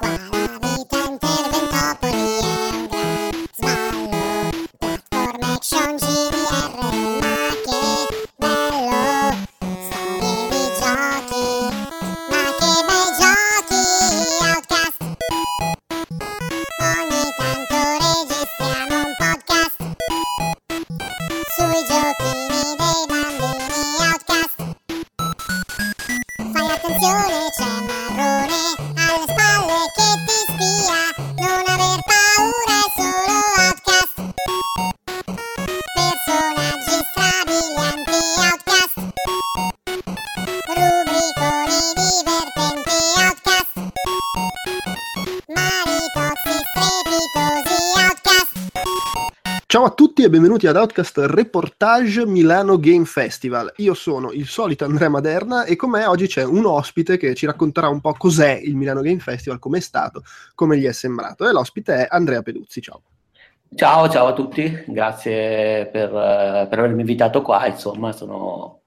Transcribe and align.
Qua 0.00 0.39
tutti 50.10 50.24
e 50.24 50.28
benvenuti 50.28 50.66
ad 50.66 50.74
Outcast 50.74 51.18
Reportage 51.18 52.26
Milano 52.26 52.80
Game 52.80 53.04
Festival. 53.04 53.72
Io 53.76 53.94
sono 53.94 54.32
il 54.32 54.48
solito 54.48 54.84
Andrea 54.84 55.08
Maderna 55.08 55.62
e 55.62 55.76
con 55.76 55.90
me 55.90 56.04
oggi 56.04 56.26
c'è 56.26 56.42
un 56.42 56.66
ospite 56.66 57.16
che 57.16 57.32
ci 57.36 57.46
racconterà 57.46 57.88
un 57.88 58.00
po' 58.00 58.14
cos'è 58.14 58.58
il 58.60 58.74
Milano 58.74 59.02
Game 59.02 59.20
Festival, 59.20 59.60
com'è 59.60 59.78
stato, 59.78 60.24
come 60.56 60.78
gli 60.78 60.84
è 60.84 60.90
sembrato. 60.90 61.48
E 61.48 61.52
l'ospite 61.52 61.94
è 61.94 62.08
Andrea 62.10 62.42
Peduzzi. 62.42 62.80
Ciao. 62.80 63.02
Ciao, 63.72 64.08
ciao 64.08 64.26
a 64.26 64.32
tutti, 64.32 64.82
grazie 64.88 65.86
per, 65.86 66.08
eh, 66.08 66.66
per 66.68 66.78
avermi 66.80 67.02
invitato 67.02 67.40
qua, 67.40 67.68
insomma, 67.68 68.10
sono 68.10 68.79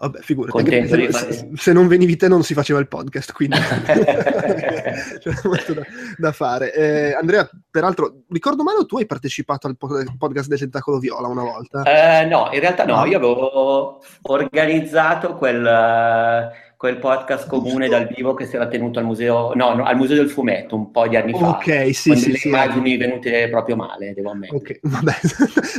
Vabbè, 0.00 0.20
figurati, 0.20 0.88
se, 0.88 1.10
fare- 1.10 1.50
se 1.56 1.72
non 1.74 1.86
venivi 1.86 2.16
te 2.16 2.26
non 2.26 2.42
si 2.42 2.54
faceva 2.54 2.78
il 2.78 2.88
podcast, 2.88 3.32
quindi 3.32 3.58
c'è 5.20 5.30
molto 5.44 5.74
da, 5.74 5.82
da 6.16 6.32
fare. 6.32 6.72
Eh, 6.72 7.12
Andrea, 7.12 7.48
peraltro, 7.70 8.22
ricordo 8.30 8.62
male 8.62 8.78
o 8.78 8.86
tu 8.86 8.96
hai 8.96 9.04
partecipato 9.04 9.66
al 9.66 9.76
po- 9.76 10.02
podcast 10.16 10.48
del 10.48 10.58
Tentacolo 10.58 10.98
Viola 10.98 11.28
una 11.28 11.42
volta? 11.42 11.82
Eh, 11.82 12.24
no, 12.24 12.48
in 12.50 12.60
realtà 12.60 12.84
no, 12.86 12.96
No? 12.96 13.04
io 13.04 13.16
avevo 13.18 14.02
organizzato 14.22 15.34
quel, 15.34 15.66
eh, 15.66 16.69
quel 16.80 16.96
podcast 16.98 17.46
comune 17.46 17.88
dal 17.88 18.06
vivo 18.06 18.32
che 18.32 18.46
si 18.46 18.56
era 18.56 18.66
tenuto 18.66 18.98
al 18.98 19.04
museo, 19.04 19.52
no, 19.52 19.74
no, 19.74 19.84
al 19.84 19.96
museo 19.96 20.16
del 20.16 20.30
fumetto 20.30 20.76
un 20.76 20.90
po' 20.90 21.06
di 21.08 21.14
anni 21.14 21.32
fa, 21.32 21.50
Ok, 21.50 21.94
sì, 21.94 22.08
con 22.08 22.16
sì, 22.18 22.24
delle 22.28 22.38
sì. 22.38 22.48
immagini 22.48 22.96
venute 22.96 23.50
proprio 23.50 23.76
male, 23.76 24.14
devo 24.14 24.30
ammettere. 24.30 24.56
Ok, 24.56 24.78
vabbè. 24.88 25.12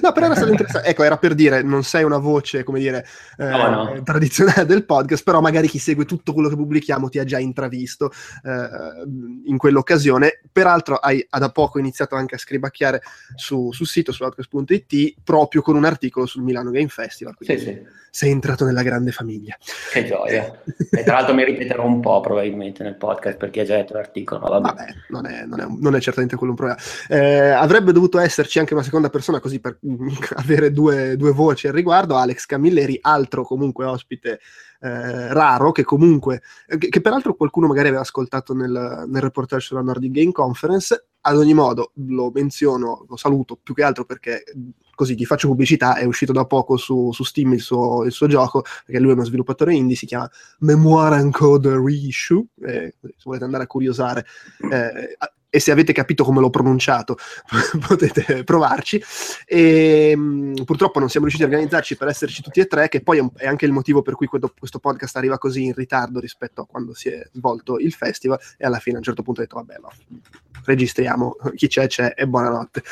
no, 0.04 0.12
però 0.12 0.26
era 0.28 0.36
stato 0.36 0.52
interessante. 0.52 0.88
Ecco, 0.88 1.02
era 1.02 1.18
per 1.18 1.34
dire, 1.34 1.64
non 1.64 1.82
sei 1.82 2.04
una 2.04 2.20
voce, 2.20 2.64
come 2.64 2.78
dire, 2.78 3.04
eh, 3.40 3.46
No, 3.46 3.68
no. 3.96 4.04
tradizionale 4.04 4.64
del 4.68 4.86
podcast, 4.86 5.24
però 5.24 5.42
magari 5.42 5.68
chi 5.68 5.80
segue 5.80 6.06
tutto 6.06 6.34
quello 6.34 6.50
che 6.50 6.56
pubblichiamo 6.56 7.10
ti 7.10 7.18
ha 7.18 7.24
già 7.24 7.40
intravisto 7.40 8.12
eh, 8.44 9.04
in 9.46 9.58
quell'occasione. 9.58 10.42
Peraltro 10.52 10.98
hai 10.98 11.26
ha 11.32 11.40
da 11.40 11.50
poco 11.50 11.80
iniziato 11.80 12.14
anche 12.14 12.36
a 12.36 12.38
scribacchiare 12.38 13.02
su- 13.36 13.72
sul 13.72 13.88
sito, 13.88 14.12
su 14.12 14.22
outcast.it, 14.22 15.16
proprio 15.24 15.64
con 15.64 15.76
un 15.76 15.86
articolo 15.86 16.28
sul 16.28 16.44
Milano 16.44 16.70
Game 16.70 16.90
Festival. 16.90 17.34
Sì, 17.40 17.46
Quindi 17.46 17.64
sì, 17.64 17.82
sei 18.12 18.30
entrato 18.30 18.66
nella 18.66 18.84
grande 18.84 19.12
famiglia. 19.12 19.58
che 19.92 20.06
gioia. 20.06 20.62
E 20.94 21.04
tra 21.04 21.14
l'altro 21.14 21.34
mi 21.34 21.46
ripeterò 21.46 21.86
un 21.86 22.02
po' 22.02 22.20
probabilmente 22.20 22.84
nel 22.84 22.98
podcast 22.98 23.38
perché 23.38 23.64
già 23.64 23.76
letto 23.76 23.94
l'articolo, 23.94 24.42
vabbè. 24.42 24.62
Vabbè, 24.62 24.94
non 25.08 25.26
è, 25.26 25.46
non 25.46 25.62
è- 25.62 25.68
non 25.80 25.96
è 25.96 26.02
certamente 26.02 26.36
quello 26.36 26.52
un 26.52 26.58
problema. 26.58 26.82
Eh, 27.08 27.50
avrebbe 27.50 27.94
dovuto 27.94 28.20
esserci 28.20 28.60
anche 28.60 28.74
una 28.74 28.84
seconda 28.84 29.10
persona 29.10 29.40
così 29.40 29.62
per 29.62 29.80
avere 30.36 30.74
due, 30.74 31.16
due 31.16 31.32
voci 31.32 31.68
al 31.68 31.74
riguardo, 31.74 32.18
Alex 32.18 32.46
Camilleri, 32.46 32.98
altro 33.00 33.46
comunque 33.46 33.86
ospite 33.86 34.42
eh, 34.82 35.32
raro, 35.32 35.72
che 35.72 35.84
comunque, 35.84 36.42
eh, 36.68 36.78
che, 36.78 36.90
che 36.90 37.00
peraltro 37.00 37.36
qualcuno 37.36 37.68
magari 37.68 37.88
aveva 37.88 38.02
ascoltato 38.02 38.54
nel, 38.54 39.06
nel 39.08 39.22
reportage 39.22 39.68
sulla 39.68 39.82
Nordic 39.82 40.12
Game 40.12 40.34
Conference. 40.34 41.06
Ad 41.22 41.38
ogni 41.38 41.54
modo, 41.54 41.92
lo 42.08 42.32
menziono, 42.34 43.06
lo 43.08 43.16
saluto 43.16 43.58
più 43.62 43.74
che 43.74 43.84
altro 43.84 44.04
perché 44.04 44.44
così 45.02 45.16
gli 45.16 45.26
faccio 45.26 45.48
pubblicità, 45.48 45.96
è 45.96 46.04
uscito 46.04 46.32
da 46.32 46.46
poco 46.46 46.78
su, 46.78 47.12
su 47.12 47.24
Steam 47.24 47.54
il 47.54 47.62
suo, 47.62 48.04
il 48.04 48.12
suo 48.12 48.28
gioco, 48.28 48.62
perché 48.86 49.02
lui 49.02 49.10
è 49.10 49.14
uno 49.14 49.24
sviluppatore 49.24 49.74
indie, 49.74 49.96
si 49.96 50.06
chiama 50.06 50.30
Memoir 50.60 51.14
and 51.14 51.32
Code 51.32 51.72
Reissue, 51.84 52.46
eh, 52.64 52.94
se 53.02 53.24
volete 53.24 53.46
andare 53.46 53.64
a 53.64 53.68
curiosare 53.68 54.24
eh, 54.72 55.18
e 55.50 55.60
se 55.60 55.72
avete 55.72 55.92
capito 55.92 56.24
come 56.24 56.40
l'ho 56.40 56.52
pronunciato 56.52 57.18
potete 57.88 58.44
provarci. 58.44 59.04
E 59.48 60.16
mh, 60.16 60.66
purtroppo 60.66 61.00
non 61.00 61.10
siamo 61.10 61.26
riusciti 61.26 61.50
a 61.50 61.52
organizzarci 61.52 61.98
per 61.98 62.08
esserci 62.08 62.44
tutti 62.44 62.60
e 62.60 62.68
tre 62.68 62.88
che 62.88 63.02
poi 63.02 63.18
è, 63.18 63.22
un- 63.22 63.32
è 63.36 63.48
anche 63.48 63.66
il 63.66 63.72
motivo 63.72 64.04
per 64.04 64.14
cui 64.14 64.28
questo, 64.28 64.54
questo 64.56 64.78
podcast 64.78 65.18
arriva 65.18 65.40
così 65.40 65.64
in 65.64 65.74
ritardo 65.74 66.20
rispetto 66.20 66.62
a 66.62 66.68
quando 66.68 66.94
si 66.94 67.10
è 67.10 67.28
svolto 67.34 67.80
il 67.80 67.92
festival 67.92 68.40
e 68.56 68.68
alla 68.68 68.78
fine 68.78 68.98
a 68.98 69.00
un 69.00 69.04
certo 69.04 69.24
punto 69.24 69.40
ho 69.42 69.44
detto 69.44 69.56
vabbè 69.56 69.80
no, 69.82 69.92
registriamo 70.64 71.38
chi 71.56 71.68
c'è 71.68 71.88
c'è 71.88 72.14
e 72.16 72.28
buonanotte 72.28 72.84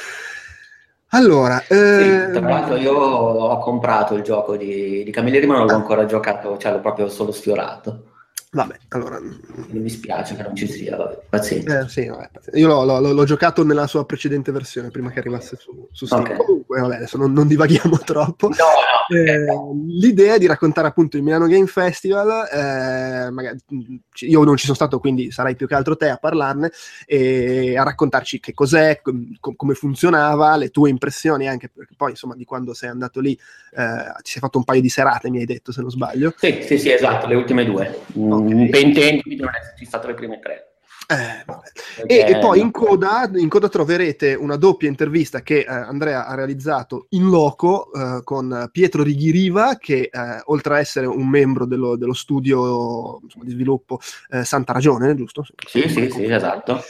allora 1.09 1.59
Sì, 1.59 1.73
eh, 1.73 2.29
tra 2.31 2.39
l'altro 2.41 2.75
io 2.75 2.93
ho 2.93 3.57
comprato 3.59 4.15
il 4.15 4.23
gioco 4.23 4.55
di, 4.55 5.03
di 5.03 5.11
Camilleri 5.11 5.45
ma 5.45 5.57
non 5.57 5.67
l'ho 5.67 5.75
ancora 5.75 6.05
giocato, 6.05 6.57
cioè 6.57 6.71
l'ho 6.71 6.79
proprio 6.79 7.09
solo 7.09 7.31
sfiorato. 7.31 8.03
Vabbè 8.51 8.75
allora 8.89 9.19
Mi 9.19 9.81
dispiace 9.83 10.35
che 10.35 10.41
non 10.41 10.55
ci 10.55 10.67
sia, 10.67 10.95
vabbè, 10.97 11.19
pazienza. 11.29 11.81
Eh, 11.81 11.87
sì, 11.89 12.07
vabbè, 12.07 12.29
io 12.53 12.67
l'ho, 12.67 12.83
l'ho- 12.99 13.11
l'ho 13.13 13.23
giocato 13.25 13.63
nella 13.63 13.85
sua 13.85 14.05
precedente 14.05 14.51
versione 14.51 14.89
prima 14.89 15.11
che 15.11 15.19
arrivasse 15.19 15.55
su, 15.55 15.87
su 15.91 16.05
Steam. 16.07 16.21
Ok. 16.23 16.35
Comunque, 16.37 16.79
vabbè, 16.81 16.95
adesso 16.95 17.17
non, 17.17 17.31
non 17.31 17.47
divaghiamo 17.47 17.97
troppo. 18.05 18.47
No, 18.47 18.55
no, 18.55 19.15
Eh, 19.15 19.45
l'idea 19.87 20.35
è 20.35 20.39
di 20.39 20.47
raccontare 20.47 20.87
appunto 20.87 21.17
il 21.17 21.23
Milano 21.23 21.45
Game 21.47 21.67
Festival, 21.67 22.47
eh, 22.51 23.29
magari- 23.31 23.59
io 24.21 24.43
non 24.43 24.55
ci 24.57 24.63
sono 24.65 24.75
stato 24.75 24.99
quindi 24.99 25.31
sarai 25.31 25.55
più 25.55 25.67
che 25.67 25.75
altro 25.75 25.95
te 25.95 26.09
a 26.09 26.17
parlarne 26.17 26.71
e 27.05 27.77
a 27.77 27.83
raccontarci 27.83 28.39
che 28.39 28.53
cos'è, 28.53 28.99
com- 29.01 29.35
com- 29.39 29.55
come 29.55 29.73
funzionava, 29.75 30.55
le 30.57 30.69
tue 30.69 30.89
impressioni 30.89 31.47
anche 31.47 31.69
perché 31.69 31.93
poi 31.95 32.11
insomma 32.11 32.35
di 32.35 32.45
quando 32.45 32.73
sei 32.73 32.89
andato 32.89 33.19
lì 33.19 33.31
eh, 33.31 34.11
ti 34.23 34.31
sei 34.31 34.41
fatto 34.41 34.57
un 34.57 34.63
paio 34.63 34.81
di 34.81 34.89
serate 34.89 35.29
mi 35.29 35.37
hai 35.39 35.45
detto 35.45 35.71
se 35.71 35.81
non 35.81 35.89
sbaglio. 35.91 36.33
Sì, 36.37 36.61
sì, 36.65 36.77
sì, 36.79 36.91
esatto, 36.91 37.27
le 37.27 37.35
ultime 37.35 37.63
due. 37.65 37.99
Ok. 38.17 38.38
Mm, 38.39 38.69
Pentendo 38.69 39.21
di 39.25 39.35
non 39.35 39.49
esserci 39.53 39.85
stato 39.85 40.07
le 40.07 40.13
prime 40.13 40.39
tre. 40.39 40.69
Eh, 41.11 41.43
vabbè. 41.43 41.67
E, 42.05 42.17
e 42.19 42.37
poi 42.37 42.59
in 42.59 42.69
coda, 42.69 43.27
in 43.33 43.49
coda 43.49 43.67
troverete 43.67 44.35
una 44.35 44.57
doppia 44.57 44.87
intervista 44.87 45.41
che 45.41 45.61
eh, 45.61 45.65
Andrea 45.65 46.27
ha 46.27 46.35
realizzato 46.35 47.07
in 47.09 47.29
loco 47.29 47.91
eh, 47.91 48.21
con 48.23 48.69
Pietro 48.71 49.01
Righiriva, 49.01 49.77
che 49.77 50.09
eh, 50.11 50.41
oltre 50.45 50.75
a 50.75 50.79
essere 50.79 51.07
un 51.07 51.27
membro 51.27 51.65
dello, 51.65 51.95
dello 51.95 52.13
studio 52.13 53.19
insomma, 53.23 53.43
di 53.43 53.51
sviluppo 53.51 53.99
eh, 54.29 54.43
Santa 54.43 54.73
Ragione, 54.73 55.15
giusto? 55.15 55.43
Sì, 55.65 55.89
sì, 55.89 56.11
sì, 56.11 56.25
esatto. 56.25 56.83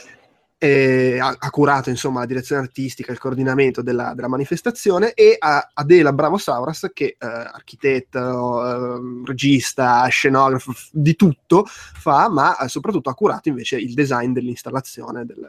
E 0.62 1.18
ha, 1.18 1.34
ha 1.38 1.50
curato 1.50 1.88
insomma 1.88 2.20
la 2.20 2.26
direzione 2.26 2.60
artistica, 2.60 3.12
il 3.12 3.18
coordinamento 3.18 3.80
della, 3.80 4.12
della 4.14 4.28
manifestazione 4.28 5.14
e 5.14 5.36
a 5.38 5.70
Adela 5.72 6.12
Bravo 6.12 6.36
Sauras 6.36 6.90
che 6.92 7.16
eh, 7.18 7.26
architetto, 7.26 8.62
eh, 8.62 9.00
regista, 9.24 10.06
scenografo, 10.08 10.74
di 10.92 11.16
tutto 11.16 11.64
fa, 11.66 12.28
ma 12.28 12.58
eh, 12.58 12.68
soprattutto 12.68 13.08
ha 13.08 13.14
curato 13.14 13.48
invece 13.48 13.76
il 13.78 13.94
design 13.94 14.32
dell'installazione 14.32 15.24
del- 15.24 15.48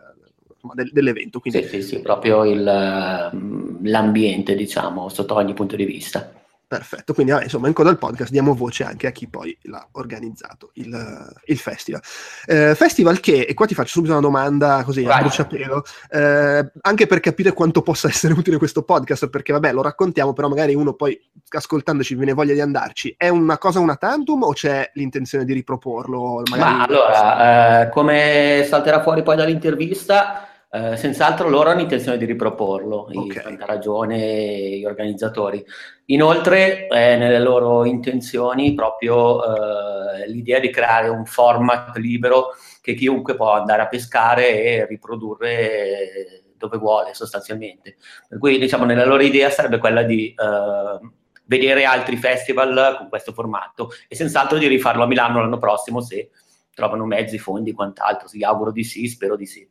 del- 0.76 0.92
dell'evento. 0.94 1.42
Quindi 1.42 1.62
Sì, 1.64 1.68
sì, 1.68 1.82
sì, 1.82 2.00
proprio 2.00 2.46
il, 2.46 2.66
ehm, 2.66 3.80
l'ambiente, 3.90 4.56
diciamo, 4.56 5.10
sotto 5.10 5.36
ogni 5.36 5.54
punto 5.54 5.76
di 5.76 5.84
vista. 5.84 6.32
Perfetto, 6.72 7.14
quindi 7.14 7.34
vabbè, 7.34 7.44
insomma 7.44 7.68
in 7.68 7.74
coda 7.74 7.90
al 7.90 7.98
podcast 7.98 8.32
diamo 8.32 8.56
voce 8.56 8.86
anche 8.86 9.06
a 9.06 9.12
chi 9.12 9.28
poi 9.28 9.58
l'ha 9.64 9.86
organizzato 9.92 10.70
il, 10.76 11.36
il 11.48 11.58
festival. 11.58 12.02
Eh, 12.46 12.76
festival 12.76 13.20
che, 13.20 13.41
e 13.41 13.53
qua 13.53 13.66
ti 13.66 13.73
faccio 13.73 13.90
subito 13.90 14.14
una 14.14 14.22
domanda 14.22 14.82
così 14.85 15.03
a 15.03 15.09
Vai. 15.09 15.20
bruciapelo, 15.20 15.84
eh, 16.12 16.72
anche 16.79 17.08
per 17.08 17.20
capire 17.20 17.52
quanto 17.52 17.82
possa 17.82 18.08
essere 18.08 18.32
utile 18.32 18.56
questo 18.56 18.84
podcast, 18.84 19.28
perché 19.28 19.52
vabbè 19.52 19.73
lo 19.73 19.82
raccontiamo, 19.82 20.32
però 20.32 20.47
magari 20.47 20.73
uno 20.73 20.94
poi 20.94 21.20
ascoltandoci 21.50 22.16
viene 22.16 22.32
voglia 22.32 22.53
di 22.53 22.62
andarci. 22.62 23.16
È 23.18 23.28
una 23.28 23.58
cosa 23.58 23.79
una 23.82 23.97
tantum 23.97 24.44
o 24.44 24.53
c'è 24.53 24.91
l'intenzione 24.94 25.44
di 25.44 25.52
riproporlo? 25.52 26.44
Ma 26.56 26.85
allora, 26.85 27.82
eh, 27.82 27.90
come 27.90 28.66
salterà 28.66 29.02
fuori 29.02 29.23
poi 29.23 29.35
dall'intervista, 29.35 30.51
eh, 30.73 30.96
senz'altro 30.96 31.50
loro 31.50 31.70
hanno 31.70 31.82
intenzione 31.82 32.18
di 32.18 32.23
riproporlo, 32.23 33.09
Ok. 33.14 33.35
i 33.35 33.41
Tanta 33.41 33.66
Ragione 33.66 34.78
gli 34.78 34.85
organizzatori. 34.85 35.64
Inoltre, 36.06 36.88
è 36.88 37.18
nelle 37.18 37.40
loro 37.40 37.84
intenzioni 37.84 38.73
proprio 38.73 39.44
eh, 39.44 40.29
l'idea 40.29 40.59
di 40.59 40.70
creare 40.70 41.09
un 41.09 41.26
format 41.26 41.97
libero 41.97 42.52
che 42.82 42.94
chiunque 42.94 43.35
può 43.35 43.52
andare 43.52 43.82
a 43.82 43.88
pescare 43.88 44.64
e 44.64 44.85
riprodurre 44.85 46.53
dove 46.56 46.78
vuole 46.78 47.14
sostanzialmente. 47.14 47.97
Per 48.29 48.38
cui, 48.38 48.58
diciamo, 48.58 48.85
nella 48.85 49.06
loro 49.06 49.23
idea 49.23 49.50
sarebbe 49.50 49.78
quella 49.78 50.03
di 50.03 50.28
eh, 50.28 51.09
vedere 51.46 51.84
altri 51.84 52.16
festival 52.16 52.96
con 52.97 53.09
questo 53.09 53.34
formato 53.34 53.90
e 54.08 54.16
senz'altro 54.16 54.58
di 54.58 54.68
rifarlo 54.68 55.03
a 55.03 55.08
Milano 55.08 55.41
l'anno 55.41 55.58
prossimo 55.58 56.00
se 56.00 56.29
trovano 56.73 57.06
mezzi, 57.06 57.38
fondi, 57.38 57.73
quant'altro. 57.73 58.29
Si 58.29 58.41
auguro 58.41 58.72
di 58.72 58.85
sì, 58.85 59.08
spero 59.08 59.35
di 59.35 59.46
sì. 59.46 59.68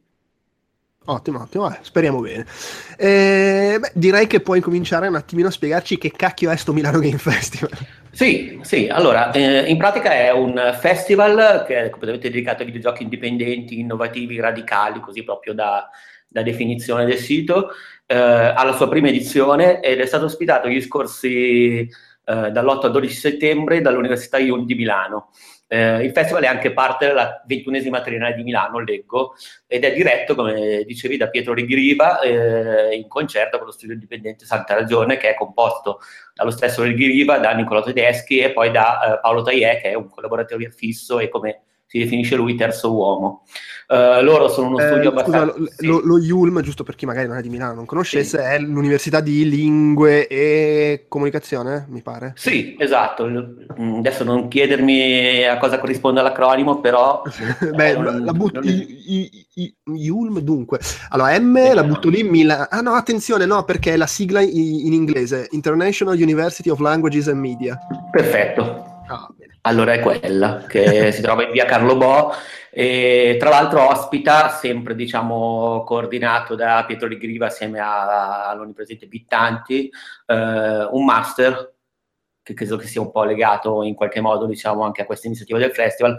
Ottimo, 1.10 1.40
ottimo, 1.40 1.68
eh, 1.68 1.78
speriamo 1.82 2.20
bene. 2.20 2.46
Eh, 2.96 3.78
beh, 3.80 3.90
direi 3.94 4.28
che 4.28 4.40
puoi 4.40 4.60
cominciare 4.60 5.08
un 5.08 5.16
attimino 5.16 5.48
a 5.48 5.50
spiegarci 5.50 5.98
che 5.98 6.12
cacchio 6.12 6.50
è 6.50 6.56
sto 6.56 6.72
Milano 6.72 7.00
Game 7.00 7.18
Festival. 7.18 7.76
Sì, 8.12 8.60
sì, 8.62 8.86
allora, 8.86 9.32
eh, 9.32 9.68
in 9.68 9.76
pratica 9.76 10.12
è 10.12 10.30
un 10.30 10.76
festival 10.80 11.64
che 11.66 11.82
è 11.82 11.90
completamente 11.90 12.30
dedicato 12.30 12.62
ai 12.62 12.70
videogiochi 12.70 13.02
indipendenti, 13.02 13.80
innovativi, 13.80 14.38
radicali, 14.38 15.00
così 15.00 15.24
proprio 15.24 15.52
da, 15.52 15.90
da 16.28 16.42
definizione 16.42 17.04
del 17.04 17.18
sito, 17.18 17.70
eh, 18.06 18.16
alla 18.16 18.74
sua 18.74 18.88
prima 18.88 19.08
edizione 19.08 19.80
ed 19.80 19.98
è 19.98 20.06
stato 20.06 20.26
ospitato 20.26 20.68
gli 20.68 20.80
scorsi 20.80 21.78
eh, 21.78 22.50
dall'8 22.50 22.84
al 22.84 22.92
12 22.92 23.14
settembre 23.14 23.80
dall'Università 23.80 24.38
IUN 24.38 24.64
di 24.64 24.76
Milano. 24.76 25.30
Eh, 25.72 26.02
il 26.02 26.10
festival 26.10 26.42
è 26.42 26.46
anche 26.48 26.72
parte 26.72 27.06
della 27.06 27.44
ventunesima 27.46 28.00
triennale 28.00 28.34
di 28.34 28.42
Milano, 28.42 28.80
leggo, 28.80 29.34
ed 29.68 29.84
è 29.84 29.92
diretto, 29.92 30.34
come 30.34 30.82
dicevi, 30.82 31.16
da 31.16 31.28
Pietro 31.28 31.54
Righiriva 31.54 32.18
eh, 32.18 32.96
in 32.96 33.06
concerto 33.06 33.56
con 33.56 33.66
lo 33.66 33.72
studio 33.72 33.94
indipendente 33.94 34.46
Santa 34.46 34.74
Ragione, 34.74 35.16
che 35.16 35.30
è 35.30 35.34
composto 35.36 36.00
dallo 36.34 36.50
stesso 36.50 36.82
Righiriva, 36.82 37.38
da 37.38 37.52
Nicolò 37.52 37.84
Tedeschi 37.84 38.40
e 38.40 38.50
poi 38.50 38.72
da 38.72 39.18
eh, 39.18 39.20
Paolo 39.20 39.42
Tagliè, 39.42 39.80
che 39.80 39.90
è 39.90 39.94
un 39.94 40.08
collaboratore 40.08 40.72
fisso 40.72 41.20
e 41.20 41.28
come 41.28 41.62
si 41.86 42.00
definisce 42.00 42.34
lui 42.34 42.56
terzo 42.56 42.92
uomo. 42.92 43.44
Uh, 43.90 44.22
loro 44.22 44.46
sono 44.46 44.68
uno 44.68 44.78
studio 44.78 45.02
eh, 45.02 45.06
abbastanza... 45.08 45.52
Scusa, 45.52 45.72
lo, 45.78 45.98
lo, 45.98 46.00
lo, 46.04 46.18
IULM, 46.22 46.60
giusto 46.60 46.84
per 46.84 46.94
chi 46.94 47.06
magari 47.06 47.26
non 47.26 47.38
è 47.38 47.40
di 47.40 47.48
Milano, 47.48 47.74
non 47.74 47.86
conoscesse, 47.86 48.38
sì. 48.38 48.44
è 48.44 48.60
l'Università 48.60 49.18
di 49.18 49.48
Lingue 49.48 50.28
e 50.28 51.06
Comunicazione, 51.08 51.86
mi 51.88 52.00
pare? 52.00 52.34
Sì, 52.36 52.76
esatto. 52.78 53.26
Mm, 53.26 53.98
adesso 53.98 54.22
non 54.22 54.46
chiedermi 54.46 55.42
a 55.44 55.58
cosa 55.58 55.80
corrisponde 55.80 56.22
l'acronimo, 56.22 56.78
però... 56.78 57.22
Beh, 57.74 57.96
non, 57.96 58.24
la 58.24 58.32
butto... 58.32 58.60
Non... 58.60 58.72
IULM, 59.84 60.38
dunque. 60.38 60.78
Allora, 61.08 61.36
M 61.36 61.60
sì, 61.60 61.74
la 61.74 61.82
butto 61.82 62.08
lì, 62.08 62.22
Milano... 62.22 62.68
Ah 62.70 62.82
no, 62.82 62.92
attenzione, 62.92 63.44
no, 63.44 63.64
perché 63.64 63.94
è 63.94 63.96
la 63.96 64.06
sigla 64.06 64.40
in, 64.40 64.86
in 64.86 64.92
inglese, 64.92 65.48
International 65.50 66.14
University 66.14 66.70
of 66.70 66.78
Languages 66.78 67.26
and 67.26 67.40
Media. 67.40 67.76
Perfetto. 68.12 69.02
Ah, 69.08 69.28
allora 69.62 69.92
è 69.92 70.00
quella 70.00 70.64
che 70.66 71.10
si 71.12 71.22
trova 71.22 71.44
in 71.44 71.52
via 71.52 71.64
Carlo 71.64 71.96
Bo 71.96 72.32
e 72.70 73.36
tra 73.38 73.50
l'altro 73.50 73.88
ospita 73.88 74.48
sempre 74.48 74.94
diciamo 74.94 75.82
coordinato 75.84 76.54
da 76.54 76.84
Pietro 76.86 77.08
Ligriva 77.08 77.46
assieme 77.46 77.80
all'onnipresente 77.80 79.06
Bittanti 79.06 79.90
eh, 80.26 80.88
un 80.90 81.04
master 81.04 81.74
che 82.42 82.54
credo 82.54 82.76
che 82.76 82.86
sia 82.86 83.00
un 83.00 83.10
po' 83.10 83.24
legato 83.24 83.82
in 83.82 83.94
qualche 83.94 84.20
modo 84.20 84.46
diciamo 84.46 84.82
anche 84.84 85.02
a 85.02 85.06
questa 85.06 85.26
iniziativa 85.26 85.58
del 85.58 85.72
festival 85.72 86.16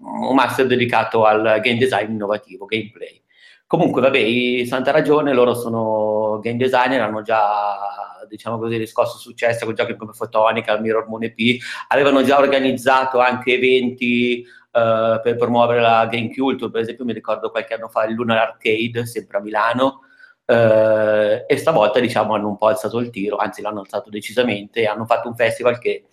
un 0.00 0.34
master 0.34 0.66
dedicato 0.66 1.24
al 1.24 1.60
game 1.62 1.78
design 1.78 2.10
innovativo, 2.10 2.66
gameplay. 2.66 3.22
Comunque, 3.66 4.02
vabbè, 4.02 4.64
Santa 4.66 4.90
Ragione, 4.90 5.32
loro 5.32 5.54
sono 5.54 6.38
game 6.40 6.56
designer, 6.56 7.00
hanno 7.00 7.22
già, 7.22 8.13
diciamo 8.28 8.58
così, 8.58 8.76
riscosso 8.76 9.18
successo 9.18 9.64
con 9.64 9.74
giochi 9.74 9.96
come 9.96 10.12
Fotonica, 10.12 10.78
Mirror 10.78 11.08
Moon 11.08 11.24
EP, 11.24 11.60
avevano 11.88 12.22
già 12.22 12.38
organizzato 12.38 13.18
anche 13.18 13.54
eventi 13.54 14.44
uh, 14.46 15.20
per 15.22 15.36
promuovere 15.36 15.80
la 15.80 16.06
Game 16.06 16.32
Culture, 16.34 16.70
per 16.70 16.82
esempio 16.82 17.04
mi 17.04 17.12
ricordo 17.12 17.50
qualche 17.50 17.74
anno 17.74 17.88
fa 17.88 18.04
il 18.04 18.14
Lunar 18.14 18.38
Arcade, 18.38 19.06
sempre 19.06 19.38
a 19.38 19.40
Milano, 19.40 20.00
uh, 20.46 21.44
e 21.46 21.56
stavolta, 21.56 22.00
diciamo, 22.00 22.34
hanno 22.34 22.48
un 22.48 22.56
po' 22.56 22.68
alzato 22.68 22.98
il 22.98 23.10
tiro, 23.10 23.36
anzi 23.36 23.62
l'hanno 23.62 23.80
alzato 23.80 24.10
decisamente, 24.10 24.80
e 24.80 24.86
hanno 24.86 25.04
fatto 25.06 25.28
un 25.28 25.36
festival 25.36 25.78
che, 25.78 26.04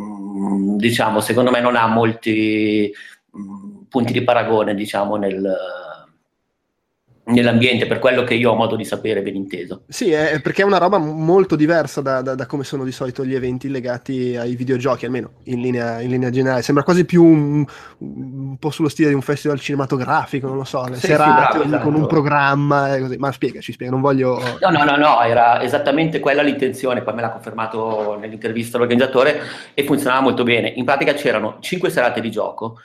mm, 0.00 0.76
diciamo, 0.76 1.20
secondo 1.20 1.50
me 1.50 1.60
non 1.60 1.76
ha 1.76 1.86
molti 1.86 2.92
mm, 3.36 3.82
punti 3.88 4.12
di 4.12 4.24
paragone, 4.24 4.74
diciamo, 4.74 5.16
nel 5.16 5.81
nell'ambiente, 7.24 7.86
per 7.86 8.00
quello 8.00 8.24
che 8.24 8.34
io 8.34 8.50
ho 8.50 8.54
modo 8.54 8.74
di 8.74 8.84
sapere 8.84 9.22
ben 9.22 9.36
inteso. 9.36 9.82
Sì, 9.86 10.10
è 10.10 10.40
perché 10.40 10.62
è 10.62 10.64
una 10.64 10.78
roba 10.78 10.98
molto 10.98 11.54
diversa 11.54 12.00
da, 12.00 12.20
da, 12.20 12.34
da 12.34 12.46
come 12.46 12.64
sono 12.64 12.84
di 12.84 12.90
solito 12.90 13.24
gli 13.24 13.34
eventi 13.34 13.68
legati 13.68 14.36
ai 14.36 14.56
videogiochi, 14.56 15.04
almeno 15.04 15.34
in 15.44 15.60
linea, 15.60 16.00
in 16.00 16.10
linea 16.10 16.30
generale. 16.30 16.62
Sembra 16.62 16.82
quasi 16.82 17.04
più 17.04 17.22
un, 17.22 17.64
un, 17.98 18.56
po' 18.58 18.70
sullo 18.70 18.88
stile 18.88 19.08
di 19.08 19.14
un 19.14 19.22
festival 19.22 19.60
cinematografico, 19.60 20.48
non 20.48 20.56
lo 20.56 20.64
so, 20.64 20.84
le 20.88 20.96
sì, 20.96 21.06
serate 21.06 21.30
sì, 21.30 21.68
bravo, 21.68 21.82
con 21.82 21.92
esatto. 21.92 21.96
un 21.96 22.06
programma 22.06 22.96
e 22.96 23.00
così. 23.00 23.16
Ma 23.16 23.30
spiegaci, 23.30 23.72
spiega, 23.72 23.92
non 23.92 24.00
voglio... 24.00 24.40
No, 24.60 24.70
no, 24.70 24.84
no, 24.84 24.96
no, 24.96 25.20
era 25.22 25.62
esattamente 25.62 26.18
quella 26.18 26.42
l'intenzione, 26.42 27.02
poi 27.02 27.14
me 27.14 27.20
l'ha 27.20 27.30
confermato 27.30 28.16
nell'intervista 28.18 28.78
l'organizzatore 28.78 29.40
e 29.74 29.84
funzionava 29.84 30.22
molto 30.22 30.42
bene. 30.42 30.72
In 30.74 30.84
pratica 30.84 31.14
c'erano 31.14 31.58
cinque 31.60 31.88
serate 31.90 32.20
di 32.20 32.30
gioco, 32.32 32.78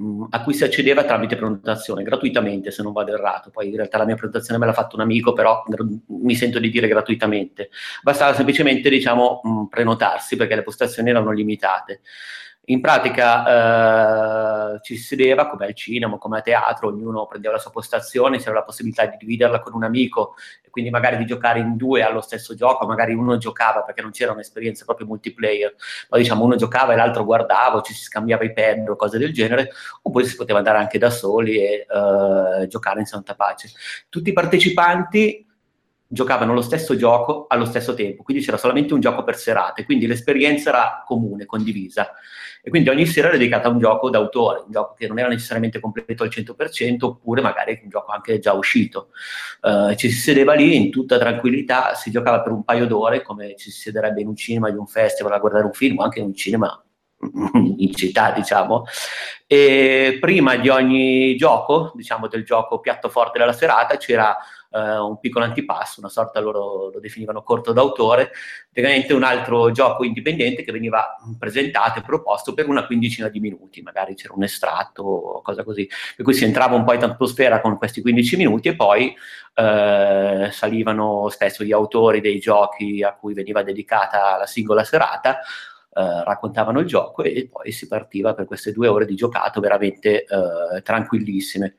Mm, 0.00 0.26
a 0.30 0.42
cui 0.42 0.54
si 0.54 0.62
accedeva 0.62 1.02
tramite 1.02 1.34
prenotazione, 1.34 2.04
gratuitamente 2.04 2.70
se 2.70 2.84
non 2.84 2.92
vado 2.92 3.12
errato. 3.12 3.50
Poi 3.50 3.68
in 3.68 3.74
realtà 3.76 3.98
la 3.98 4.04
mia 4.04 4.14
prenotazione 4.14 4.58
me 4.58 4.66
l'ha 4.66 4.72
fatto 4.72 4.94
un 4.94 5.02
amico, 5.02 5.32
però 5.32 5.64
mi 6.06 6.34
sento 6.36 6.60
di 6.60 6.70
dire 6.70 6.86
gratuitamente. 6.86 7.70
Bastava 8.02 8.32
semplicemente, 8.34 8.88
diciamo, 8.90 9.40
mm, 9.46 9.64
prenotarsi 9.64 10.36
perché 10.36 10.54
le 10.54 10.62
postazioni 10.62 11.10
erano 11.10 11.32
limitate 11.32 12.00
in 12.70 12.80
pratica 12.80 14.74
eh, 14.74 14.80
ci 14.82 14.96
si 14.96 15.02
sedeva 15.02 15.48
come 15.48 15.66
al 15.66 15.74
cinema, 15.74 16.18
come 16.18 16.38
a 16.38 16.40
teatro, 16.42 16.88
ognuno 16.88 17.26
prendeva 17.26 17.54
la 17.54 17.60
sua 17.60 17.70
postazione, 17.70 18.38
c'era 18.38 18.52
la 18.52 18.62
possibilità 18.62 19.06
di 19.06 19.16
dividerla 19.18 19.60
con 19.60 19.74
un 19.74 19.84
amico 19.84 20.34
quindi 20.78 20.90
magari 20.90 21.16
di 21.16 21.26
giocare 21.26 21.58
in 21.58 21.76
due 21.76 22.02
allo 22.02 22.20
stesso 22.20 22.54
gioco, 22.54 22.86
magari 22.86 23.12
uno 23.12 23.36
giocava 23.36 23.82
perché 23.82 24.00
non 24.00 24.12
c'era 24.12 24.30
un'esperienza 24.30 24.84
proprio 24.84 25.08
multiplayer, 25.08 25.74
poi 26.08 26.20
diciamo 26.20 26.44
uno 26.44 26.54
giocava 26.54 26.92
e 26.92 26.96
l'altro 26.96 27.24
guardava, 27.24 27.80
ci 27.80 27.92
si 27.92 28.04
scambiava 28.04 28.44
i 28.44 28.52
pad 28.52 28.88
o 28.88 28.94
cose 28.94 29.18
del 29.18 29.32
genere, 29.32 29.70
oppure 30.02 30.24
si 30.24 30.36
poteva 30.36 30.58
andare 30.58 30.78
anche 30.78 30.96
da 30.98 31.10
soli 31.10 31.58
e 31.58 31.84
eh, 31.88 32.66
giocare 32.68 33.00
in 33.00 33.06
santa 33.06 33.34
pace. 33.34 33.70
Tutti 34.08 34.30
i 34.30 34.32
partecipanti 34.32 35.47
giocavano 36.10 36.54
lo 36.54 36.62
stesso 36.62 36.96
gioco 36.96 37.44
allo 37.48 37.66
stesso 37.66 37.92
tempo, 37.92 38.22
quindi 38.22 38.42
c'era 38.42 38.56
solamente 38.56 38.94
un 38.94 39.00
gioco 39.00 39.22
per 39.24 39.36
serate, 39.36 39.84
quindi 39.84 40.06
l'esperienza 40.06 40.70
era 40.70 41.02
comune, 41.06 41.44
condivisa. 41.44 42.12
E 42.62 42.70
quindi 42.70 42.88
ogni 42.88 43.06
sera 43.06 43.28
era 43.28 43.36
dedicata 43.36 43.68
a 43.68 43.70
un 43.70 43.78
gioco 43.78 44.08
d'autore, 44.10 44.62
un 44.64 44.70
gioco 44.70 44.94
che 44.94 45.06
non 45.06 45.18
era 45.18 45.28
necessariamente 45.28 45.80
completo 45.80 46.22
al 46.22 46.30
100%, 46.30 46.96
oppure 47.00 47.42
magari 47.42 47.78
un 47.82 47.90
gioco 47.90 48.10
anche 48.10 48.38
già 48.38 48.52
uscito. 48.52 49.10
Uh, 49.60 49.94
ci 49.94 50.10
si 50.10 50.18
sedeva 50.18 50.54
lì 50.54 50.76
in 50.76 50.90
tutta 50.90 51.18
tranquillità, 51.18 51.94
si 51.94 52.10
giocava 52.10 52.40
per 52.40 52.52
un 52.52 52.64
paio 52.64 52.86
d'ore, 52.86 53.22
come 53.22 53.54
ci 53.56 53.70
si 53.70 53.80
siederebbe 53.80 54.22
in 54.22 54.28
un 54.28 54.36
cinema, 54.36 54.70
di 54.70 54.76
un 54.76 54.86
festival 54.86 55.32
a 55.32 55.38
guardare 55.38 55.64
un 55.64 55.72
film, 55.72 56.00
anche 56.00 56.20
in 56.20 56.26
un 56.26 56.34
cinema 56.34 56.82
in 57.76 57.94
città, 57.94 58.32
diciamo. 58.32 58.84
E 59.46 60.18
prima 60.20 60.56
di 60.56 60.68
ogni 60.68 61.36
gioco, 61.36 61.92
diciamo 61.94 62.28
del 62.28 62.44
gioco 62.44 62.80
piatto 62.80 63.08
forte 63.08 63.38
della 63.38 63.52
serata, 63.52 63.96
c'era 63.96 64.36
uh, 64.70 64.78
un 64.78 65.18
piccolo 65.20 65.44
antipasto, 65.44 66.00
una 66.00 66.08
sorta 66.08 66.40
loro 66.40 66.90
lo 66.92 67.00
definivano 67.00 67.42
corto 67.42 67.72
d'autore, 67.72 68.30
praticamente 68.70 69.14
un 69.14 69.22
altro 69.22 69.70
gioco 69.70 70.04
indipendente 70.04 70.62
che 70.62 70.72
veniva 70.72 71.16
presentato 71.38 71.98
e 71.98 72.02
proposto 72.02 72.54
per 72.54 72.68
una 72.68 72.86
quindicina 72.86 73.28
di 73.28 73.40
minuti, 73.40 73.82
magari 73.82 74.14
c'era 74.14 74.34
un 74.34 74.42
estratto 74.42 75.02
o 75.02 75.42
cosa 75.42 75.64
così, 75.64 75.88
per 76.16 76.24
cui 76.24 76.34
si 76.34 76.44
entrava 76.44 76.76
un 76.76 76.84
po' 76.84 76.92
in 76.92 77.02
atmosfera 77.02 77.60
con 77.60 77.76
questi 77.76 78.00
15 78.00 78.36
minuti 78.36 78.68
e 78.68 78.76
poi 78.76 79.14
uh, 79.54 80.50
salivano 80.50 81.28
spesso 81.28 81.64
gli 81.64 81.72
autori 81.72 82.20
dei 82.20 82.38
giochi 82.38 83.02
a 83.02 83.14
cui 83.14 83.34
veniva 83.34 83.62
dedicata 83.62 84.36
la 84.36 84.46
singola 84.46 84.84
serata, 84.84 85.40
Uh, 85.90 86.22
raccontavano 86.22 86.78
il 86.78 86.86
gioco 86.86 87.24
e 87.24 87.48
poi 87.50 87.72
si 87.72 87.88
partiva 87.88 88.32
per 88.32 88.44
queste 88.44 88.70
due 88.70 88.86
ore 88.86 89.04
di 89.04 89.16
giocato 89.16 89.58
veramente 89.58 90.26
uh, 90.28 90.80
tranquillissime. 90.80 91.74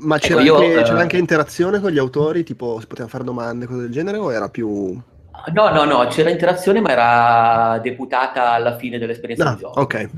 Ma 0.00 0.18
c'era, 0.18 0.40
ecco, 0.40 0.46
io, 0.46 0.56
anche, 0.56 0.82
c'era 0.82 0.96
uh, 0.96 1.00
anche, 1.00 1.16
interazione 1.18 1.80
con 1.80 1.90
gli 1.90 1.98
autori, 1.98 2.42
tipo 2.42 2.78
si 2.80 2.86
potevano 2.86 3.10
fare 3.10 3.24
domande, 3.24 3.66
cose 3.66 3.82
del 3.82 3.90
genere, 3.90 4.16
o 4.16 4.32
era 4.32 4.48
più... 4.48 4.98
No, 5.52 5.68
no, 5.68 5.84
no, 5.84 6.06
c'era 6.06 6.30
interazione, 6.30 6.80
ma 6.80 6.90
era 6.90 7.78
deputata 7.82 8.52
alla 8.52 8.76
fine 8.76 8.98
dell'esperienza 8.98 9.50
ah, 9.50 9.54
di 9.54 9.60
gioco. 9.60 9.80
Ok. 9.80 10.08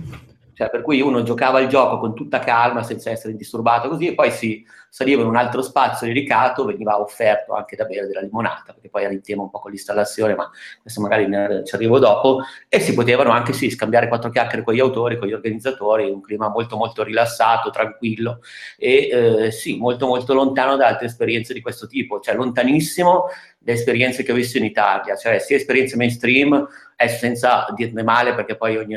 Cioè, 0.57 0.71
per 0.71 0.81
cui 0.81 1.03
uno 1.03 1.23
giocava 1.23 1.61
il 1.61 1.69
gioco 1.69 1.99
con 1.99 2.15
tutta 2.15 2.39
calma, 2.39 2.83
senza 2.83 3.11
essere 3.11 3.37
disturbato 3.37 3.91
così, 3.91 4.07
e 4.07 4.15
poi 4.15 4.31
si 4.31 4.65
saliva 4.89 5.21
in 5.21 5.29
un 5.29 5.37
altro 5.37 5.61
spazio 5.61 6.07
dedicato, 6.07 6.65
veniva 6.65 6.99
offerto 6.99 7.53
anche 7.53 7.77
da 7.77 7.85
bere 7.85 8.07
della 8.07 8.23
limonata, 8.23 8.73
perché 8.73 8.89
poi 8.89 9.05
era 9.05 9.13
in 9.13 9.21
tema 9.21 9.43
un 9.43 9.51
po' 9.51 9.59
con 9.59 9.71
l'installazione, 9.71 10.35
ma 10.35 10.51
questo 10.81 11.03
magari 11.03 11.27
ne, 11.27 11.63
ci 11.67 11.75
arrivo 11.75 11.99
dopo, 11.99 12.41
e 12.71 12.81
si 12.81 12.95
potevano 12.95 13.33
anche 13.33 13.53
sì, 13.53 13.69
scambiare 13.69 14.09
quattro 14.09 14.31
chiacchiere 14.31 14.65
con 14.65 14.73
gli 14.73 14.81
autori, 14.81 15.19
con 15.19 15.29
gli 15.29 15.35
organizzatori, 15.35 16.11
un 16.11 16.23
clima 16.23 16.49
molto 16.49 16.79
molto 16.79 17.03
rilassato, 17.05 17.69
tranquillo, 17.69 18.41
e 18.79 19.09
eh, 19.13 19.51
sì, 19.51 19.77
molto 19.77 20.07
molto 20.07 20.33
lontano 20.33 20.77
da 20.77 20.87
altre 20.87 21.09
esperienze 21.09 21.53
di 21.53 21.61
questo 21.61 21.87
tipo, 21.87 22.19
cioè 22.21 22.35
lontanissimo 22.35 23.25
da 23.59 23.73
esperienze 23.73 24.23
che 24.23 24.33
ho 24.33 24.35
visto 24.35 24.57
in 24.57 24.65
Italia, 24.65 25.17
cioè 25.17 25.39
sia 25.39 25.57
esperienze 25.57 25.97
mainstream, 25.97 26.67
è 26.97 27.07
senza 27.07 27.67
dirne 27.77 28.03
male, 28.03 28.35
perché 28.35 28.57
poi 28.57 28.77
ogni, 28.77 28.97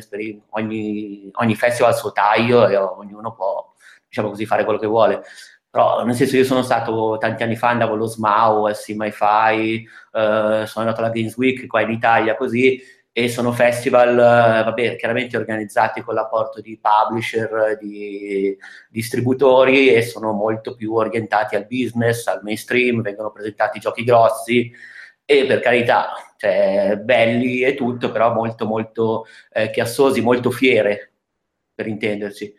ogni, 0.52 1.30
ogni 1.34 1.56
festival 1.56 1.92
ha 1.92 1.94
il 1.94 2.00
suo 2.00 2.12
taglio 2.12 2.68
e 2.68 2.78
ognuno 2.78 3.34
può, 3.34 3.74
diciamo 4.08 4.30
così, 4.30 4.46
fare 4.46 4.64
quello 4.64 4.80
che 4.80 4.88
vuole. 4.88 5.22
Però 5.70 6.04
nel 6.04 6.16
senso 6.16 6.36
io 6.38 6.46
sono 6.46 6.64
stato 6.64 7.18
tanti 7.20 7.44
anni 7.44 7.56
fa, 7.56 7.70
andavo 7.70 7.94
allo 7.94 8.08
SMAU, 8.08 8.66
al 8.66 8.76
SeaMyFi, 8.76 9.88
eh, 10.14 10.64
sono 10.66 10.86
andato 10.86 11.02
alla 11.02 11.12
Games 11.12 11.38
Week 11.38 11.68
qua 11.68 11.82
in 11.82 11.92
Italia 11.92 12.36
così, 12.36 12.78
e 12.78 13.00
e 13.12 13.28
sono 13.28 13.52
festival, 13.52 14.12
eh, 14.12 14.64
vabbè, 14.64 14.96
chiaramente 14.96 15.36
organizzati 15.36 16.02
con 16.02 16.14
l'apporto 16.14 16.62
di 16.62 16.80
publisher, 16.82 17.78
di 17.78 18.58
distributori 18.90 19.94
e 19.94 20.04
sono 20.04 20.32
molto 20.32 20.74
più 20.74 20.94
orientati 20.94 21.56
al 21.58 21.68
business, 21.68 22.28
al 22.28 22.40
mainstream, 22.44 23.02
vengono 23.02 23.32
presentati 23.32 23.80
giochi 23.80 24.06
grossi 24.06 24.72
e 25.26 25.46
per 25.46 25.60
carità, 25.60 26.14
cioè 26.40 26.98
belli 27.04 27.64
e 27.64 27.76
tutto, 27.76 28.12
però 28.12 28.34
molto 28.34 28.66
molto 28.66 29.26
eh, 29.52 29.70
chiassosi, 29.72 30.22
molto 30.22 30.52
fiere, 30.52 31.12
per 31.76 31.88
intenderci. 31.88 32.54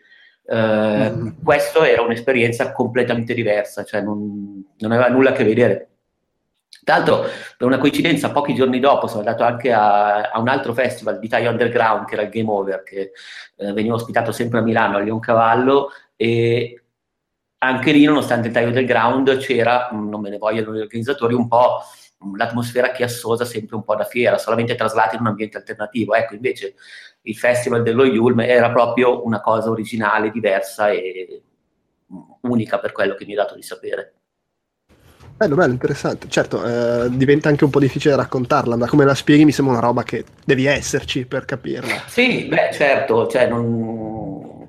Eh, 0.45 1.09
mm. 1.09 1.27
Questo 1.43 1.83
era 1.83 2.03
un'esperienza 2.03 2.71
completamente 2.73 3.33
diversa, 3.33 3.83
cioè 3.83 4.01
non, 4.01 4.63
non 4.77 4.91
aveva 4.91 5.09
nulla 5.09 5.31
a 5.31 5.33
che 5.33 5.43
vedere 5.43 5.87
tra 6.83 6.95
l'altro, 6.95 7.21
per 7.57 7.67
una 7.67 7.77
coincidenza, 7.77 8.31
pochi 8.31 8.55
giorni 8.55 8.79
dopo 8.79 9.05
sono 9.05 9.19
andato 9.19 9.43
anche 9.43 9.71
a, 9.71 10.31
a 10.31 10.39
un 10.39 10.47
altro 10.47 10.73
festival 10.73 11.19
di 11.19 11.27
Thai 11.27 11.45
Underground, 11.45 12.05
che 12.07 12.13
era 12.15 12.23
il 12.23 12.29
Game 12.29 12.49
Over, 12.49 12.81
che 12.83 13.11
eh, 13.57 13.73
veniva 13.73 13.95
ospitato 13.95 14.31
sempre 14.31 14.59
a 14.59 14.61
Milano, 14.63 14.97
a 14.97 14.99
Leoncavallo, 14.99 15.91
e 16.15 16.83
anche 17.59 17.91
lì, 17.91 18.03
nonostante 18.05 18.47
il 18.47 18.53
Thai 18.53 18.65
Underground, 18.65 19.37
c'era, 19.37 19.89
non 19.91 20.21
me 20.21 20.29
ne 20.29 20.39
vogliono 20.39 20.75
gli 20.75 20.81
organizzatori, 20.81 21.35
un 21.35 21.47
po' 21.47 21.81
l'atmosfera 22.35 22.91
chiassosa, 22.91 23.45
sempre 23.45 23.75
un 23.75 23.83
po' 23.83 23.95
da 23.95 24.03
fiera, 24.03 24.37
solamente 24.37 24.75
traslati 24.75 25.15
in 25.15 25.21
un 25.21 25.27
ambiente 25.27 25.57
alternativo. 25.57 26.13
Ecco, 26.13 26.35
invece 26.35 26.75
il 27.23 27.35
festival 27.35 27.83
dello 27.83 28.05
Yulm 28.05 28.41
era 28.41 28.71
proprio 28.71 29.25
una 29.25 29.41
cosa 29.41 29.69
originale, 29.69 30.31
diversa 30.31 30.89
e 30.89 31.41
mm, 32.11 32.19
unica 32.41 32.79
per 32.79 32.91
quello 32.91 33.15
che 33.15 33.25
mi 33.25 33.33
ha 33.33 33.37
dato 33.37 33.55
di 33.55 33.63
sapere. 33.63 34.13
Bello, 35.41 35.55
bello, 35.55 35.73
interessante. 35.73 36.29
Certo, 36.29 36.63
eh, 36.63 37.09
diventa 37.09 37.49
anche 37.49 37.63
un 37.63 37.71
po' 37.71 37.79
difficile 37.79 38.15
raccontarla, 38.15 38.75
ma 38.75 38.87
come 38.87 39.05
la 39.05 39.15
spieghi 39.15 39.43
mi 39.43 39.51
sembra 39.51 39.73
una 39.73 39.83
roba 39.83 40.03
che 40.03 40.23
devi 40.45 40.65
esserci 40.65 41.25
per 41.25 41.45
capirla. 41.45 42.03
Sì, 42.05 42.45
beh, 42.45 42.69
certo, 42.71 43.25
cioè 43.25 43.47
non... 43.47 44.67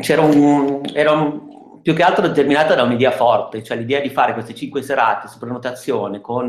c'era 0.00 0.22
un... 0.22 0.82
era 0.94 1.10
un... 1.10 1.47
più 1.88 1.96
che 1.96 2.02
altro 2.02 2.28
determinata 2.28 2.74
da 2.74 2.82
un'idea 2.82 3.12
forte, 3.12 3.62
cioè 3.62 3.78
l'idea 3.78 4.00
di 4.00 4.10
fare 4.10 4.34
queste 4.34 4.54
cinque 4.54 4.82
serate 4.82 5.26
su 5.26 5.38
prenotazione 5.38 6.20
con 6.20 6.44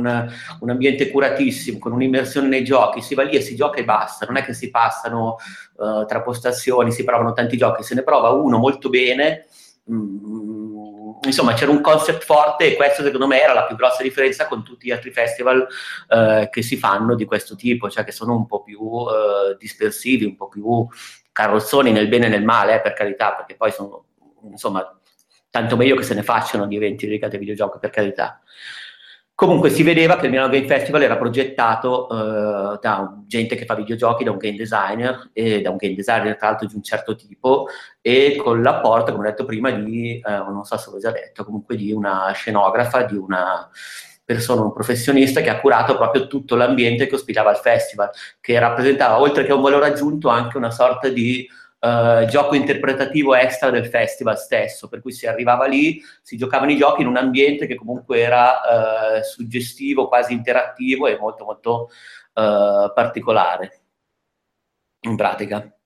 un 0.59 0.69
ambiente 0.69 1.09
curatissimo, 1.09 1.79
con 1.79 1.93
un'immersione 1.93 2.49
nei 2.49 2.65
giochi, 2.65 3.01
si 3.01 3.15
va 3.15 3.23
lì 3.23 3.37
e 3.37 3.39
si 3.39 3.55
gioca 3.55 3.79
e 3.79 3.85
basta, 3.85 4.25
non 4.25 4.35
è 4.35 4.43
che 4.43 4.51
si 4.51 4.69
passano 4.69 5.37
uh, 5.77 6.03
tra 6.03 6.21
postazioni, 6.21 6.91
si 6.91 7.05
provano 7.05 7.31
tanti 7.31 7.55
giochi, 7.55 7.83
se 7.83 7.95
ne 7.95 8.03
prova 8.03 8.31
uno 8.31 8.57
molto 8.57 8.89
bene. 8.89 9.45
Mm, 9.89 11.19
insomma 11.23 11.53
c'era 11.53 11.71
un 11.71 11.79
concept 11.79 12.25
forte 12.25 12.73
e 12.73 12.75
questo 12.75 13.01
secondo 13.01 13.25
me 13.25 13.41
era 13.41 13.53
la 13.53 13.63
più 13.63 13.77
grossa 13.77 14.03
differenza 14.03 14.45
con 14.45 14.61
tutti 14.61 14.87
gli 14.87 14.91
altri 14.91 15.11
festival 15.11 15.65
eh, 16.09 16.49
che 16.51 16.61
si 16.61 16.75
fanno 16.75 17.15
di 17.15 17.23
questo 17.23 17.55
tipo, 17.55 17.89
cioè 17.89 18.03
che 18.03 18.11
sono 18.11 18.35
un 18.35 18.45
po' 18.45 18.61
più 18.61 18.77
eh, 18.77 19.55
dispersivi, 19.57 20.25
un 20.25 20.35
po' 20.35 20.49
più 20.49 20.85
carrozzoni 21.31 21.93
nel 21.93 22.09
bene 22.09 22.25
e 22.25 22.29
nel 22.29 22.43
male, 22.43 22.75
eh, 22.75 22.81
per 22.81 22.91
carità, 22.91 23.35
perché 23.35 23.55
poi 23.55 23.71
sono, 23.71 24.03
insomma, 24.43 24.98
tanto 25.49 25.75
meglio 25.75 25.95
che 25.95 26.03
se 26.03 26.13
ne 26.13 26.23
facciano 26.23 26.67
di 26.67 26.75
eventi 26.75 27.05
dedicati 27.05 27.35
ai 27.35 27.39
videogiochi, 27.39 27.79
per 27.79 27.89
carità. 27.89 28.41
Comunque 29.39 29.69
si 29.69 29.83
vedeva 29.83 30.17
che 30.17 30.25
il 30.25 30.31
Milano 30.31 30.51
Game 30.51 30.67
Festival 30.67 31.01
era 31.01 31.15
progettato 31.15 32.07
uh, 32.09 32.77
da 32.77 33.21
gente 33.25 33.55
che 33.55 33.63
fa 33.63 33.73
videogiochi, 33.73 34.25
da 34.25 34.31
un 34.31 34.37
game 34.37 34.57
designer, 34.57 35.29
e 35.31 35.61
da 35.61 35.69
un 35.69 35.77
game 35.77 35.95
designer 35.95 36.35
tra 36.35 36.49
l'altro 36.49 36.67
di 36.67 36.75
un 36.75 36.83
certo 36.83 37.15
tipo, 37.15 37.67
e 38.01 38.35
con 38.35 38.61
l'apporto, 38.61 39.13
come 39.13 39.25
ho 39.25 39.29
detto 39.29 39.45
prima, 39.45 39.71
di, 39.71 40.21
uh, 40.21 40.51
non 40.51 40.65
so 40.65 40.75
se 40.75 40.91
l'ho 40.91 40.99
già 40.99 41.11
detto, 41.11 41.45
comunque 41.45 41.77
di 41.77 41.93
una 41.93 42.29
scenografa, 42.33 43.03
di 43.03 43.15
una 43.15 43.69
persona, 44.25 44.61
un 44.61 44.73
professionista 44.73 45.39
che 45.39 45.49
ha 45.49 45.61
curato 45.61 45.95
proprio 45.95 46.27
tutto 46.27 46.57
l'ambiente 46.57 47.07
che 47.07 47.15
ospitava 47.15 47.51
il 47.51 47.57
festival, 47.57 48.09
che 48.41 48.59
rappresentava, 48.59 49.21
oltre 49.21 49.45
che 49.45 49.53
un 49.53 49.61
valore 49.61 49.85
aggiunto, 49.85 50.27
anche 50.27 50.57
una 50.57 50.69
sorta 50.69 51.07
di 51.07 51.47
Uh, 51.79 52.25
gioco 52.25 52.55
interpretativo 52.55 53.33
extra 53.35 53.69
del 53.69 53.87
festival 53.87 54.37
stesso, 54.37 54.89
per 54.89 55.01
cui 55.01 55.13
si 55.13 55.27
arrivava 55.27 55.65
lì, 55.65 56.01
si 56.21 56.35
giocavano 56.35 56.71
i 56.71 56.77
giochi 56.77 57.01
in 57.01 57.07
un 57.07 57.15
ambiente 57.15 57.67
che 57.67 57.75
comunque 57.75 58.19
era 58.19 58.51
uh, 58.51 59.23
suggestivo, 59.23 60.09
quasi 60.09 60.33
interattivo 60.33 61.07
e 61.07 61.17
molto 61.17 61.45
molto 61.45 61.89
uh, 62.33 62.91
particolare 62.93 63.81
in 65.01 65.15
pratica. 65.15 65.71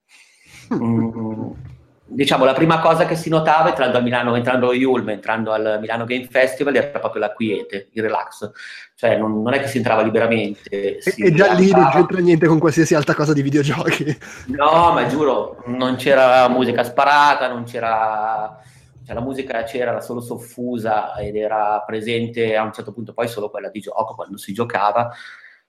Mm 0.73 1.72
diciamo, 2.05 2.45
la 2.45 2.53
prima 2.53 2.79
cosa 2.79 3.05
che 3.05 3.15
si 3.15 3.29
notava 3.29 3.69
entrando 3.69 3.97
a 3.97 4.01
Milano, 4.01 4.35
entrando 4.35 4.69
a 4.69 4.73
Yulm, 4.73 5.09
entrando 5.09 5.51
al 5.51 5.77
Milano 5.79 6.05
Game 6.05 6.27
Festival 6.27 6.75
era 6.75 6.99
proprio 6.99 7.21
la 7.21 7.33
quiete, 7.33 7.89
il 7.93 8.01
relax. 8.01 8.51
Cioè, 8.95 9.17
non, 9.17 9.41
non 9.41 9.53
è 9.53 9.59
che 9.59 9.67
si 9.67 9.77
entrava 9.77 10.01
liberamente. 10.01 11.01
Si 11.01 11.23
e, 11.23 11.33
già 11.33 11.53
lì 11.53 11.71
non 11.71 11.89
c'entra 11.89 12.19
niente 12.19 12.47
con 12.47 12.59
qualsiasi 12.59 12.95
altra 12.95 13.15
cosa 13.15 13.33
di 13.33 13.41
videogiochi. 13.41 14.17
No, 14.47 14.91
ma 14.93 15.07
giuro, 15.07 15.63
non 15.67 15.95
c'era 15.95 16.47
musica 16.49 16.83
sparata, 16.83 17.47
non 17.47 17.63
c'era... 17.63 18.59
Cioè, 19.05 19.15
la 19.15 19.21
musica 19.21 19.63
c'era, 19.63 19.91
era 19.91 19.99
solo 19.99 20.21
soffusa 20.21 21.15
ed 21.15 21.35
era 21.35 21.83
presente 21.85 22.55
a 22.55 22.63
un 22.63 22.71
certo 22.71 22.93
punto 22.93 23.11
poi 23.11 23.27
solo 23.27 23.49
quella 23.49 23.67
di 23.67 23.81
gioco, 23.81 24.15
quando 24.15 24.37
si 24.37 24.53
giocava 24.53 25.13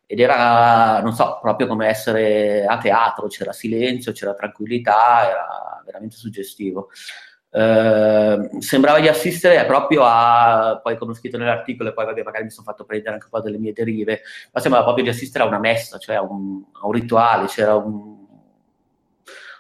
ed 0.07 0.21
era, 0.21 1.01
non 1.01 1.13
so, 1.13 1.39
proprio 1.41 1.67
come 1.67 1.89
essere 1.89 2.65
a 2.67 2.79
teatro, 2.79 3.27
c'era 3.29 3.53
silenzio, 3.53 4.13
c'era 4.13 4.35
tranquillità, 4.35 5.29
era 5.29 5.83
veramente 5.85 6.17
suggestivo. 6.17 6.91
Eh, 7.51 8.51
sembrava 8.59 8.99
di 8.99 9.07
assistere 9.07 9.65
proprio 9.65 10.03
a, 10.05 10.81
poi 10.83 10.99
come 10.99 11.13
ho 11.13 11.15
scritto 11.15 11.39
nell'articolo 11.39 11.91
e 11.91 11.93
poi 11.93 12.05
vabbè, 12.05 12.23
magari 12.25 12.45
mi 12.45 12.51
sono 12.51 12.67
fatto 12.67 12.85
prendere 12.85 13.15
anche 13.15 13.27
un 13.27 13.31
po' 13.31 13.41
delle 13.41 13.59
mie 13.59 13.73
derive, 13.73 14.23
ma 14.53 14.61
sembrava 14.61 14.85
proprio 14.85 15.05
di 15.05 15.11
assistere 15.11 15.45
a 15.45 15.47
una 15.47 15.61
messa, 15.61 15.99
cioè 15.99 16.17
a 16.17 16.23
un, 16.23 16.63
a 16.73 16.87
un 16.87 16.93
rituale, 16.93 17.47
c'era 17.47 17.77
un, 17.77 18.27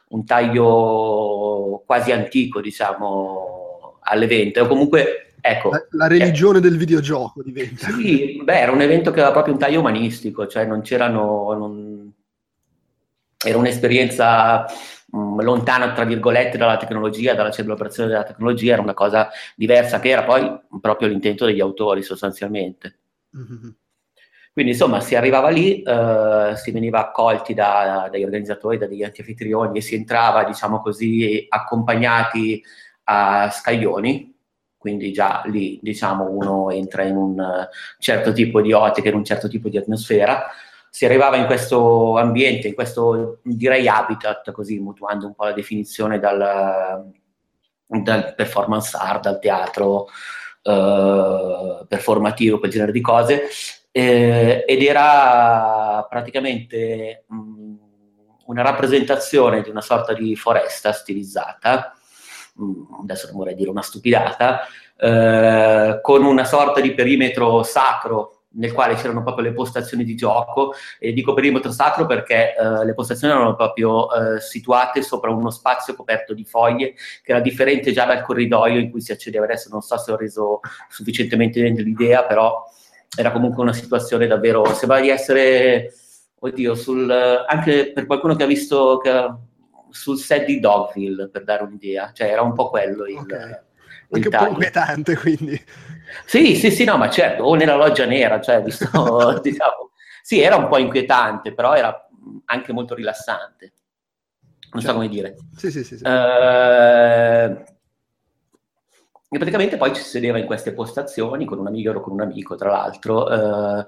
un 0.09 0.25
taglio 0.25 1.83
quasi 1.87 2.13
antico, 2.13 2.61
diciamo, 2.61 3.99
all'evento, 4.03 4.63
o 4.63 4.67
comunque 4.67 5.24
Ecco, 5.47 5.69
la, 5.69 5.87
la 5.91 6.07
religione 6.07 6.57
eh, 6.57 6.61
del 6.63 6.79
videogioco 6.79 7.43
diventa. 7.43 7.91
Sì, 7.91 8.41
beh, 8.43 8.61
era 8.61 8.73
un 8.73 8.81
evento 8.81 9.11
che 9.11 9.19
aveva 9.19 9.33
proprio 9.35 9.53
un 9.53 9.61
taglio 9.61 9.81
umanistico, 9.81 10.47
cioè 10.47 10.65
non 10.65 10.81
c'erano... 10.81 11.53
Non... 11.53 12.13
Era 13.45 13.59
un'esperienza 13.59 14.65
mh, 15.09 15.19
mm, 15.19 15.41
lontana, 15.43 15.93
tra 15.93 16.05
virgolette, 16.05 16.57
dalla 16.57 16.79
tecnologia, 16.79 17.35
dalla 17.35 17.51
celebrazione 17.51 18.09
della 18.09 18.25
tecnologia, 18.25 18.73
era 18.73 18.81
una 18.81 18.95
cosa 18.95 19.29
diversa, 19.55 20.01
che 20.01 20.09
era 20.09 20.25
poi 20.25 20.51
proprio 20.81 21.09
l'intento 21.09 21.45
degli 21.45 21.61
autori 21.61 22.03
sostanzialmente. 22.03 23.01
Mm-hmm. 23.37 23.71
Quindi 24.51 24.73
insomma 24.73 25.01
si 25.01 25.15
arrivava 25.15 25.51
lì, 25.51 25.83
eh, 25.83 26.53
si 26.57 26.71
veniva 26.71 27.01
accolti 27.01 27.53
da, 27.53 28.09
dagli 28.11 28.25
organizzatori, 28.25 28.79
da 28.79 28.87
degli 28.87 29.03
anfitrioni 29.03 29.77
e 29.77 29.83
si 29.83 29.95
entrava, 29.95 30.45
diciamo 30.45 30.81
così, 30.81 31.45
accompagnati 31.51 32.63
a 33.05 33.51
scaglioni, 33.51 34.34
quindi 34.85 35.13
già 35.15 35.41
lì 35.47 35.79
diciamo 35.81 36.29
uno 36.29 36.69
entra 36.69 37.05
in 37.05 37.17
un 37.17 37.69
certo 37.99 38.35
tipo 38.35 38.61
di 38.61 38.75
ottica, 38.75 39.09
in 39.09 39.15
un 39.15 39.25
certo 39.25 39.49
tipo 39.49 39.71
di 39.71 39.79
atmosfera. 39.79 40.45
Si 40.91 41.07
arrivava 41.07 41.37
in 41.39 41.47
questo 41.47 42.19
ambiente, 42.19 42.69
in 42.69 42.75
questo 42.75 43.39
direi 43.45 43.89
habitat, 43.89 44.51
così 44.53 44.79
mutuando 44.79 45.25
un 45.25 45.35
po' 45.35 45.45
la 45.45 45.53
definizione 45.53 46.19
dal, 46.19 47.03
dal 47.87 48.35
performance 48.37 48.95
art, 48.95 49.23
dal 49.23 49.39
teatro 49.39 50.09
eh, 50.63 51.87
performativo, 51.89 52.59
quel 52.59 52.71
genere 52.71 52.93
di 52.93 53.01
cose, 53.01 53.45
eh, 53.91 54.65
ed 54.69 54.83
era 54.83 56.07
praticamente 56.11 57.25
mh, 57.27 57.75
una 58.49 58.61
rappresentazione 58.61 59.63
di 59.63 59.71
una 59.71 59.81
sorta 59.81 60.13
di 60.13 60.37
foresta 60.37 60.93
stilizzata 60.93 61.95
Mm, 61.95 62.03
adesso 63.01 63.27
non 63.29 63.37
vorrei 63.37 63.55
dire 63.55 63.71
una 63.71 63.83
stupidata, 63.83 64.61
eh, 64.97 65.99
con 66.01 66.25
una 66.25 66.45
sorta 66.45 66.81
di 66.81 66.95
perimetro 66.95 67.63
sacro 67.63 68.45
nel 68.57 68.73
quale 68.73 68.95
c'erano 68.95 69.23
proprio 69.23 69.47
le 69.47 69.53
postazioni 69.53 70.05
di 70.05 70.15
gioco. 70.15 70.75
E 70.99 71.13
dico 71.13 71.35
perimetro 71.35 71.73
sacro 71.73 72.07
perché 72.07 72.55
eh, 72.55 72.85
le 72.85 72.95
postazioni 72.95 73.33
erano 73.33 73.57
proprio 73.57 74.13
eh, 74.13 74.41
situate 74.41 75.03
sopra 75.03 75.31
uno 75.31 75.51
spazio 75.51 75.95
coperto 75.95 76.35
di 76.35 76.45
foglie 76.45 76.95
che 77.23 77.33
era 77.33 77.41
differente 77.41 77.93
già 77.93 78.05
dal 78.05 78.23
corridoio 78.23 78.79
in 78.79 78.91
cui 78.91 79.01
si 79.01 79.13
accedeva 79.13 79.45
adesso 79.45 79.69
non 79.71 79.81
so 79.81 79.97
se 79.99 80.13
ho 80.13 80.17
reso 80.17 80.61
sufficientemente 80.89 81.61
l'idea 81.61 82.25
però 82.25 82.65
era 83.17 83.33
comunque 83.33 83.63
una 83.63 83.73
situazione 83.73 84.27
davvero 84.27 84.65
sembrava 84.75 85.03
di 85.03 85.11
essere 85.11 85.93
oddio 86.41 86.75
sul, 86.75 87.11
anche 87.11 87.93
per 87.93 88.07
qualcuno 88.07 88.35
che 88.37 88.43
ha 88.43 88.47
visto 88.47 88.99
che 88.99 89.11
sul 89.95 90.19
set 90.19 90.45
di 90.45 90.61
Dogville, 90.61 91.29
per 91.29 91.45
dare 91.45 91.63
un'idea. 91.63 92.11
Cioè, 92.13 92.29
era 92.29 92.43
un 92.43 92.53
po' 92.53 92.69
quello 92.69 93.07
il, 93.07 93.17
okay. 93.17 93.59
Anche 94.11 94.29
un 94.29 94.37
po' 94.37 94.47
inquietante, 94.49 95.17
quindi. 95.17 95.63
Sì, 96.27 96.57
sì, 96.57 96.71
sì, 96.71 96.85
no, 96.85 96.97
ma 96.97 97.09
certo, 97.09 97.45
o 97.45 97.55
nella 97.55 97.77
loggia 97.77 98.05
nera, 98.05 98.41
cioè, 98.41 98.63
visto, 98.63 98.87
diciamo, 99.43 99.91
sì, 100.23 100.41
era 100.41 100.57
un 100.57 100.69
po' 100.69 100.79
inquietante, 100.79 101.55
però 101.55 101.75
era 101.75 102.09
anche 102.47 102.73
molto 102.73 102.95
rilassante. 102.95 103.73
Non 104.73 104.83
certo. 104.83 104.89
so 104.89 104.93
come 104.95 105.09
dire. 105.09 105.37
Sì, 105.57 105.71
sì, 105.71 105.85
sì. 105.85 105.97
sì. 105.97 106.05
Uh, 106.05 106.13
e 109.29 109.39
praticamente 109.39 109.77
poi 109.77 109.95
ci 109.95 110.03
si 110.03 110.09
sedeva 110.09 110.39
in 110.39 110.47
queste 110.47 110.73
postazioni 110.73 111.45
con 111.45 111.59
un 111.59 111.67
amico, 111.67 111.91
ero 111.91 112.01
con 112.01 112.13
un 112.13 112.21
amico, 112.21 112.57
tra 112.57 112.71
l'altro, 112.71 113.25
uh, 113.25 113.85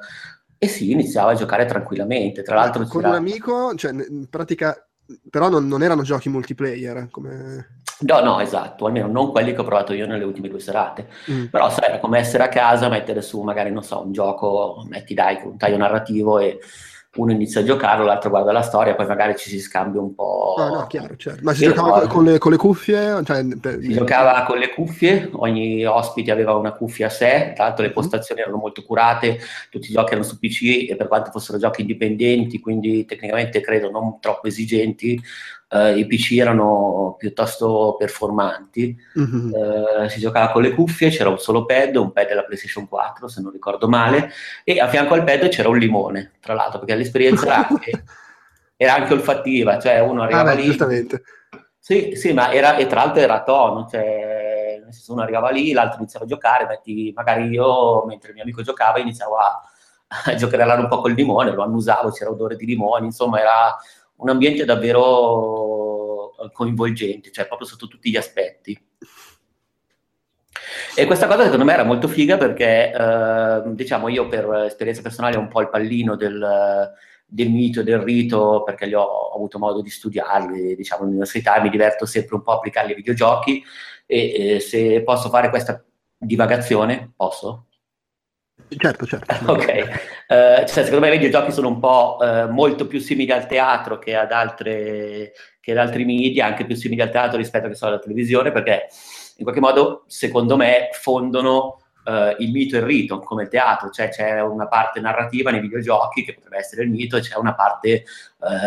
e 0.58 0.68
sì, 0.68 0.90
iniziava 0.90 1.32
a 1.32 1.34
giocare 1.34 1.66
tranquillamente. 1.66 2.42
Tra 2.42 2.54
l'altro, 2.54 2.84
con 2.84 3.02
c'era... 3.02 3.12
un 3.12 3.18
amico, 3.18 3.75
cioè 3.75 3.92
in 3.92 4.28
pratica, 4.28 4.88
però 5.30 5.48
non, 5.48 5.66
non 5.66 5.82
erano 5.82 6.02
giochi 6.02 6.28
multiplayer 6.28 7.08
come... 7.10 7.75
No, 8.00 8.20
no, 8.20 8.40
esatto, 8.40 8.86
almeno 8.86 9.06
non 9.06 9.30
quelli 9.30 9.54
che 9.54 9.60
ho 9.60 9.64
provato 9.64 9.94
io 9.94 10.06
nelle 10.06 10.25
ultime 10.25 10.48
due 10.48 10.60
serate. 10.60 11.08
Mm. 11.30 11.46
Però 11.46 11.70
sai, 11.70 11.88
era 11.88 11.98
come 11.98 12.18
essere 12.18 12.44
a 12.44 12.48
casa, 12.48 12.88
mettere 12.88 13.22
su 13.22 13.40
magari, 13.40 13.70
non 13.70 13.82
so, 13.82 14.02
un 14.02 14.12
gioco, 14.12 14.84
metti 14.86 15.14
dai, 15.14 15.38
un 15.42 15.56
taglio 15.56 15.78
narrativo 15.78 16.38
e 16.38 16.58
uno 17.16 17.32
inizia 17.32 17.61
a 17.61 17.64
giocarlo, 17.64 18.04
l'altro 18.04 18.30
guarda 18.30 18.52
la 18.52 18.62
storia, 18.62 18.94
poi 18.94 19.06
magari 19.06 19.37
ci 19.37 19.49
si 19.49 19.61
scambia 19.61 20.00
un 20.00 20.14
po'. 20.14 20.54
No, 20.56 20.68
no, 20.68 20.87
chiaro, 20.87 21.16
certo. 21.16 21.40
Ma 21.42 21.52
si 21.54 21.64
giocava 21.64 22.00
poi... 22.00 22.08
con, 22.08 22.25
le, 22.25 22.38
con, 22.38 22.52
le, 22.52 22.56
cuffie? 22.56 23.23
Cioè. 23.25 23.44
Si 23.80 23.92
giocava 23.92 24.44
con 24.44 24.58
le 24.58 24.73
cuffie, 24.73 25.28
ogni 25.32 25.85
ospite 25.85 26.30
aveva 26.30 26.54
una 26.54 26.73
cuffia 26.73 27.06
a 27.06 27.11
sé, 27.11 27.52
tra 27.54 27.64
l'altro 27.64 27.82
le 27.82 27.88
mhm. 27.88 27.94
postazioni 27.94 28.40
erano 28.40 28.56
molto 28.56 28.82
curate, 28.82 29.38
tutti 29.70 29.90
i 29.90 29.92
giochi 29.92 30.12
erano 30.12 30.26
su 30.26 30.38
PC 30.38 30.90
e 30.90 30.96
per 30.96 31.08
quanto 31.08 31.30
fossero 31.30 31.58
giochi 31.58 31.80
indipendenti, 31.82 32.61
quindi 32.61 33.04
tecnicamente 33.04 33.61
credo 33.61 33.90
non 33.90 34.20
troppo 34.20 34.49
esigenti, 34.49 35.20
Uh, 35.68 35.96
i 35.96 36.06
PC 36.06 36.38
erano 36.38 37.16
piuttosto 37.18 37.96
performanti, 37.99 38.96
mm-hmm. 39.18 39.52
uh, 39.52 40.08
si 40.08 40.20
giocava 40.20 40.52
con 40.52 40.62
le 40.62 40.73
cuffie, 40.73 41.11
c'era 41.11 41.28
un 41.28 41.38
solo 41.38 41.64
pad, 41.64 41.96
un 41.96 42.12
pad 42.12 42.28
della 42.28 42.44
PlayStation 42.44 42.87
4 42.87 43.26
se 43.26 43.40
non 43.40 43.50
ricordo 43.50 43.88
male, 43.88 44.30
e 44.62 44.78
a 44.78 44.87
fianco 44.87 45.14
al 45.14 45.25
pad 45.25 45.49
c'era 45.49 45.68
un 45.68 45.78
limone, 45.78 46.35
tra 46.40 46.54
l'altro, 46.54 46.78
perché 46.78 46.94
l'esperienza 46.94 47.46
era 47.46 47.66
anche, 47.68 48.04
era 48.76 48.94
anche 48.94 49.12
olfattiva, 49.14 49.80
cioè 49.80 49.99
uno 49.99 50.23
arrivava 50.23 50.52
ah, 50.52 50.54
beh, 50.54 50.61
lì... 50.61 50.66
Giustamente. 50.66 51.23
Sì, 51.80 52.14
sì, 52.14 52.32
ma 52.32 52.52
era, 52.52 52.76
e 52.76 52.87
tra 52.87 53.04
l'altro 53.04 53.20
era 53.20 53.35
a 53.35 53.42
tono, 53.42 53.87
cioè 53.88 54.80
nel 54.82 54.92
senso 54.94 55.12
uno 55.12 55.23
arrivava 55.23 55.50
lì, 55.50 55.73
l'altro 55.73 55.99
iniziava 55.99 56.25
a 56.25 56.28
giocare, 56.28 56.66
metti, 56.66 57.12
magari 57.14 57.49
io, 57.49 58.04
mentre 58.06 58.28
il 58.28 58.35
mio 58.35 58.42
amico 58.44 58.62
giocava, 58.62 58.99
iniziavo 58.99 59.37
a, 59.37 59.61
a 60.26 60.35
giocherellare 60.35 60.80
un 60.80 60.88
po' 60.88 61.00
col 61.00 61.12
limone, 61.12 61.52
lo 61.52 61.62
annusavo, 61.62 62.11
c'era 62.11 62.30
odore 62.30 62.56
di 62.56 62.66
limone, 62.66 63.06
insomma 63.06 63.40
era 63.40 63.76
un 64.16 64.28
ambiente 64.28 64.64
davvero 64.64 66.35
coinvolgente, 66.52 67.30
cioè 67.30 67.46
proprio 67.46 67.66
sotto 67.66 67.87
tutti 67.87 68.11
gli 68.11 68.16
aspetti. 68.16 68.78
E 70.94 71.06
questa 71.06 71.26
cosa 71.26 71.44
secondo 71.44 71.64
me 71.64 71.75
era 71.75 71.85
molto 71.85 72.08
figa 72.08 72.37
perché, 72.37 72.92
eh, 72.92 73.62
diciamo, 73.66 74.08
io 74.08 74.28
per 74.28 74.50
esperienza 74.66 75.02
personale 75.02 75.37
ho 75.37 75.40
un 75.40 75.49
po' 75.49 75.61
il 75.61 75.68
pallino 75.68 76.16
del, 76.16 76.90
del 77.26 77.50
mito 77.50 77.80
e 77.80 77.85
del 77.85 77.99
rito 77.99 78.62
perché 78.64 78.87
li 78.87 78.94
ho, 78.94 79.02
ho, 79.02 79.35
avuto 79.35 79.58
modo 79.58 79.82
di 79.82 79.90
studiarli, 79.90 80.75
diciamo, 80.75 81.02
all'università 81.02 81.56
e 81.56 81.62
mi 81.62 81.70
diverto 81.70 82.06
sempre 82.06 82.37
un 82.37 82.42
po' 82.42 82.52
a 82.52 82.54
applicarli 82.56 82.90
ai 82.90 82.96
videogiochi 82.96 83.62
e, 84.06 84.54
e 84.54 84.61
se 84.61 85.02
posso 85.02 85.28
fare 85.28 85.50
questa 85.50 85.85
divagazione, 86.16 87.12
posso? 87.14 87.66
Certo, 88.68 89.06
certo. 89.06 89.35
ok, 89.52 90.15
uh, 90.28 90.66
cioè, 90.66 90.85
secondo 90.85 91.00
me 91.00 91.09
i 91.09 91.18
videogiochi 91.18 91.52
sono 91.52 91.68
un 91.68 91.78
po' 91.78 92.18
uh, 92.21 92.50
molto 92.50 92.87
più 92.87 92.99
simili 92.99 93.30
al 93.30 93.47
teatro 93.47 93.99
che 93.99 94.16
ad, 94.16 94.33
altre, 94.33 95.33
che 95.61 95.73
ad 95.73 95.78
altri 95.78 96.04
media, 96.04 96.47
anche 96.47 96.64
più 96.64 96.75
simili 96.75 97.02
al 97.02 97.11
teatro 97.11 97.37
rispetto 97.37 97.73
so, 97.75 97.87
alla 97.87 97.99
televisione, 97.99 98.52
perché 98.52 98.88
in 99.37 99.45
qualche 99.45 99.61
modo, 99.61 100.04
secondo 100.06 100.56
me, 100.56 100.88
fondono 100.92 101.83
uh, 102.04 102.35
il 102.38 102.50
mito 102.50 102.76
e 102.76 102.78
il 102.78 102.85
rito, 102.85 103.18
come 103.18 103.42
il 103.45 103.49
teatro, 103.49 103.90
cioè 103.90 104.09
c'è 104.09 104.40
una 104.40 104.66
parte 104.66 105.00
narrativa 105.00 105.50
nei 105.50 105.61
videogiochi 105.61 106.25
che 106.25 106.35
potrebbe 106.35 106.59
essere 106.59 106.85
il 106.85 106.90
mito 106.90 107.16
e 107.16 107.21
c'è 107.21 107.37
una 107.37 107.54
parte 107.54 108.04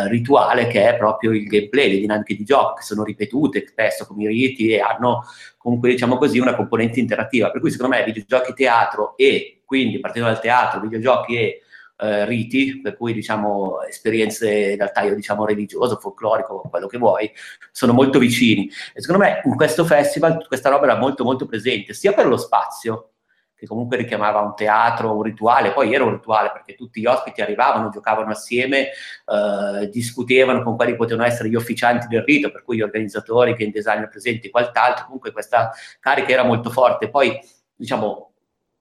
rituale 0.10 0.68
che 0.68 0.90
è 0.90 0.98
proprio 0.98 1.32
il 1.32 1.46
gameplay, 1.46 1.90
le 1.90 2.00
dinamiche 2.00 2.36
di 2.36 2.44
gioco 2.44 2.74
che 2.74 2.82
sono 2.82 3.06
ripetute 3.06 3.66
spesso 3.66 4.06
come 4.06 4.24
i 4.24 4.28
riti 4.28 4.74
e 4.74 4.82
hanno 4.82 5.24
comunque, 5.58 5.92
diciamo 5.92 6.18
così, 6.18 6.38
una 6.38 6.54
componente 6.54 7.00
interattiva. 7.00 7.50
Per 7.50 7.62
cui 7.62 7.72
secondo 7.72 7.96
me 7.96 8.04
videogiochi 8.04 8.54
teatro 8.54 9.16
e 9.16 9.59
quindi 9.70 10.00
partendo 10.00 10.30
dal 10.30 10.42
teatro, 10.42 10.80
videogiochi 10.80 11.36
e 11.36 11.62
eh, 11.98 12.26
riti, 12.26 12.82
per 12.82 12.98
cui 12.98 13.14
diciamo 13.14 13.84
esperienze 13.84 14.76
dal 14.76 14.92
taglio 14.92 15.14
diciamo 15.14 15.46
religioso, 15.46 15.98
folclorico, 15.98 16.64
quello 16.72 16.88
che 16.88 16.98
vuoi, 16.98 17.32
sono 17.72 17.94
molto 17.94 18.18
vicini. 18.18 18.68
E 18.96 19.00
secondo 19.00 19.24
me 19.24 19.42
in 19.46 19.56
questo 19.56 19.86
festival 19.86 20.44
questa 20.48 20.70
roba 20.70 20.86
era 20.86 20.98
molto 20.98 21.24
molto 21.24 21.46
presente, 21.46 21.94
sia 21.94 22.14
per 22.14 22.26
lo 22.26 22.38
spazio, 22.38 23.12
che 23.54 23.68
comunque 23.68 23.98
richiamava 23.98 24.40
un 24.40 24.56
teatro, 24.56 25.16
un 25.16 25.22
rituale, 25.22 25.72
poi 25.72 25.94
era 25.94 26.04
un 26.04 26.14
rituale 26.14 26.50
perché 26.52 26.74
tutti 26.74 27.00
gli 27.00 27.06
ospiti 27.06 27.42
arrivavano, 27.42 27.90
giocavano 27.90 28.32
assieme, 28.32 28.88
eh, 28.88 29.88
discutevano 29.92 30.64
con 30.64 30.76
quali 30.78 30.96
potevano 30.96 31.28
essere 31.28 31.50
gli 31.50 31.56
ufficianti 31.56 32.08
del 32.08 32.24
rito, 32.24 32.50
per 32.50 32.64
cui 32.64 32.78
gli 32.78 32.82
organizzatori, 32.82 33.54
game 33.54 33.70
designer 33.70 34.10
presenti 34.10 34.48
e 34.48 34.50
quant'altro, 34.50 35.06
comunque 35.06 35.32
questa 35.32 35.72
carica 36.00 36.32
era 36.32 36.44
molto 36.44 36.72
forte. 36.72 37.12
Poi, 37.12 37.40
diciamo, 37.76 38.29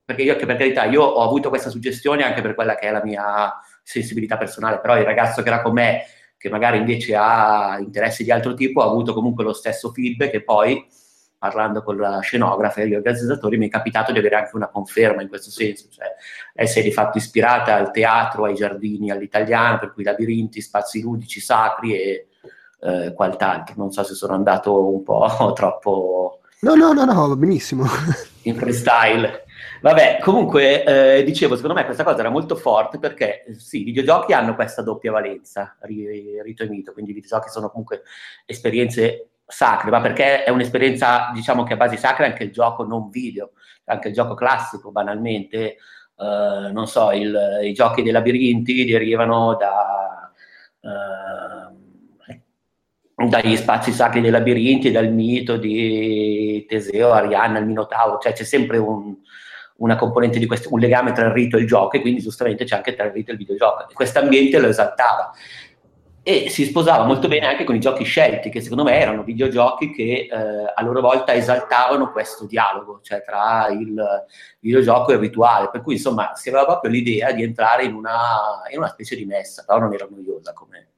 perché 0.08 0.22
io, 0.22 0.36
per 0.36 0.56
carità, 0.56 0.84
io 0.84 1.02
ho 1.02 1.22
avuto 1.22 1.50
questa 1.50 1.68
suggestione 1.68 2.24
anche 2.24 2.40
per 2.40 2.54
quella 2.54 2.76
che 2.76 2.88
è 2.88 2.90
la 2.90 3.04
mia 3.04 3.52
sensibilità 3.82 4.38
personale, 4.38 4.80
però 4.80 4.96
il 4.96 5.04
ragazzo 5.04 5.42
che 5.42 5.48
era 5.48 5.60
con 5.60 5.74
me, 5.74 6.04
che 6.38 6.48
magari 6.48 6.78
invece 6.78 7.14
ha 7.14 7.76
interessi 7.78 8.24
di 8.24 8.30
altro 8.30 8.54
tipo, 8.54 8.80
ha 8.80 8.86
avuto 8.86 9.12
comunque 9.12 9.44
lo 9.44 9.52
stesso 9.52 9.92
feedback 9.92 10.32
e 10.32 10.42
poi, 10.42 10.82
parlando 11.36 11.82
con 11.82 11.98
la 11.98 12.20
scenografa 12.20 12.80
e 12.80 12.88
gli 12.88 12.94
organizzatori, 12.94 13.58
mi 13.58 13.66
è 13.66 13.70
capitato 13.70 14.10
di 14.10 14.18
avere 14.18 14.36
anche 14.36 14.56
una 14.56 14.68
conferma 14.68 15.20
in 15.20 15.28
questo 15.28 15.50
senso, 15.50 15.88
cioè 15.90 16.06
essere 16.54 16.84
di 16.84 16.92
fatto 16.92 17.18
ispirata 17.18 17.74
al 17.74 17.90
teatro, 17.90 18.46
ai 18.46 18.54
giardini, 18.54 19.10
all'italiano, 19.10 19.78
per 19.78 19.92
cui 19.92 20.04
labirinti, 20.04 20.62
spazi 20.62 21.02
ludici, 21.02 21.38
sacri 21.38 21.94
e 22.00 22.28
eh, 22.80 23.12
quant'altro. 23.14 23.74
Non 23.76 23.92
so 23.92 24.02
se 24.04 24.14
sono 24.14 24.32
andato 24.32 24.88
un 24.88 25.02
po' 25.02 25.52
troppo... 25.54 26.40
No, 26.60 26.74
no, 26.74 26.94
no, 26.94 27.04
no, 27.04 27.36
benissimo. 27.36 27.84
In 28.44 28.56
freestyle. 28.56 29.44
Vabbè, 29.80 30.18
comunque, 30.20 30.84
eh, 31.18 31.24
dicevo, 31.24 31.54
secondo 31.54 31.74
me 31.74 31.84
questa 31.84 32.04
cosa 32.04 32.20
era 32.20 32.30
molto 32.30 32.56
forte 32.56 32.98
perché 32.98 33.44
sì, 33.56 33.80
i 33.80 33.84
videogiochi 33.84 34.32
hanno 34.32 34.54
questa 34.54 34.82
doppia 34.82 35.12
valenza, 35.12 35.76
rito 35.80 36.62
e 36.62 36.68
mito, 36.68 36.92
quindi 36.92 37.12
i 37.12 37.14
videogiochi 37.14 37.48
sono 37.48 37.68
comunque 37.68 38.02
esperienze 38.46 39.30
sacre, 39.46 39.90
ma 39.90 40.00
perché 40.00 40.44
è 40.44 40.50
un'esperienza, 40.50 41.30
diciamo 41.32 41.64
che 41.64 41.74
a 41.74 41.76
base 41.76 41.96
sacra 41.96 42.26
anche 42.26 42.44
il 42.44 42.52
gioco 42.52 42.84
non 42.84 43.08
video, 43.10 43.52
anche 43.84 44.08
il 44.08 44.14
gioco 44.14 44.34
classico, 44.34 44.90
banalmente, 44.90 45.76
eh, 46.16 46.70
non 46.72 46.86
so, 46.86 47.12
il, 47.12 47.60
i 47.62 47.72
giochi 47.72 48.02
dei 48.02 48.12
labirinti 48.12 48.84
derivano 48.84 49.56
da... 49.56 50.32
Eh, 50.80 51.76
dagli 53.26 53.56
spazi 53.56 53.90
sacri 53.90 54.20
dei 54.20 54.30
labirinti, 54.30 54.92
dal 54.92 55.12
mito 55.12 55.56
di 55.56 56.64
Teseo, 56.68 57.10
Arianna, 57.10 57.58
il 57.58 57.66
Minotauro, 57.66 58.18
cioè 58.18 58.32
c'è 58.32 58.44
sempre 58.44 58.78
un, 58.78 59.16
una 59.78 59.96
componente 59.96 60.38
di 60.38 60.46
questo, 60.46 60.72
un 60.72 60.80
legame 60.80 61.12
tra 61.12 61.26
il 61.26 61.32
rito 61.32 61.56
e 61.56 61.60
il 61.60 61.66
gioco 61.66 61.96
e 61.96 62.00
quindi 62.00 62.20
giustamente 62.20 62.64
c'è 62.64 62.76
anche 62.76 62.94
tra 62.94 63.04
il 63.04 63.12
rito 63.12 63.30
e 63.30 63.32
il 63.32 63.38
videogioco. 63.38 63.88
E 63.88 63.94
questo 63.94 64.18
ambiente 64.18 64.58
lo 64.58 64.68
esaltava 64.68 65.32
e 66.28 66.50
si 66.50 66.66
sposava 66.66 67.04
molto 67.04 67.26
bene 67.26 67.46
anche 67.46 67.64
con 67.64 67.74
i 67.74 67.80
giochi 67.80 68.04
scelti, 68.04 68.50
che 68.50 68.60
secondo 68.60 68.84
me 68.84 68.98
erano 68.98 69.22
videogiochi 69.22 69.92
che 69.92 70.28
eh, 70.30 70.72
a 70.74 70.82
loro 70.82 71.00
volta 71.00 71.32
esaltavano 71.32 72.10
questo 72.10 72.44
dialogo, 72.44 73.00
cioè 73.02 73.22
tra 73.22 73.68
il 73.68 74.26
videogioco 74.60 75.10
e 75.10 75.14
il 75.14 75.20
rituale, 75.20 75.70
per 75.70 75.80
cui 75.80 75.94
insomma 75.94 76.32
si 76.34 76.50
aveva 76.50 76.66
proprio 76.66 76.90
l'idea 76.90 77.32
di 77.32 77.42
entrare 77.42 77.84
in 77.84 77.94
una, 77.94 78.60
in 78.70 78.76
una 78.76 78.88
specie 78.88 79.16
di 79.16 79.24
messa, 79.24 79.64
però 79.66 79.78
non 79.78 79.94
era 79.94 80.06
noiosa 80.10 80.52
come, 80.52 80.88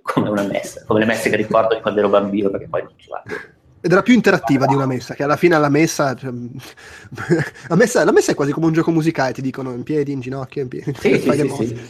come 0.00 0.30
una 0.30 0.44
messa, 0.44 0.82
come 0.86 1.00
le 1.00 1.06
messe 1.06 1.28
che 1.28 1.36
ricordo 1.36 1.74
di 1.74 1.82
quando 1.82 2.00
ero 2.00 2.08
bambino, 2.08 2.48
perché 2.48 2.68
poi 2.68 2.84
non 2.84 2.94
ci 2.96 3.08
vado. 3.10 3.34
Ed 3.80 3.92
era 3.92 4.02
più 4.02 4.14
interattiva 4.14 4.66
di 4.66 4.74
una 4.74 4.86
messa, 4.86 5.14
che 5.14 5.22
alla 5.22 5.36
fine 5.36 5.54
alla 5.54 5.68
messa, 5.68 6.14
cioè, 6.14 6.30
la 7.68 7.76
messa, 7.76 8.04
la 8.04 8.12
messa 8.12 8.32
è 8.32 8.34
quasi 8.34 8.50
come 8.52 8.66
un 8.66 8.72
gioco 8.72 8.90
musicale, 8.90 9.32
ti 9.32 9.40
dicono 9.40 9.72
in 9.72 9.84
piedi, 9.84 10.12
in 10.12 10.20
ginocchio, 10.20 10.62
in 10.62 10.68
piedi. 10.68 10.92
Sì, 10.98 11.18
sì, 11.20 11.30
sì, 11.30 11.48
sì. 11.48 11.80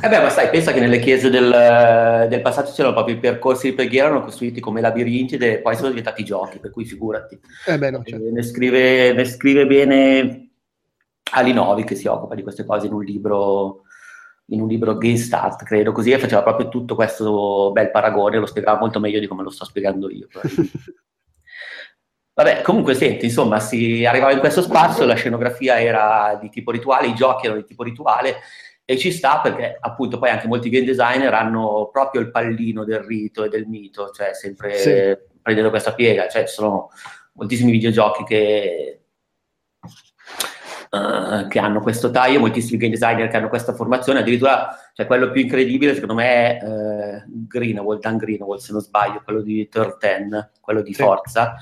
Eh 0.00 0.08
beh, 0.08 0.20
ma 0.20 0.30
sai, 0.30 0.48
pensa 0.48 0.72
che 0.72 0.80
nelle 0.80 0.98
chiese 0.98 1.28
del, 1.28 2.26
del 2.28 2.40
passato 2.40 2.72
c'erano 2.72 2.94
proprio 2.94 3.16
i 3.16 3.18
percorsi 3.18 3.68
di 3.68 3.74
preghiera, 3.74 4.06
erano 4.06 4.24
costruiti 4.24 4.60
come 4.60 4.80
labirinti 4.80 5.36
e 5.36 5.58
poi 5.58 5.76
sono 5.76 5.88
diventati 5.88 6.24
giochi, 6.24 6.58
per 6.58 6.70
cui 6.70 6.84
figurati. 6.84 7.38
Eh 7.66 7.78
beh, 7.78 7.90
no, 7.90 8.02
certo. 8.04 8.30
ne, 8.30 8.42
scrive, 8.42 9.12
ne 9.12 9.24
scrive 9.24 9.66
bene 9.66 10.48
Alinovi 11.32 11.84
che 11.84 11.94
si 11.94 12.06
occupa 12.06 12.34
di 12.34 12.42
queste 12.42 12.64
cose 12.64 12.86
in 12.86 12.92
un 12.92 13.02
libro 13.02 13.82
in 14.48 14.60
un 14.60 14.68
libro 14.68 14.98
Game 14.98 15.16
Start, 15.16 15.62
credo, 15.64 15.92
così 15.92 16.10
e 16.10 16.18
faceva 16.18 16.42
proprio 16.42 16.68
tutto 16.68 16.94
questo 16.94 17.70
bel 17.72 17.90
paragone, 17.90 18.38
lo 18.38 18.46
spiegava 18.46 18.78
molto 18.78 19.00
meglio 19.00 19.18
di 19.18 19.26
come 19.26 19.42
lo 19.42 19.50
sto 19.50 19.64
spiegando 19.64 20.10
io. 20.10 20.28
Vabbè, 22.34 22.62
comunque 22.62 22.94
senti, 22.94 23.26
insomma, 23.26 23.60
si 23.60 24.04
arrivava 24.04 24.32
in 24.32 24.40
questo 24.40 24.60
spazio, 24.60 25.04
la 25.04 25.14
scenografia 25.14 25.80
era 25.80 26.36
di 26.40 26.48
tipo 26.48 26.72
rituale, 26.72 27.06
i 27.06 27.14
giochi 27.14 27.46
erano 27.46 27.60
di 27.60 27.66
tipo 27.66 27.84
rituale 27.84 28.40
e 28.84 28.98
ci 28.98 29.12
sta 29.12 29.40
perché 29.40 29.78
appunto 29.80 30.18
poi 30.18 30.30
anche 30.30 30.48
molti 30.48 30.68
game 30.68 30.84
designer 30.84 31.32
hanno 31.32 31.88
proprio 31.92 32.20
il 32.20 32.30
pallino 32.30 32.84
del 32.84 32.98
rito 32.98 33.44
e 33.44 33.48
del 33.48 33.66
mito, 33.66 34.10
cioè 34.10 34.34
sempre 34.34 34.76
sì. 34.76 35.16
prendendo 35.40 35.70
questa 35.70 35.94
piega, 35.94 36.28
cioè 36.28 36.44
ci 36.44 36.54
sono 36.54 36.90
moltissimi 37.34 37.70
videogiochi 37.70 38.24
che, 38.24 39.00
uh, 40.90 41.46
che 41.46 41.58
hanno 41.60 41.80
questo 41.80 42.10
taglio, 42.10 42.40
moltissimi 42.40 42.78
game 42.78 42.92
designer 42.92 43.28
che 43.28 43.36
hanno 43.36 43.48
questa 43.48 43.74
formazione, 43.74 44.18
addirittura 44.18 44.76
cioè, 44.92 45.06
quello 45.06 45.30
più 45.30 45.40
incredibile 45.40 45.94
secondo 45.94 46.14
me 46.14 46.58
è 46.58 46.64
uh, 46.64 47.46
Greenwald, 47.46 48.00
Dan 48.00 48.16
Greenwald 48.16 48.60
se 48.60 48.72
non 48.72 48.80
sbaglio, 48.82 49.22
quello 49.24 49.40
di 49.40 49.68
Turn 49.68 49.96
10, 49.98 50.48
quello 50.60 50.82
di 50.82 50.92
sì. 50.92 51.00
Forza, 51.00 51.54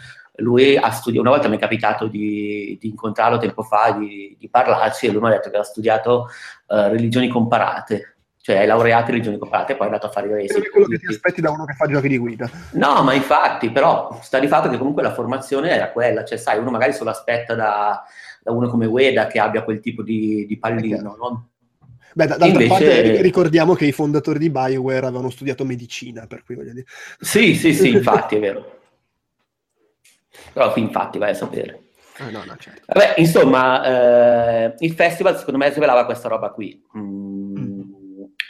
lui 0.42 0.76
ha 0.76 0.90
studiato, 0.90 1.22
una 1.22 1.34
volta 1.36 1.48
mi 1.48 1.56
è 1.56 1.60
capitato 1.60 2.06
di, 2.06 2.76
di 2.80 2.88
incontrarlo 2.88 3.38
tempo 3.38 3.62
fa, 3.62 3.92
di, 3.92 4.36
di, 4.38 4.48
parlarci, 4.48 5.06
e 5.06 5.10
lui 5.10 5.20
mi 5.20 5.28
ha 5.28 5.30
detto 5.30 5.50
che 5.50 5.56
ha 5.56 5.62
studiato 5.62 6.28
uh, 6.66 6.88
religioni 6.88 7.28
comparate, 7.28 8.16
cioè 8.40 8.60
è 8.60 8.66
laureato 8.66 9.06
in 9.06 9.10
religioni 9.12 9.38
comparate 9.38 9.72
e 9.72 9.76
poi 9.76 9.86
è 9.86 9.90
andato 9.90 10.08
a 10.08 10.10
fare 10.10 10.26
i. 10.26 10.46
Non 10.48 10.62
è 10.62 10.68
quello 10.68 10.86
che 10.86 10.98
ti 10.98 11.06
aspetti 11.06 11.40
da 11.40 11.50
uno 11.50 11.64
che 11.64 11.74
fa 11.74 11.86
giochi 11.86 12.08
di 12.08 12.18
guida. 12.18 12.50
No, 12.72 13.02
ma 13.02 13.14
infatti, 13.14 13.70
però 13.70 14.18
sta 14.20 14.38
di 14.38 14.48
fatto 14.48 14.68
che 14.68 14.78
comunque 14.78 15.02
la 15.02 15.14
formazione 15.14 15.70
era 15.70 15.90
quella, 15.90 16.24
cioè 16.24 16.38
sai, 16.38 16.58
uno 16.58 16.70
magari 16.70 16.92
se 16.92 17.04
lo 17.04 17.10
aspetta 17.10 17.54
da, 17.54 18.02
da 18.42 18.50
uno 18.50 18.68
come 18.68 18.86
Ueda 18.86 19.28
che 19.28 19.38
abbia 19.38 19.62
quel 19.62 19.80
tipo 19.80 20.02
di, 20.02 20.44
di 20.46 20.58
pallino, 20.58 21.16
no? 21.16 21.46
Beh, 22.14 22.26
d'altra 22.26 22.46
Invece... 22.46 22.68
parte 22.68 23.22
ricordiamo 23.22 23.74
che 23.74 23.86
i 23.86 23.92
fondatori 23.92 24.38
di 24.38 24.50
Bioware 24.50 25.06
avevano 25.06 25.30
studiato 25.30 25.64
medicina, 25.64 26.26
per 26.26 26.42
cui 26.44 26.56
voglio 26.56 26.72
dire. 26.72 26.86
Sì, 27.18 27.54
sì, 27.54 27.72
sì, 27.72 27.90
infatti 27.90 28.36
è 28.36 28.40
vero. 28.40 28.80
Però 30.52 30.72
qui 30.72 30.82
infatti 30.82 31.18
vai 31.18 31.30
a 31.30 31.34
sapere. 31.34 31.82
Ah, 32.18 32.30
no, 32.30 32.44
no, 32.44 32.56
certo. 32.58 32.82
Vabbè, 32.86 33.14
insomma, 33.16 34.64
eh, 34.66 34.74
il 34.78 34.92
festival 34.92 35.38
secondo 35.38 35.58
me 35.58 35.70
svelava 35.70 36.04
questa 36.04 36.28
roba 36.28 36.50
qui. 36.50 36.82
Mm, 36.96 37.58
mm. 37.58 37.80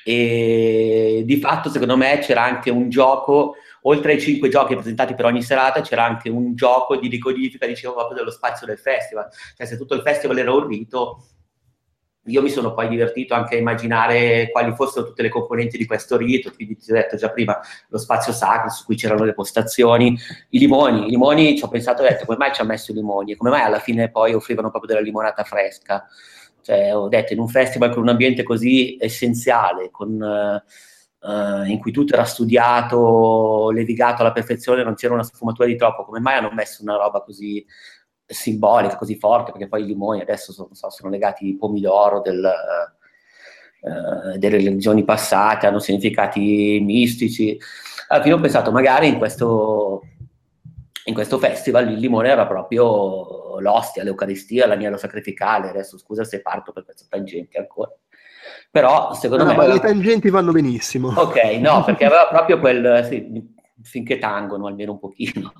E 0.04 1.22
di 1.24 1.36
fatto, 1.38 1.70
secondo 1.70 1.96
me, 1.96 2.18
c'era 2.18 2.42
anche 2.42 2.70
un 2.70 2.88
gioco, 2.88 3.54
oltre 3.82 4.12
ai 4.12 4.20
cinque 4.20 4.48
giochi 4.48 4.74
presentati 4.74 5.14
per 5.14 5.26
ogni 5.26 5.42
serata, 5.42 5.80
c'era 5.80 6.04
anche 6.04 6.28
un 6.28 6.54
gioco 6.54 6.96
di 6.96 7.08
decodifica, 7.08 7.66
dicevo, 7.66 7.94
proprio 7.94 8.16
dello 8.16 8.30
spazio 8.30 8.66
del 8.66 8.78
festival. 8.78 9.28
Cioè, 9.56 9.66
se 9.66 9.76
tutto 9.76 9.94
il 9.94 10.02
festival 10.02 10.38
era 10.38 10.52
un 10.52 10.66
rito, 10.66 11.24
io 12.26 12.40
mi 12.40 12.50
sono 12.50 12.72
poi 12.72 12.88
divertito 12.88 13.34
anche 13.34 13.56
a 13.56 13.58
immaginare 13.58 14.48
quali 14.52 14.72
fossero 14.74 15.06
tutte 15.06 15.22
le 15.22 15.28
componenti 15.28 15.76
di 15.76 15.86
questo 15.86 16.16
rito, 16.16 16.52
quindi 16.52 16.76
ti 16.76 16.92
ho 16.92 16.94
detto 16.94 17.16
già 17.16 17.30
prima 17.30 17.58
lo 17.88 17.98
spazio 17.98 18.32
sacro 18.32 18.70
su 18.70 18.84
cui 18.84 18.94
c'erano 18.94 19.24
le 19.24 19.34
postazioni, 19.34 20.16
i 20.50 20.58
limoni, 20.58 21.06
i 21.06 21.10
limoni 21.10 21.56
ci 21.56 21.64
ho 21.64 21.68
pensato, 21.68 22.02
ho 22.02 22.06
detto 22.06 22.24
come 22.24 22.38
mai 22.38 22.54
ci 22.54 22.60
ha 22.60 22.64
messo 22.64 22.92
i 22.92 22.94
limoni? 22.94 23.32
E 23.32 23.36
come 23.36 23.50
mai 23.50 23.62
alla 23.62 23.80
fine 23.80 24.10
poi 24.10 24.34
offrivano 24.34 24.70
proprio 24.70 24.94
della 24.94 25.04
limonata 25.04 25.42
fresca, 25.42 26.06
cioè 26.62 26.94
ho 26.94 27.08
detto 27.08 27.32
in 27.32 27.40
un 27.40 27.48
festival 27.48 27.90
con 27.90 28.02
un 28.02 28.10
ambiente 28.10 28.42
così 28.42 28.96
essenziale, 29.00 29.90
con... 29.90 30.60
Uh, 31.24 31.62
in 31.66 31.78
cui 31.78 31.92
tutto 31.92 32.14
era 32.14 32.24
studiato, 32.24 33.70
levigato 33.70 34.22
alla 34.22 34.32
perfezione, 34.32 34.82
non 34.82 34.96
c'era 34.96 35.14
una 35.14 35.22
sfumatura 35.22 35.68
di 35.68 35.76
troppo, 35.76 36.04
come 36.04 36.18
mai 36.18 36.36
hanno 36.36 36.50
messo 36.50 36.82
una 36.82 36.96
roba 36.96 37.20
così 37.20 37.64
simbolica, 38.32 38.96
così 38.96 39.18
forte, 39.18 39.52
perché 39.52 39.68
poi 39.68 39.82
i 39.82 39.86
limoni 39.86 40.20
adesso 40.20 40.52
sono, 40.52 40.68
so, 40.72 40.90
sono 40.90 41.10
legati 41.10 41.50
al 41.50 41.56
pomidoro 41.56 42.20
del, 42.20 42.50
uh, 43.80 44.38
delle 44.38 44.56
religioni 44.56 45.04
passate, 45.04 45.66
hanno 45.66 45.78
significati 45.78 46.80
mistici. 46.82 47.58
Alla 48.08 48.22
fine 48.22 48.34
ho 48.34 48.40
pensato, 48.40 48.70
magari 48.70 49.08
in 49.08 49.18
questo, 49.18 50.02
in 51.04 51.14
questo 51.14 51.38
festival 51.38 51.90
il 51.90 51.98
limone 51.98 52.28
era 52.28 52.46
proprio 52.46 53.58
l'ostia, 53.60 54.02
l'Eucaristia, 54.02 54.66
l'agnello 54.66 54.96
sacrificale. 54.96 55.70
Adesso 55.70 55.98
scusa 55.98 56.24
se 56.24 56.42
parto 56.42 56.72
per 56.72 56.84
queste 56.84 57.06
tangenti 57.08 57.56
ancora. 57.58 57.90
Però 58.70 59.12
secondo 59.14 59.44
no, 59.44 59.50
me... 59.50 59.56
Ma 59.56 59.62
aveva... 59.64 59.74
le 59.74 59.88
tangenti 59.88 60.30
vanno 60.30 60.52
benissimo. 60.52 61.08
Ok, 61.08 61.36
no, 61.60 61.84
perché 61.84 62.04
aveva 62.04 62.26
proprio 62.28 62.58
quel... 62.58 63.06
Sì, 63.08 63.60
finché 63.82 64.18
tangono 64.18 64.66
almeno 64.68 64.92
un 64.92 64.98
pochino. 64.98 65.52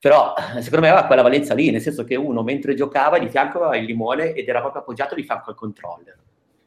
Però 0.00 0.34
secondo 0.60 0.84
me 0.84 0.90
aveva 0.90 1.06
quella 1.06 1.22
valenza 1.22 1.54
lì, 1.54 1.70
nel 1.70 1.80
senso 1.80 2.04
che 2.04 2.16
uno 2.16 2.42
mentre 2.42 2.74
giocava 2.74 3.18
di 3.18 3.28
fianco 3.28 3.58
aveva 3.58 3.76
il 3.76 3.84
limone 3.84 4.32
ed 4.32 4.48
era 4.48 4.60
proprio 4.60 4.82
appoggiato 4.82 5.14
di 5.14 5.22
fianco 5.22 5.50
al 5.50 5.56
controller. 5.56 6.16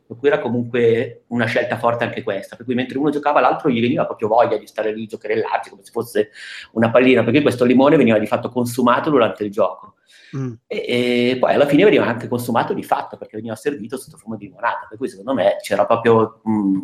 Per 0.09 0.17
cui 0.17 0.27
era 0.27 0.39
comunque 0.39 1.25
una 1.27 1.45
scelta 1.45 1.77
forte 1.77 2.03
anche 2.03 2.23
questa. 2.23 2.55
Per 2.55 2.65
cui 2.65 2.73
mentre 2.73 2.97
uno 2.97 3.11
giocava 3.11 3.39
l'altro 3.39 3.69
gli 3.69 3.79
veniva 3.79 4.07
proprio 4.07 4.27
voglia 4.27 4.57
di 4.57 4.65
stare 4.65 4.91
lì, 4.91 5.05
giocherellarsi 5.05 5.69
come 5.69 5.83
se 5.83 5.91
fosse 5.91 6.31
una 6.71 6.89
pallina, 6.89 7.23
perché 7.23 7.43
questo 7.43 7.63
limone 7.63 7.95
veniva 7.95 8.17
di 8.17 8.25
fatto 8.25 8.49
consumato 8.49 9.11
durante 9.11 9.43
il 9.43 9.51
gioco. 9.51 9.93
Mm. 10.35 10.53
E, 10.65 10.85
e, 10.87 11.37
poi 11.39 11.53
alla 11.53 11.67
fine 11.67 11.83
veniva 11.83 12.05
anche 12.05 12.27
consumato 12.27 12.73
di 12.73 12.83
fatto 12.83 13.17
perché 13.17 13.35
veniva 13.35 13.55
servito 13.55 13.97
sotto 13.97 14.17
forma 14.17 14.35
di 14.35 14.45
limonata. 14.45 14.87
Per 14.89 14.97
cui 14.97 15.07
secondo 15.07 15.35
me 15.35 15.57
c'era 15.61 15.85
proprio... 15.85 16.41
Mh, 16.43 16.79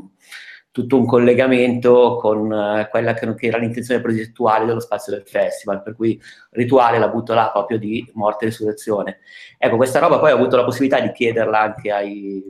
tutto 0.75 0.97
un 0.97 1.05
collegamento 1.05 2.17
con 2.19 2.51
uh, 2.51 2.89
quella 2.89 3.13
che, 3.13 3.33
che, 3.35 3.47
era 3.47 3.57
l'intenzione 3.57 4.01
progettuale 4.01 4.65
dello 4.65 4.81
spazio 4.81 5.13
del 5.13 5.23
festival, 5.25 5.81
per 5.81 5.95
cui 5.95 6.21
rituale 6.49 6.99
la 6.99 7.07
butto 7.07 7.33
là 7.33 7.49
proprio 7.49 7.77
di 7.77 8.05
morte 8.15 8.43
e 8.43 8.49
risurrezione. 8.49 9.19
Ecco, 9.57 9.77
questa 9.77 9.99
roba 9.99 10.19
poi 10.19 10.33
ho 10.33 10.35
avuto 10.35 10.57
la 10.57 10.65
possibilità 10.65 10.99
di 10.99 11.13
chiederla 11.13 11.61
anche 11.61 11.91
ai, 11.93 12.43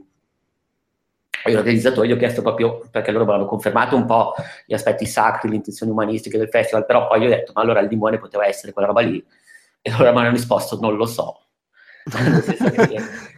agli 1.43 1.53
organizzatori, 1.53 2.07
gli 2.07 2.13
ho 2.13 2.17
chiesto 2.17 2.41
proprio, 2.41 2.88
perché 2.89 3.11
loro 3.11 3.25
mi 3.25 3.33
hanno 3.33 3.45
confermato 3.45 3.95
un 3.95 4.05
po' 4.07 4.33
gli 4.65 4.73
aspetti 4.73 5.05
sacri, 5.05 5.47
le 5.49 5.57
intenzioni 5.57 5.91
umanistiche 5.91 6.39
del 6.39 6.49
festival, 6.49 6.88
però 6.88 7.05
poi 7.05 7.21
gli 7.21 7.25
ho 7.25 7.29
detto, 7.29 7.51
ma 7.53 7.61
allora 7.61 7.79
il 7.81 7.88
limone 7.88 8.17
poteva 8.17 8.47
essere 8.47 8.73
quella 8.73 8.88
roba 8.88 9.01
lì? 9.01 9.23
E 9.83 9.91
loro 9.91 10.11
mi 10.11 10.17
hanno 10.17 10.31
risposto, 10.31 10.79
non 10.81 10.95
lo 10.95 11.05
so. 11.05 11.41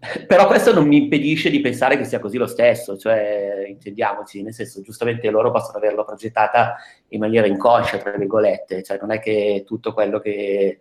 Però 0.26 0.46
questo 0.46 0.72
non 0.72 0.86
mi 0.86 0.96
impedisce 0.96 1.50
di 1.50 1.60
pensare 1.60 1.98
che 1.98 2.04
sia 2.04 2.20
così 2.20 2.38
lo 2.38 2.46
stesso, 2.46 2.96
cioè 2.96 3.66
intendiamoci, 3.68 4.42
nel 4.42 4.54
senso 4.54 4.80
giustamente 4.80 5.28
loro 5.30 5.50
possono 5.50 5.76
averlo 5.76 6.04
progettata 6.04 6.76
in 7.08 7.20
maniera 7.20 7.46
inconscia, 7.46 7.98
tra 7.98 8.12
virgolette, 8.12 8.82
cioè 8.82 8.98
non 8.98 9.10
è 9.10 9.20
che 9.20 9.64
tutto 9.66 9.92
quello 9.92 10.18
che, 10.18 10.80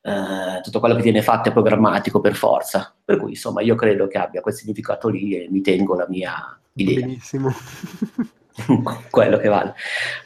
eh, 0.00 0.60
tutto 0.60 0.80
quello 0.80 0.96
che 0.96 1.02
viene 1.02 1.22
fatto 1.22 1.50
è 1.50 1.52
programmatico 1.52 2.20
per 2.20 2.34
forza, 2.34 2.92
per 3.04 3.18
cui 3.18 3.30
insomma 3.30 3.62
io 3.62 3.76
credo 3.76 4.08
che 4.08 4.18
abbia 4.18 4.40
quel 4.40 4.54
significato 4.54 5.08
lì 5.08 5.36
e 5.36 5.48
mi 5.48 5.60
tengo 5.60 5.94
la 5.94 6.06
mia 6.08 6.58
idea. 6.72 7.06
Benissimo. 7.06 7.52
quello 9.10 9.36
che 9.36 9.46
vale. 9.46 9.74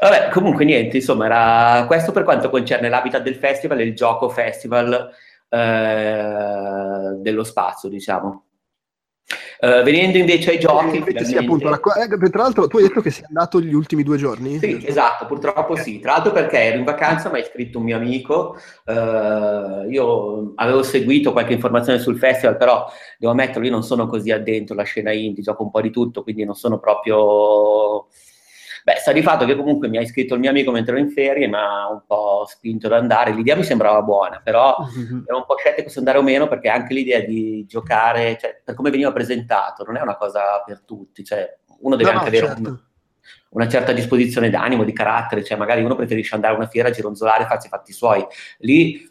Vabbè, 0.00 0.30
comunque 0.30 0.64
niente, 0.64 0.96
insomma 0.96 1.26
era 1.26 1.84
questo 1.86 2.12
per 2.12 2.22
quanto 2.22 2.48
concerne 2.48 2.88
l'habitat 2.88 3.22
del 3.22 3.34
festival 3.34 3.80
e 3.80 3.84
il 3.84 3.94
gioco 3.94 4.30
festival 4.30 5.10
eh, 5.52 7.16
dello 7.18 7.44
spazio, 7.44 7.90
diciamo. 7.90 8.44
Uh, 9.60 9.82
venendo 9.84 10.18
invece 10.18 10.50
ai 10.50 10.58
giochi, 10.58 11.04
eh, 11.06 11.24
sì, 11.24 11.36
appunto, 11.36 11.72
eh, 11.72 12.30
tra 12.30 12.42
l'altro 12.42 12.66
tu 12.66 12.78
hai 12.78 12.82
detto 12.82 13.00
che 13.00 13.12
sei 13.12 13.24
andato 13.28 13.60
gli 13.60 13.72
ultimi 13.72 14.02
due 14.02 14.16
giorni? 14.16 14.58
Sì, 14.58 14.84
esatto, 14.84 15.26
purtroppo 15.26 15.76
sì. 15.76 16.00
Tra 16.00 16.12
l'altro 16.12 16.32
perché 16.32 16.58
ero 16.58 16.78
in 16.78 16.84
vacanza, 16.84 17.30
mi 17.30 17.38
ha 17.38 17.42
iscritto 17.42 17.78
un 17.78 17.84
mio 17.84 17.96
amico, 17.96 18.56
uh, 18.86 19.88
io 19.88 20.52
avevo 20.56 20.82
seguito 20.82 21.30
qualche 21.30 21.52
informazione 21.52 22.00
sul 22.00 22.18
festival, 22.18 22.56
però 22.56 22.84
devo 23.18 23.32
ammetterlo, 23.32 23.64
io 23.64 23.70
non 23.70 23.84
sono 23.84 24.08
così 24.08 24.32
addentro 24.32 24.74
alla 24.74 24.82
scena 24.82 25.12
indie, 25.12 25.44
gioco 25.44 25.62
un 25.62 25.70
po' 25.70 25.80
di 25.80 25.90
tutto, 25.90 26.24
quindi 26.24 26.44
non 26.44 26.56
sono 26.56 26.80
proprio 26.80 28.08
Beh, 28.84 28.96
sta 28.96 29.12
di 29.12 29.22
fatto 29.22 29.44
che 29.44 29.54
comunque 29.54 29.88
mi 29.88 29.96
ha 29.96 30.00
iscritto 30.00 30.34
il 30.34 30.40
mio 30.40 30.50
amico 30.50 30.72
mentre 30.72 30.94
ero 30.94 31.04
in 31.04 31.10
ferie, 31.10 31.46
mi 31.46 31.54
ha 31.54 31.88
un 31.88 32.02
po' 32.06 32.44
spinto 32.48 32.86
ad 32.86 32.94
andare. 32.94 33.32
L'idea 33.32 33.56
mi 33.56 33.64
sembrava 33.64 34.02
buona, 34.02 34.40
però 34.42 34.76
mm-hmm. 34.80 35.22
ero 35.26 35.36
un 35.36 35.44
po' 35.46 35.56
scettico 35.56 35.88
se 35.88 35.98
andare 35.98 36.18
o 36.18 36.22
meno, 36.22 36.48
perché 36.48 36.68
anche 36.68 36.94
l'idea 36.94 37.20
di 37.20 37.64
giocare, 37.66 38.36
cioè, 38.38 38.60
per 38.64 38.74
come 38.74 38.90
veniva 38.90 39.12
presentato, 39.12 39.84
non 39.84 39.96
è 39.96 40.00
una 40.00 40.16
cosa 40.16 40.62
per 40.64 40.82
tutti. 40.84 41.24
Cioè, 41.24 41.58
uno 41.80 41.96
deve 41.96 42.12
no, 42.12 42.18
anche 42.18 42.30
certo. 42.32 42.52
avere 42.52 42.68
un, 42.68 42.78
una 43.50 43.68
certa 43.68 43.92
disposizione 43.92 44.50
d'animo, 44.50 44.84
di 44.84 44.92
carattere, 44.92 45.44
cioè 45.44 45.56
magari 45.56 45.82
uno 45.82 45.94
preferisce 45.94 46.34
andare 46.34 46.54
a 46.54 46.56
una 46.56 46.66
fiera, 46.66 46.90
gironzolare, 46.90 47.46
farsi 47.46 47.66
i 47.66 47.70
fatti 47.70 47.92
suoi. 47.92 48.24
Lì 48.58 49.10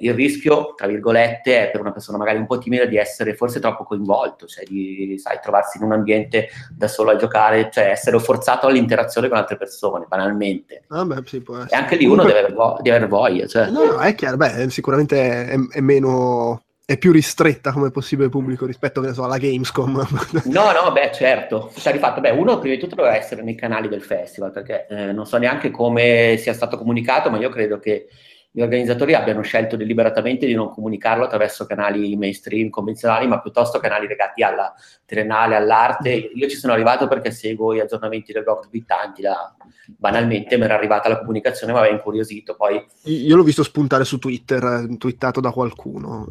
il 0.00 0.14
rischio, 0.14 0.74
tra 0.76 0.86
virgolette, 0.86 1.68
è 1.68 1.70
per 1.70 1.80
una 1.80 1.92
persona 1.92 2.18
magari 2.18 2.38
un 2.38 2.46
po' 2.46 2.58
timida 2.58 2.84
di 2.84 2.96
essere 2.96 3.34
forse 3.34 3.60
troppo 3.60 3.84
coinvolto, 3.84 4.46
cioè 4.46 4.64
di 4.64 5.18
sai, 5.18 5.38
trovarsi 5.42 5.78
in 5.78 5.84
un 5.84 5.92
ambiente 5.92 6.48
da 6.70 6.88
solo 6.88 7.10
a 7.10 7.16
giocare, 7.16 7.70
cioè 7.72 7.90
essere 7.90 8.18
forzato 8.18 8.66
all'interazione 8.66 9.28
con 9.28 9.38
altre 9.38 9.56
persone, 9.56 10.06
banalmente. 10.08 10.84
Ah 10.88 11.04
beh, 11.04 11.22
sì, 11.26 11.42
e 11.68 11.74
anche 11.74 11.96
lì 11.96 12.06
uno 12.06 12.24
deve, 12.24 12.54
deve 12.80 12.96
aver 12.96 13.08
voglia. 13.08 13.46
Cioè. 13.46 13.70
No, 13.70 13.84
no, 13.84 13.98
è 13.98 14.14
chiaro, 14.14 14.36
beh, 14.36 14.70
sicuramente 14.70 15.46
è, 15.46 15.56
è 15.70 15.80
meno 15.80 16.62
è 16.90 16.96
più 16.96 17.12
ristretta 17.12 17.70
come 17.70 17.90
possibile 17.90 18.30
pubblico 18.30 18.64
rispetto 18.64 19.12
so, 19.12 19.24
alla 19.24 19.36
Gamescom. 19.36 20.06
no, 20.46 20.72
no, 20.72 20.90
beh, 20.90 21.10
certo. 21.12 21.70
Cioè, 21.76 21.92
di 21.92 21.98
fatto, 21.98 22.22
beh, 22.22 22.30
uno 22.30 22.58
prima 22.58 22.76
di 22.76 22.80
tutto 22.80 22.94
doveva 22.94 23.14
essere 23.14 23.42
nei 23.42 23.54
canali 23.54 23.88
del 23.88 24.00
festival, 24.00 24.52
perché 24.52 24.86
eh, 24.88 25.12
non 25.12 25.26
so 25.26 25.36
neanche 25.36 25.70
come 25.70 26.36
sia 26.38 26.54
stato 26.54 26.78
comunicato, 26.78 27.28
ma 27.28 27.36
io 27.36 27.50
credo 27.50 27.78
che 27.78 28.08
gli 28.50 28.62
organizzatori 28.62 29.14
abbiano 29.14 29.42
scelto 29.42 29.76
deliberatamente 29.76 30.46
di 30.46 30.54
non 30.54 30.70
comunicarlo 30.70 31.24
attraverso 31.24 31.66
canali 31.66 32.16
mainstream 32.16 32.70
convenzionali, 32.70 33.26
ma 33.26 33.40
piuttosto 33.40 33.78
canali 33.78 34.06
legati 34.06 34.42
alla 34.42 34.74
triennale, 35.04 35.54
all'arte. 35.54 36.10
Io 36.10 36.48
ci 36.48 36.56
sono 36.56 36.72
arrivato 36.72 37.08
perché 37.08 37.30
seguo 37.30 37.74
gli 37.74 37.78
aggiornamenti 37.78 38.32
del 38.32 38.42
blog 38.42 38.68
Bittanti, 38.70 39.22
la, 39.22 39.54
banalmente 39.96 40.56
mi 40.56 40.64
era 40.64 40.74
arrivata 40.74 41.10
la 41.10 41.18
comunicazione, 41.18 41.72
mi 41.72 41.78
aveva 41.78 41.94
incuriosito. 41.94 42.56
Poi... 42.56 42.84
Io 43.04 43.36
l'ho 43.36 43.42
visto 43.42 43.62
spuntare 43.62 44.04
su 44.04 44.18
Twitter, 44.18 44.88
eh, 44.90 44.96
twittato 44.96 45.40
da 45.40 45.50
qualcuno. 45.50 46.28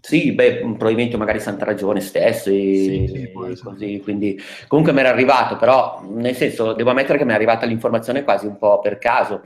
Sì, 0.00 0.32
beh, 0.32 0.60
probabilmente 0.60 1.16
magari 1.16 1.40
Santa 1.40 1.64
Ragione 1.64 2.00
stesso, 2.00 2.48
sì, 2.48 3.06
sì, 3.12 3.32
così, 3.62 4.00
quindi 4.02 4.40
comunque 4.68 4.94
mi 4.94 5.00
era 5.00 5.10
arrivato, 5.10 5.56
però 5.56 6.02
nel 6.08 6.34
senso 6.36 6.72
devo 6.72 6.90
ammettere 6.90 7.18
che 7.18 7.24
mi 7.24 7.32
è 7.32 7.34
arrivata 7.34 7.66
l'informazione 7.66 8.24
quasi 8.24 8.46
un 8.46 8.56
po' 8.56 8.78
per 8.78 8.98
caso 8.98 9.42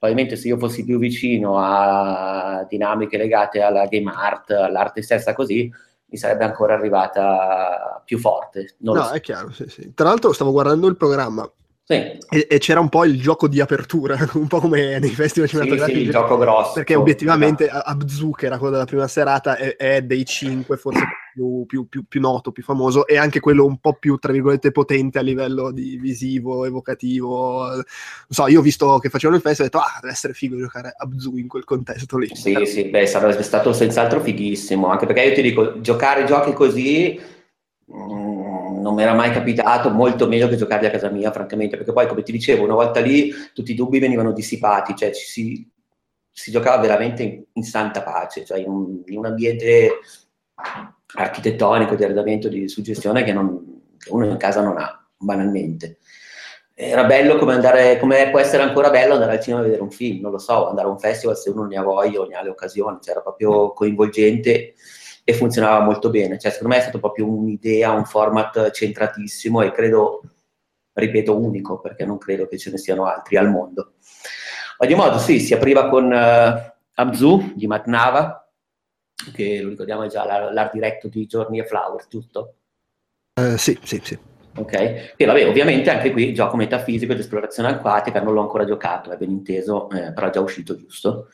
probabilmente 0.00 0.34
se 0.40 0.48
io 0.48 0.56
fossi 0.56 0.82
più 0.82 0.98
vicino 0.98 1.58
a 1.58 2.64
dinamiche 2.66 3.18
legate 3.18 3.60
alla 3.60 3.84
game 3.84 4.10
art, 4.10 4.50
all'arte 4.50 5.02
stessa 5.02 5.34
così, 5.34 5.70
mi 6.06 6.16
sarebbe 6.16 6.44
ancora 6.44 6.72
arrivata 6.72 8.00
più 8.02 8.18
forte. 8.18 8.76
no, 8.78 8.94
so. 8.94 9.10
è 9.12 9.20
chiaro, 9.20 9.52
sì, 9.52 9.66
sì. 9.68 9.92
Tra 9.94 10.08
l'altro 10.08 10.32
stavo 10.32 10.52
guardando 10.52 10.86
il 10.86 10.96
programma 10.96 11.48
Sì. 11.84 11.94
E, 11.94 12.46
e 12.48 12.58
c'era 12.58 12.80
un 12.80 12.88
po' 12.88 13.04
il 13.04 13.20
gioco 13.20 13.46
di 13.46 13.60
apertura, 13.60 14.16
un 14.32 14.46
po' 14.46 14.60
come 14.60 14.98
nei 14.98 15.10
festival 15.10 15.48
Sì, 15.50 15.56
cinematografici. 15.56 15.98
sì, 15.98 16.04
il 16.06 16.10
gioco 16.10 16.38
grosso. 16.38 16.72
Perché 16.72 16.94
obiettivamente 16.94 17.68
Abzu, 17.68 18.30
che 18.30 18.46
era 18.46 18.56
quello 18.56 18.72
della 18.72 18.86
prima 18.86 19.06
serata, 19.06 19.56
è, 19.56 19.76
è 19.76 20.00
dei 20.00 20.24
cinque 20.24 20.78
forse 20.78 21.04
più, 21.40 21.64
più, 21.66 21.88
più, 21.88 22.04
più 22.06 22.20
noto, 22.20 22.52
più 22.52 22.62
famoso, 22.62 23.06
e 23.06 23.16
anche 23.16 23.40
quello 23.40 23.64
un 23.64 23.78
po' 23.78 23.94
più, 23.94 24.16
tra 24.16 24.32
virgolette, 24.32 24.72
potente 24.72 25.18
a 25.18 25.22
livello 25.22 25.70
di 25.70 25.96
visivo, 25.96 26.66
evocativo. 26.66 27.66
Non 27.66 27.84
so, 28.28 28.46
io 28.46 28.60
ho 28.60 28.62
visto 28.62 28.98
che 28.98 29.08
facevano 29.08 29.38
il 29.38 29.42
festival 29.42 29.70
e 29.72 29.76
ho 29.76 29.80
detto, 29.80 29.92
ah, 29.92 29.98
deve 30.00 30.12
essere 30.12 30.32
figo 30.34 30.58
giocare 30.58 30.92
Abzu 30.94 31.36
in 31.36 31.48
quel 31.48 31.64
contesto 31.64 32.18
lì. 32.18 32.28
Sì, 32.34 32.66
sì, 32.66 32.84
beh, 32.84 33.06
sarebbe 33.06 33.42
stato 33.42 33.72
senz'altro 33.72 34.20
fighissimo, 34.20 34.88
anche 34.88 35.06
perché 35.06 35.22
io 35.22 35.34
ti 35.34 35.42
dico, 35.42 35.80
giocare 35.80 36.24
giochi 36.24 36.52
così 36.52 37.18
mm, 37.90 38.80
non 38.80 38.94
mi 38.94 39.02
era 39.02 39.14
mai 39.14 39.30
capitato, 39.32 39.90
molto 39.90 40.28
meglio 40.28 40.48
che 40.48 40.56
giocarli 40.56 40.86
a 40.86 40.90
casa 40.90 41.10
mia, 41.10 41.32
francamente, 41.32 41.76
perché 41.76 41.92
poi, 41.92 42.06
come 42.06 42.22
ti 42.22 42.32
dicevo, 42.32 42.64
una 42.64 42.74
volta 42.74 43.00
lì 43.00 43.32
tutti 43.54 43.72
i 43.72 43.74
dubbi 43.74 43.98
venivano 43.98 44.32
dissipati, 44.32 44.94
cioè 44.94 45.12
ci 45.12 45.24
si, 45.24 45.70
si 46.30 46.50
giocava 46.50 46.80
veramente 46.82 47.22
in, 47.22 47.42
in 47.54 47.62
santa 47.62 48.02
pace, 48.02 48.44
cioè 48.44 48.58
in 48.58 49.02
in 49.06 49.18
un 49.18 49.26
ambiente 49.26 50.00
architettonico, 51.14 51.94
di 51.94 52.04
arredamento, 52.04 52.48
di 52.48 52.68
suggestione 52.68 53.22
che, 53.22 53.32
non, 53.32 53.82
che 53.98 54.10
uno 54.10 54.26
in 54.26 54.36
casa 54.36 54.62
non 54.62 54.78
ha, 54.78 55.06
banalmente 55.16 55.98
era 56.82 57.04
bello 57.04 57.36
come 57.36 57.52
andare, 57.52 57.98
come 57.98 58.30
può 58.30 58.38
essere 58.38 58.62
ancora 58.62 58.88
bello 58.88 59.12
andare 59.12 59.32
al 59.32 59.40
cinema 59.40 59.60
a 59.60 59.64
vedere 59.64 59.82
un 59.82 59.90
film, 59.90 60.22
non 60.22 60.30
lo 60.30 60.38
so, 60.38 60.68
andare 60.68 60.88
a 60.88 60.90
un 60.90 60.98
festival 60.98 61.36
se 61.36 61.50
uno 61.50 61.66
ne 61.66 61.76
ha 61.76 61.82
voglia 61.82 62.20
o 62.20 62.26
ne 62.26 62.36
ha 62.36 62.42
le 62.42 62.48
occasioni, 62.48 62.98
cioè 63.02 63.12
era 63.12 63.20
proprio 63.20 63.74
coinvolgente 63.74 64.74
e 65.22 65.32
funzionava 65.34 65.84
molto 65.84 66.08
bene. 66.08 66.38
Cioè, 66.38 66.50
secondo 66.50 66.72
me 66.72 66.80
è 66.80 66.82
stato 66.82 66.98
proprio 66.98 67.28
un'idea, 67.28 67.90
un 67.90 68.06
format 68.06 68.70
centratissimo 68.70 69.60
e 69.60 69.72
credo, 69.72 70.22
ripeto, 70.94 71.38
unico, 71.38 71.80
perché 71.80 72.06
non 72.06 72.16
credo 72.16 72.46
che 72.46 72.56
ce 72.56 72.70
ne 72.70 72.78
siano 72.78 73.04
altri 73.04 73.36
al 73.36 73.50
mondo. 73.50 73.92
Ogni 74.78 74.94
modo, 74.94 75.18
sì, 75.18 75.38
si 75.38 75.52
apriva 75.52 75.90
con 75.90 76.06
uh, 76.06 76.72
Abzu 76.94 77.52
di 77.54 77.66
Matt 77.66 77.84
Nava, 77.86 78.39
che 79.32 79.60
lo 79.60 79.70
ricordiamo 79.70 80.06
già 80.06 80.24
l'art 80.24 80.72
directo 80.72 81.08
di 81.08 81.26
Journey 81.26 81.60
e 81.60 81.66
Flowers, 81.66 82.06
giusto? 82.08 82.54
Uh, 83.40 83.56
sì, 83.56 83.78
sì, 83.82 84.00
sì. 84.02 84.18
Ok, 84.56 85.14
e 85.16 85.24
vabbè, 85.24 85.46
ovviamente 85.46 85.90
anche 85.90 86.10
qui 86.10 86.34
gioco 86.34 86.56
metafisico 86.56 87.12
ed 87.12 87.20
esplorazione 87.20 87.68
acquatica, 87.68 88.20
non 88.20 88.34
l'ho 88.34 88.40
ancora 88.40 88.64
giocato, 88.64 89.12
è 89.12 89.16
ben 89.16 89.30
inteso, 89.30 89.88
eh, 89.90 90.12
però 90.12 90.26
è 90.26 90.30
già 90.30 90.40
uscito, 90.40 90.76
giusto? 90.76 91.28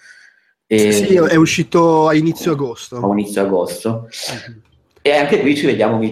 E... 0.67 0.93
Sì, 0.93 1.15
è 1.15 1.37
uscito 1.37 2.09
a 2.09 2.15
inizio 2.15 2.53
agosto. 2.53 2.99
A 2.99 3.13
inizio 3.13 3.41
agosto. 3.41 4.09
Uh-huh. 4.11 4.61
E 5.01 5.13
anche 5.13 5.41
qui 5.41 5.57
ci 5.57 5.67
vediamo 5.67 5.97
un 5.97 6.05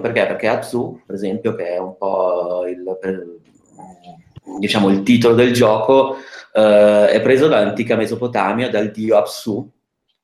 perché? 0.00 0.26
Perché 0.26 0.46
Atsu, 0.46 1.02
per 1.04 1.16
esempio, 1.16 1.54
che 1.54 1.74
è 1.74 1.78
un 1.78 1.96
po' 1.98 2.64
il, 2.66 2.96
per, 3.00 3.26
diciamo, 4.58 4.88
il 4.90 5.02
titolo 5.02 5.34
del 5.34 5.52
gioco, 5.52 6.16
eh, 6.54 7.08
è 7.08 7.20
preso 7.20 7.48
dall'antica 7.48 7.96
Mesopotamia, 7.96 8.70
dal 8.70 8.90
dio 8.92 9.16
Apsu, 9.16 9.68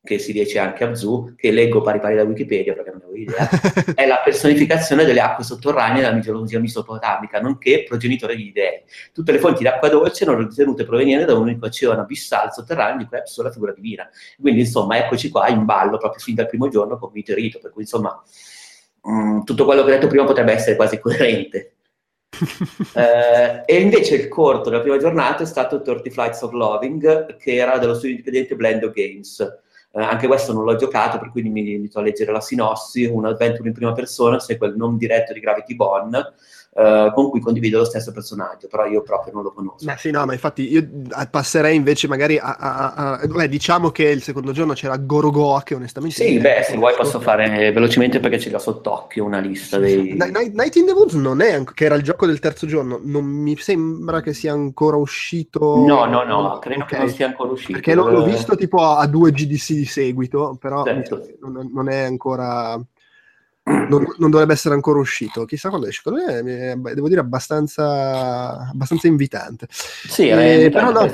che 0.05 0.19
si 0.19 0.33
dice 0.33 0.59
anche 0.59 0.85
Abzu, 0.85 1.33
che 1.35 1.51
leggo 1.51 1.81
pari 1.81 1.99
pari 1.99 2.15
da 2.15 2.25
Wikipedia 2.25 2.75
perché 2.75 2.91
non 2.91 3.01
avevo 3.03 3.17
idea, 3.17 3.49
è 3.97 4.07
la 4.07 4.21
personificazione 4.23 5.07
delle 5.07 5.21
acque 5.21 5.45
sotterranee 5.45 6.03
della 6.03 6.13
mitologia 6.13 6.59
mesopotamica, 6.59 7.41
nonché 7.41 7.85
progenitore 7.85 8.37
di 8.37 8.53
dei. 8.53 8.83
Tutte 9.15 9.33
le 9.33 9.39
fonti 9.39 9.65
d'acqua 9.65 9.89
dolce 9.89 10.25
erano 10.25 10.47
ritenute 10.47 10.85
provenienti 10.85 11.25
da 11.25 11.35
un 11.35 11.41
unico 11.41 11.65
oceano 11.65 12.03
abissale 12.03 12.53
sotterraneo 12.53 12.99
di 12.99 13.07
cui 13.07 13.17
è 13.17 13.23
la 13.43 13.51
figura 13.51 13.73
divina. 13.73 14.07
Quindi, 14.39 14.61
insomma, 14.61 14.99
eccoci 14.99 15.31
qua 15.31 15.49
in 15.49 15.65
ballo 15.65 15.97
proprio 15.97 16.23
fin 16.23 16.35
dal 16.35 16.49
primo 16.49 16.69
giorno 16.69 16.99
con 16.99 17.11
Meteorito, 17.15 17.59
per 17.59 17.71
cui, 17.73 17.83
insomma, 17.83 18.23
mh, 19.03 19.11
mm, 19.11 19.41
tutto 19.45 19.65
quello 19.65 19.85
che 19.85 19.91
ho 19.91 19.95
detto 19.95 20.07
prima 20.07 20.25
potrebbe 20.25 20.53
essere 20.53 20.77
quasi 20.77 20.99
coerente. 21.01 21.77
eh, 22.95 23.63
e 23.65 23.81
invece 23.81 24.17
il 24.17 24.29
corto 24.29 24.69
della 24.69 24.83
prima 24.83 24.99
giornata 24.99 25.45
è 25.45 25.47
stato 25.47 25.81
30 25.81 26.11
Flights 26.11 26.43
of 26.43 26.53
Loving, 26.53 27.37
che 27.37 27.55
era 27.55 27.79
dello 27.79 27.95
studio 27.95 28.11
indipendente 28.11 28.55
Blendo 28.55 28.91
Games 28.91 29.63
eh, 29.97 30.03
anche 30.03 30.27
questo 30.27 30.53
non 30.53 30.65
l'ho 30.65 30.75
giocato, 30.75 31.19
per 31.19 31.31
cui 31.31 31.43
mi 31.43 31.73
invito 31.73 32.01
a 32.01 32.03
leggere 32.03 32.33
la 32.33 32.41
sinossi, 32.41 33.05
un 33.05 33.27
adventure 33.27 33.69
in 33.69 33.75
prima 33.75 33.93
persona, 33.93 34.41
segue 34.41 34.67
il 34.67 34.77
non 34.77 34.97
diretto 34.97 35.33
di 35.33 35.39
Gravity 35.39 35.77
Bond, 35.77 36.35
Uh, 36.75 37.13
con 37.13 37.31
cui 37.31 37.39
condivido 37.39 37.79
lo 37.79 37.85
stesso 37.85 38.11
personaggio, 38.11 38.67
però 38.67 38.85
io 38.87 39.01
proprio 39.03 39.33
non 39.33 39.45
lo 39.45 39.53
conosco. 39.53 39.85
Beh, 39.85 39.95
sì, 39.97 40.11
no, 40.11 40.27
ma 40.27 40.33
infatti 40.33 40.73
io 40.73 40.85
passerei 41.31 41.77
invece 41.77 42.09
magari 42.09 42.37
a... 42.37 42.57
a, 42.59 42.95
a 43.21 43.27
beh, 43.29 43.49
diciamo 43.49 43.91
che 43.91 44.09
il 44.09 44.23
secondo 44.23 44.51
giorno 44.51 44.73
c'era 44.73 44.97
Gorogoa, 44.97 45.63
che 45.63 45.77
onestamente... 45.77 46.17
Sì, 46.17 46.41
beh, 46.41 46.65
se 46.65 46.77
vuoi 46.77 46.93
posso 46.97 47.21
fare 47.21 47.71
velocemente 47.71 48.19
perché 48.19 48.41
ce 48.41 48.51
l'ho 48.51 48.59
sott'occhio 48.59 49.25
una 49.25 49.39
lista 49.39 49.79
dei... 49.79 50.15
Night, 50.15 50.53
Night 50.53 50.75
in 50.75 50.87
the 50.87 50.93
Woods 50.93 51.15
non 51.15 51.43
è, 51.43 51.63
che 51.63 51.85
era 51.85 51.95
il 51.95 52.03
gioco 52.03 52.27
del 52.27 52.41
terzo 52.41 52.67
giorno, 52.67 52.99
non 53.01 53.25
mi 53.25 53.57
sembra 53.57 54.21
che 54.21 54.33
sia 54.33 54.53
ancora 54.53 54.97
uscito... 54.97 55.77
No, 55.87 56.07
no, 56.07 56.25
no, 56.25 56.59
credo 56.59 56.83
okay. 56.83 56.99
che 56.99 57.05
non 57.05 57.15
sia 57.15 57.27
ancora 57.27 57.53
uscito. 57.53 57.75
Perché 57.75 57.95
l'ho, 57.95 58.11
l'ho 58.11 58.25
visto 58.25 58.57
tipo 58.57 58.83
a 58.83 59.07
due 59.07 59.31
GDC 59.31 59.75
di 59.75 59.87
seguito, 59.87 60.57
però 60.61 60.83
certo. 60.83 61.25
non, 61.43 61.71
non 61.73 61.89
è 61.89 62.01
ancora 62.01 62.85
non, 63.65 64.07
non, 64.19 64.31
dovrebbe 64.31 64.53
essere 64.53 64.75
ancora 64.75 64.99
uscito. 64.99 65.45
Chissà 65.45 65.69
quando 65.69 65.87
esce. 65.87 66.03
Secondo 66.05 66.43
me, 66.43 66.95
devo 66.95 67.09
dire, 67.09 67.21
abbastanza, 67.21 68.69
abbastanza 68.71 69.07
invitante. 69.07 69.67
Sì, 69.71 70.29
eh, 70.29 70.69
però 70.71 70.91
no, 70.91 71.11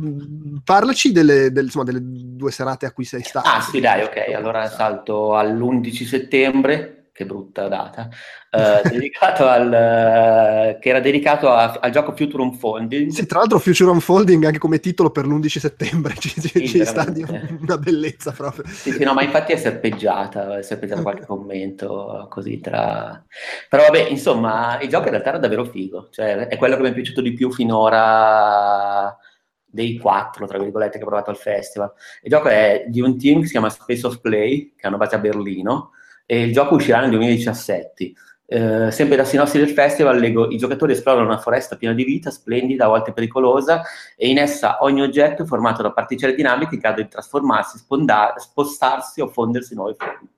mm, 0.00 0.56
Parlaci 0.64 1.12
delle, 1.12 1.50
delle, 1.50 1.66
insomma, 1.66 1.84
delle, 1.84 2.00
due 2.02 2.50
serate 2.50 2.86
a 2.86 2.92
cui 2.92 3.04
sei 3.04 3.22
stato. 3.22 3.48
Ah, 3.48 3.60
sì, 3.60 3.80
dai, 3.80 4.02
ok. 4.02 4.32
Allora 4.34 4.68
salto 4.68 5.34
all'11 5.34 6.04
settembre 6.04 7.01
che 7.12 7.26
brutta 7.26 7.68
data, 7.68 8.08
uh, 8.50 8.88
dedicato 8.88 9.46
al, 9.46 9.66
uh, 9.66 10.78
che 10.80 10.88
era 10.88 11.00
dedicato 11.00 11.50
a, 11.50 11.78
al 11.80 11.90
gioco 11.90 12.16
Future 12.16 12.42
Unfolding. 12.42 13.10
Sì, 13.10 13.26
tra 13.26 13.40
l'altro 13.40 13.58
Future 13.58 13.90
Unfolding 13.90 14.44
anche 14.44 14.58
come 14.58 14.80
titolo 14.80 15.10
per 15.10 15.26
l'11 15.26 15.58
settembre 15.58 16.14
ci, 16.18 16.28
sì, 16.28 16.66
ci 16.66 16.84
sta 16.84 17.04
di 17.04 17.22
una 17.60 17.76
bellezza 17.76 18.32
proprio. 18.32 18.64
Sì, 18.66 18.92
sì, 18.92 19.04
no, 19.04 19.12
ma 19.12 19.22
infatti 19.22 19.52
è 19.52 19.56
serpeggiata, 19.56 20.58
è 20.58 20.62
serpeggiata 20.62 21.02
qualche 21.02 21.26
commento 21.26 22.26
così 22.30 22.58
tra... 22.60 23.22
Però 23.68 23.82
vabbè, 23.84 24.08
insomma, 24.08 24.80
il 24.80 24.88
gioco 24.88 25.04
in 25.04 25.10
realtà 25.10 25.28
era 25.28 25.38
davvero 25.38 25.64
figo, 25.64 26.08
cioè 26.10 26.48
è 26.48 26.56
quello 26.56 26.76
che 26.76 26.82
mi 26.82 26.88
è 26.88 26.94
piaciuto 26.94 27.20
di 27.20 27.34
più 27.34 27.52
finora 27.52 29.16
dei 29.64 29.98
quattro, 29.98 30.46
tra 30.46 30.58
virgolette, 30.58 30.98
che 30.98 31.04
ho 31.04 31.06
provato 31.06 31.30
al 31.30 31.36
festival. 31.36 31.92
Il 32.22 32.30
gioco 32.30 32.48
è 32.48 32.84
di 32.88 33.00
un 33.00 33.18
team 33.18 33.40
che 33.40 33.46
si 33.46 33.52
chiama 33.52 33.70
Space 33.70 34.06
of 34.06 34.20
Play, 34.20 34.74
che 34.76 34.86
hanno 34.86 34.98
base 34.98 35.14
a 35.14 35.18
Berlino, 35.18 35.92
e 36.32 36.40
il 36.40 36.52
gioco 36.54 36.76
uscirà 36.76 37.00
nel 37.00 37.10
2017. 37.10 38.12
Eh, 38.46 38.90
sempre 38.90 39.16
da 39.16 39.24
sinossi 39.24 39.58
del 39.58 39.68
festival 39.68 40.18
leggo 40.18 40.48
i 40.48 40.56
giocatori 40.56 40.92
esplorano 40.92 41.26
una 41.26 41.36
foresta 41.36 41.76
piena 41.76 41.94
di 41.94 42.04
vita, 42.04 42.30
splendida, 42.30 42.86
a 42.86 42.88
volte 42.88 43.12
pericolosa, 43.12 43.82
e 44.16 44.30
in 44.30 44.38
essa 44.38 44.78
ogni 44.80 45.02
oggetto 45.02 45.42
è 45.42 45.44
formato 45.44 45.82
da 45.82 45.92
particelle 45.92 46.34
dinamiche 46.34 46.76
in 46.76 46.80
grado 46.80 47.02
di 47.02 47.08
trasformarsi, 47.08 47.76
sponda- 47.76 48.32
spostarsi 48.38 49.20
o 49.20 49.28
fondersi 49.28 49.74
in 49.74 49.80
nuove 49.80 49.94
forme. 49.94 50.28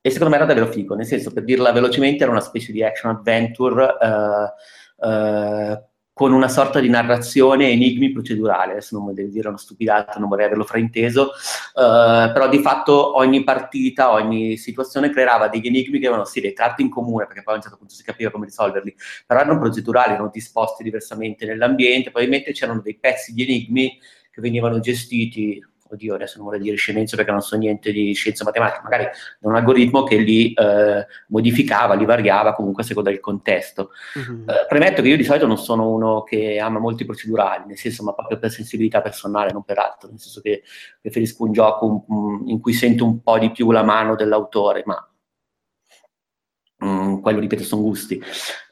E 0.00 0.10
secondo 0.10 0.30
me 0.30 0.36
era 0.36 0.46
davvero 0.46 0.70
figo, 0.70 0.94
nel 0.94 1.04
senso, 1.04 1.32
per 1.32 1.42
dirla 1.42 1.72
velocemente, 1.72 2.22
era 2.22 2.30
una 2.30 2.40
specie 2.40 2.70
di 2.70 2.84
action 2.84 3.10
adventure 3.10 3.92
eh, 4.00 5.08
eh, 5.08 5.82
con 6.14 6.32
una 6.32 6.46
sorta 6.46 6.78
di 6.78 6.88
narrazione 6.88 7.70
enigmi 7.70 8.12
procedurale, 8.12 8.72
adesso 8.72 8.96
non 8.96 9.06
voglio 9.06 9.26
dire 9.26 9.48
una 9.48 9.58
stupidata, 9.58 10.20
non 10.20 10.28
vorrei 10.28 10.46
averlo 10.46 10.62
frainteso, 10.62 11.32
uh, 11.74 12.32
però 12.32 12.48
di 12.48 12.60
fatto 12.60 13.16
ogni 13.16 13.42
partita, 13.42 14.12
ogni 14.12 14.56
situazione 14.56 15.10
creava 15.10 15.48
degli 15.48 15.66
enigmi 15.66 15.98
che 15.98 16.06
avevano 16.06 16.24
sì 16.24 16.40
dei 16.40 16.52
tratti 16.52 16.82
in 16.82 16.88
comune, 16.88 17.26
perché 17.26 17.42
poi 17.42 17.54
a 17.54 17.56
un 17.56 17.62
certo 17.62 17.78
punto 17.78 17.94
si 17.94 18.04
capiva 18.04 18.30
come 18.30 18.46
risolverli, 18.46 18.94
però 19.26 19.40
erano 19.40 19.58
procedurali, 19.58 20.12
erano 20.12 20.30
disposti 20.32 20.84
diversamente 20.84 21.46
nell'ambiente, 21.46 22.10
probabilmente 22.10 22.52
c'erano 22.52 22.80
dei 22.80 22.94
pezzi 22.94 23.34
di 23.34 23.42
enigmi 23.42 23.98
che 24.30 24.40
venivano 24.40 24.78
gestiti 24.78 25.60
oddio, 25.94 26.14
adesso 26.14 26.36
non 26.36 26.46
vorrei 26.46 26.60
dire 26.60 26.76
scienza 26.76 27.16
perché 27.16 27.30
non 27.30 27.40
so 27.40 27.56
niente 27.56 27.92
di 27.92 28.12
scienza 28.12 28.44
matematica, 28.44 28.82
magari 28.82 29.04
da 29.38 29.48
un 29.48 29.56
algoritmo 29.56 30.04
che 30.04 30.16
li 30.16 30.52
eh, 30.52 31.06
modificava, 31.28 31.94
li 31.94 32.04
variava 32.04 32.54
comunque 32.54 32.82
a 32.82 32.86
seconda 32.86 33.10
del 33.10 33.20
contesto. 33.20 33.90
Uh-huh. 34.14 34.44
Eh, 34.46 34.66
premetto 34.68 35.02
che 35.02 35.08
io 35.08 35.16
di 35.16 35.24
solito 35.24 35.46
non 35.46 35.58
sono 35.58 35.88
uno 35.90 36.22
che 36.22 36.58
ama 36.58 36.78
molti 36.78 37.04
procedurali, 37.04 37.64
nel 37.66 37.78
senso, 37.78 38.02
ma 38.02 38.12
proprio 38.12 38.38
per 38.38 38.50
sensibilità 38.50 39.00
personale, 39.00 39.52
non 39.52 39.62
per 39.62 39.78
altro, 39.78 40.08
nel 40.08 40.20
senso 40.20 40.40
che 40.40 40.62
preferisco 41.00 41.44
un 41.44 41.52
gioco 41.52 42.04
in 42.46 42.60
cui 42.60 42.72
sento 42.72 43.04
un 43.04 43.22
po' 43.22 43.38
di 43.38 43.50
più 43.50 43.70
la 43.70 43.82
mano 43.82 44.14
dell'autore, 44.14 44.82
ma 44.86 45.08
Mm, 46.84 47.20
quello 47.20 47.40
ripeto 47.40 47.62
sono 47.62 47.82
gusti. 47.82 48.20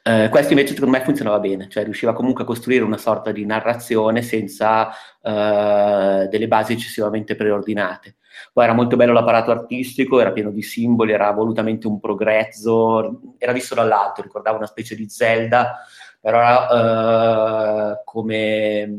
Eh, 0.03 0.27
questo 0.29 0.51
invece 0.53 0.73
secondo 0.73 0.95
me 0.97 1.03
funzionava 1.03 1.39
bene, 1.39 1.67
cioè 1.69 1.83
riusciva 1.83 2.13
comunque 2.13 2.43
a 2.43 2.45
costruire 2.45 2.83
una 2.83 2.97
sorta 2.97 3.31
di 3.31 3.45
narrazione 3.45 4.21
senza 4.21 4.91
eh, 5.21 6.27
delle 6.29 6.47
basi 6.47 6.73
eccessivamente 6.73 7.35
preordinate. 7.35 8.17
Poi 8.51 8.63
era 8.65 8.73
molto 8.73 8.95
bello 8.97 9.13
l'apparato 9.13 9.51
artistico, 9.51 10.19
era 10.19 10.31
pieno 10.31 10.51
di 10.51 10.61
simboli, 10.61 11.11
era 11.11 11.31
volutamente 11.31 11.87
un 11.87 11.99
progrezzo, 11.99 13.21
era 13.39 13.51
visto 13.51 13.73
dall'alto, 13.73 14.21
ricordava 14.21 14.57
una 14.57 14.67
specie 14.67 14.95
di 14.95 15.09
Zelda, 15.09 15.77
però 16.19 16.67
eh, 17.91 18.01
come, 18.03 18.93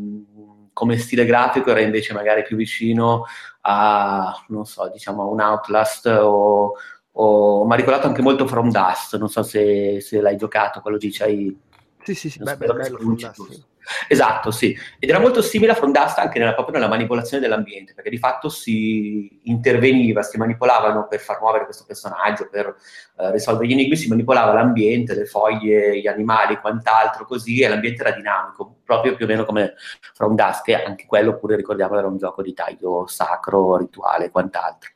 come 0.73 0.97
stile 0.99 1.25
grafico 1.25 1.71
era 1.71 1.81
invece 1.81 2.13
magari 2.15 2.43
più 2.43 2.57
vicino 2.57 3.25
a, 3.63 4.35
non 4.49 4.67
so, 4.67 4.89
diciamo 4.91 5.23
a 5.23 5.27
un 5.27 5.41
Outlast 5.41 6.07
o 6.07 6.75
Oh, 7.17 7.65
mi 7.65 7.73
ha 7.73 7.77
ricordato 7.77 8.07
anche 8.07 8.23
molto 8.23 8.47
From 8.47 8.71
Dust, 8.71 9.17
non 9.19 9.29
so 9.29 9.43
se, 9.43 10.01
se 10.01 10.21
l'hai 10.21 10.37
giocato, 10.37 10.81
quello 10.81 10.97
lì 10.97 11.13
c'hai 11.13 11.57
Sì, 12.03 12.15
sì, 12.15 12.29
sì, 12.29 12.39
beh, 12.41 12.57
bello 12.57 12.75
pronunci 12.75 13.31
From 13.33 13.49
Dust. 13.49 13.67
Esatto, 14.09 14.51
sì. 14.51 14.77
Ed 14.99 15.11
era 15.11 15.19
molto 15.21 15.43
simile 15.43 15.73
a 15.73 15.75
From 15.75 15.93
Dust 15.93 16.19
anche 16.19 16.39
nella, 16.39 16.55
proprio 16.55 16.77
nella 16.77 16.89
manipolazione 16.89 17.43
dell'ambiente, 17.43 17.95
perché 17.95 18.11
di 18.11 18.19
fatto 18.19 18.49
si 18.49 19.41
interveniva, 19.45 20.23
si 20.23 20.39
manipolavano 20.39 21.07
per 21.07 21.21
far 21.21 21.41
muovere 21.41 21.65
questo 21.65 21.85
personaggio, 21.87 22.49
per 22.51 22.75
eh, 23.19 23.31
risolvere 23.31 23.69
gli 23.69 23.73
enigmi, 23.73 23.97
si 23.97 24.09
manipolava 24.09 24.53
l'ambiente, 24.53 25.15
le 25.15 25.27
foglie, 25.27 26.01
gli 26.01 26.07
animali, 26.07 26.59
quant'altro, 26.59 27.27
così, 27.27 27.61
e 27.61 27.69
l'ambiente 27.69 28.03
era 28.03 28.17
dinamico, 28.17 28.77
proprio 28.85 29.15
più 29.15 29.27
o 29.27 29.29
meno 29.29 29.45
come 29.45 29.75
From 30.15 30.35
Dust, 30.35 30.63
che 30.65 30.83
anche 30.83 31.07
quello 31.07 31.37
pure, 31.37 31.57
ricordiamo, 31.57 31.99
era 31.99 32.07
un 32.07 32.17
gioco 32.17 32.43
di 32.43 32.55
taglio 32.55 33.07
sacro, 33.07 33.77
rituale 33.77 34.31
quant'altro. 34.31 34.91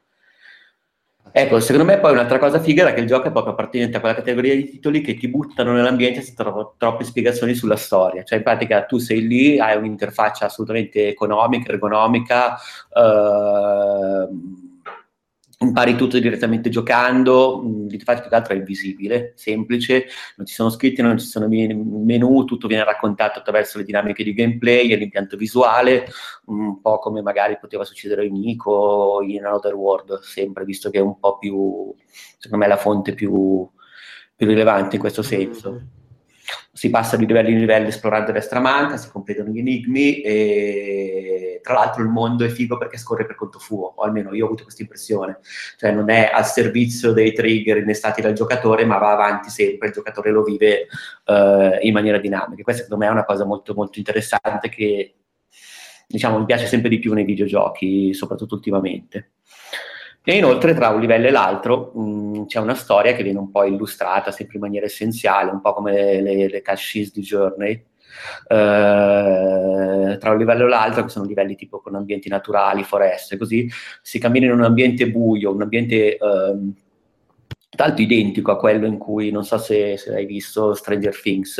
Ecco, 1.32 1.60
secondo 1.60 1.84
me 1.84 1.98
poi 1.98 2.12
un'altra 2.12 2.38
cosa 2.38 2.60
figa 2.60 2.82
era 2.82 2.92
che 2.92 3.00
il 3.00 3.06
gioco 3.06 3.28
è 3.28 3.32
proprio 3.32 3.52
appartenente 3.52 3.96
a 3.96 4.00
quella 4.00 4.14
categoria 4.14 4.54
di 4.54 4.68
titoli 4.68 5.00
che 5.00 5.14
ti 5.16 5.28
buttano 5.28 5.72
nell'ambiente 5.72 6.22
senza 6.22 6.42
tro- 6.44 6.74
troppe 6.76 7.04
spiegazioni 7.04 7.54
sulla 7.54 7.76
storia. 7.76 8.22
Cioè, 8.24 8.38
in 8.38 8.44
pratica 8.44 8.84
tu 8.84 8.98
sei 8.98 9.26
lì, 9.26 9.58
hai 9.58 9.76
un'interfaccia 9.76 10.46
assolutamente 10.46 11.08
economica, 11.08 11.70
ergonomica, 11.72 12.56
ehm, 12.94 14.67
impari 15.60 15.96
tutto 15.96 16.18
direttamente 16.18 16.70
giocando, 16.70 17.60
l'interfaccia 17.62 18.20
più 18.20 18.30
che 18.30 18.36
altro 18.36 18.54
è 18.54 18.58
invisibile, 18.58 19.32
semplice, 19.34 20.06
non 20.36 20.46
ci 20.46 20.54
sono 20.54 20.70
scritti, 20.70 21.02
non 21.02 21.18
ci 21.18 21.26
sono 21.26 21.48
men- 21.48 22.04
menu, 22.04 22.44
tutto 22.44 22.68
viene 22.68 22.84
raccontato 22.84 23.40
attraverso 23.40 23.78
le 23.78 23.84
dinamiche 23.84 24.22
di 24.22 24.34
gameplay 24.34 24.92
e 24.92 24.96
l'impianto 24.96 25.36
visuale, 25.36 26.06
un 26.46 26.80
po' 26.80 26.98
come 26.98 27.22
magari 27.22 27.58
poteva 27.58 27.84
succedere 27.84 28.26
in 28.26 28.34
Nico 28.38 28.70
o 28.70 29.22
in 29.22 29.44
Another 29.44 29.74
World, 29.74 30.20
sempre, 30.20 30.64
visto 30.64 30.90
che 30.90 30.98
è 30.98 31.02
un 31.02 31.18
po' 31.18 31.38
più, 31.38 31.92
secondo 32.38 32.64
me, 32.64 32.70
la 32.70 32.78
fonte 32.78 33.14
più, 33.14 33.68
più 34.36 34.46
rilevante 34.46 34.94
in 34.94 35.00
questo 35.00 35.22
senso. 35.22 35.96
Si 36.72 36.90
passa 36.90 37.16
di 37.16 37.26
livello 37.26 37.48
in 37.48 37.58
livello 37.58 37.88
esplorando 37.88 38.32
destra 38.32 38.60
manca, 38.60 38.96
si 38.96 39.10
completano 39.10 39.50
gli 39.50 39.58
enigmi 39.58 40.20
e 40.20 41.60
tra 41.62 41.74
l'altro 41.74 42.02
il 42.02 42.08
mondo 42.08 42.44
è 42.44 42.48
figo 42.48 42.78
perché 42.78 42.96
scorre 42.96 43.26
per 43.26 43.36
conto 43.36 43.58
suo, 43.58 43.92
o 43.96 44.02
almeno 44.02 44.32
io 44.32 44.44
ho 44.44 44.46
avuto 44.46 44.62
questa 44.62 44.82
impressione, 44.82 45.38
cioè 45.76 45.90
non 45.92 46.08
è 46.08 46.30
al 46.32 46.46
servizio 46.46 47.12
dei 47.12 47.32
trigger 47.32 47.78
innestati 47.78 48.22
dal 48.22 48.32
giocatore, 48.32 48.84
ma 48.84 48.98
va 48.98 49.12
avanti 49.12 49.50
sempre, 49.50 49.88
il 49.88 49.94
giocatore 49.94 50.30
lo 50.30 50.42
vive 50.42 50.86
eh, 51.24 51.78
in 51.82 51.92
maniera 51.92 52.18
dinamica. 52.18 52.62
Questa 52.62 52.82
secondo 52.82 53.04
me 53.04 53.10
è 53.10 53.12
una 53.12 53.24
cosa 53.24 53.44
molto 53.44 53.74
molto 53.74 53.98
interessante 53.98 54.68
che 54.68 55.14
diciamo 56.06 56.38
mi 56.38 56.46
piace 56.46 56.66
sempre 56.66 56.88
di 56.88 56.98
più 56.98 57.12
nei 57.12 57.24
videogiochi, 57.24 58.14
soprattutto 58.14 58.54
ultimamente. 58.54 59.32
E 60.24 60.36
inoltre 60.36 60.74
tra 60.74 60.90
un 60.90 61.00
livello 61.00 61.26
e 61.26 61.30
l'altro 61.30 61.92
mh, 61.94 62.46
c'è 62.46 62.58
una 62.58 62.74
storia 62.74 63.14
che 63.14 63.22
viene 63.22 63.38
un 63.38 63.50
po' 63.50 63.64
illustrata 63.64 64.30
sempre 64.30 64.56
in 64.56 64.62
maniera 64.62 64.86
essenziale, 64.86 65.50
un 65.50 65.60
po' 65.60 65.72
come 65.72 65.92
le, 65.92 66.20
le, 66.20 66.48
le 66.48 66.62
cascise 66.62 67.12
di 67.14 67.22
Journey. 67.22 67.86
Eh, 68.48 70.16
tra 70.18 70.30
un 70.30 70.38
livello 70.38 70.66
e 70.66 70.68
l'altro, 70.68 71.04
che 71.04 71.08
sono 71.10 71.26
livelli 71.26 71.54
tipo 71.54 71.80
con 71.80 71.94
ambienti 71.94 72.28
naturali, 72.28 72.82
foreste, 72.82 73.36
così 73.36 73.70
si 74.02 74.18
cammina 74.18 74.46
in 74.46 74.52
un 74.52 74.64
ambiente 74.64 75.10
buio, 75.10 75.52
un 75.52 75.62
ambiente 75.62 76.16
ehm, 76.16 76.74
tanto 77.76 78.02
identico 78.02 78.50
a 78.50 78.56
quello 78.56 78.86
in 78.86 78.98
cui, 78.98 79.30
non 79.30 79.44
so 79.44 79.58
se, 79.58 79.96
se 79.96 80.14
hai 80.14 80.26
visto 80.26 80.74
Stranger 80.74 81.20
Things, 81.20 81.58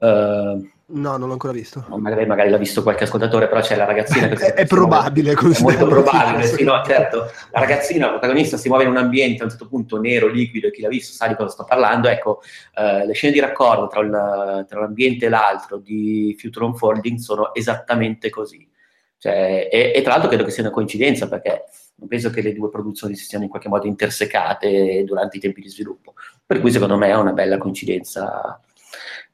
eh, 0.00 0.70
No, 0.92 1.16
non 1.16 1.26
l'ho 1.28 1.32
ancora 1.34 1.52
visto. 1.52 1.84
magari, 1.98 2.26
magari 2.26 2.50
l'ha 2.50 2.56
visto 2.56 2.82
qualche 2.82 3.04
ascoltatore, 3.04 3.46
però 3.48 3.60
c'è 3.60 3.76
la 3.76 3.84
ragazzina 3.84 4.26
che 4.28 4.34
È, 4.52 4.54
è 4.54 4.66
probabile, 4.66 5.32
è 5.32 5.60
molto 5.60 5.86
probabile, 5.86 6.44
sì, 6.46 6.64
no, 6.64 6.82
certo. 6.84 7.30
La 7.52 7.60
ragazzina, 7.60 8.06
la 8.06 8.12
protagonista, 8.12 8.56
si 8.56 8.68
muove 8.68 8.84
in 8.84 8.90
un 8.90 8.96
ambiente 8.96 9.42
a 9.42 9.44
un 9.44 9.50
certo 9.50 9.68
punto 9.68 10.00
nero, 10.00 10.26
liquido, 10.26 10.66
e 10.66 10.70
chi 10.72 10.80
l'ha 10.80 10.88
visto 10.88 11.12
sa 11.12 11.28
di 11.28 11.36
cosa 11.36 11.50
sto 11.50 11.64
parlando. 11.64 12.08
Ecco, 12.08 12.40
eh, 12.74 13.06
le 13.06 13.12
scene 13.12 13.32
di 13.32 13.38
raccordo 13.40 13.86
tra, 13.86 14.00
il- 14.00 14.66
tra 14.68 14.80
l'ambiente 14.80 15.26
e 15.26 15.28
l'altro 15.28 15.76
di 15.78 16.36
Future 16.38 16.64
Unfolding 16.64 17.18
sono 17.18 17.54
esattamente 17.54 18.28
così. 18.30 18.68
Cioè, 19.16 19.68
e, 19.70 19.92
e 19.94 20.00
tra 20.02 20.12
l'altro 20.12 20.28
credo 20.28 20.44
che 20.44 20.50
sia 20.50 20.62
una 20.62 20.72
coincidenza, 20.72 21.28
perché 21.28 21.64
non 21.96 22.08
penso 22.08 22.30
che 22.30 22.40
le 22.40 22.54
due 22.54 22.70
produzioni 22.70 23.14
si 23.14 23.26
siano 23.26 23.44
in 23.44 23.50
qualche 23.50 23.68
modo 23.68 23.86
intersecate 23.86 25.04
durante 25.04 25.36
i 25.36 25.40
tempi 25.40 25.60
di 25.60 25.68
sviluppo. 25.68 26.14
Per 26.44 26.60
cui 26.60 26.72
secondo 26.72 26.96
me 26.96 27.08
è 27.08 27.14
una 27.14 27.32
bella 27.32 27.58
coincidenza 27.58 28.58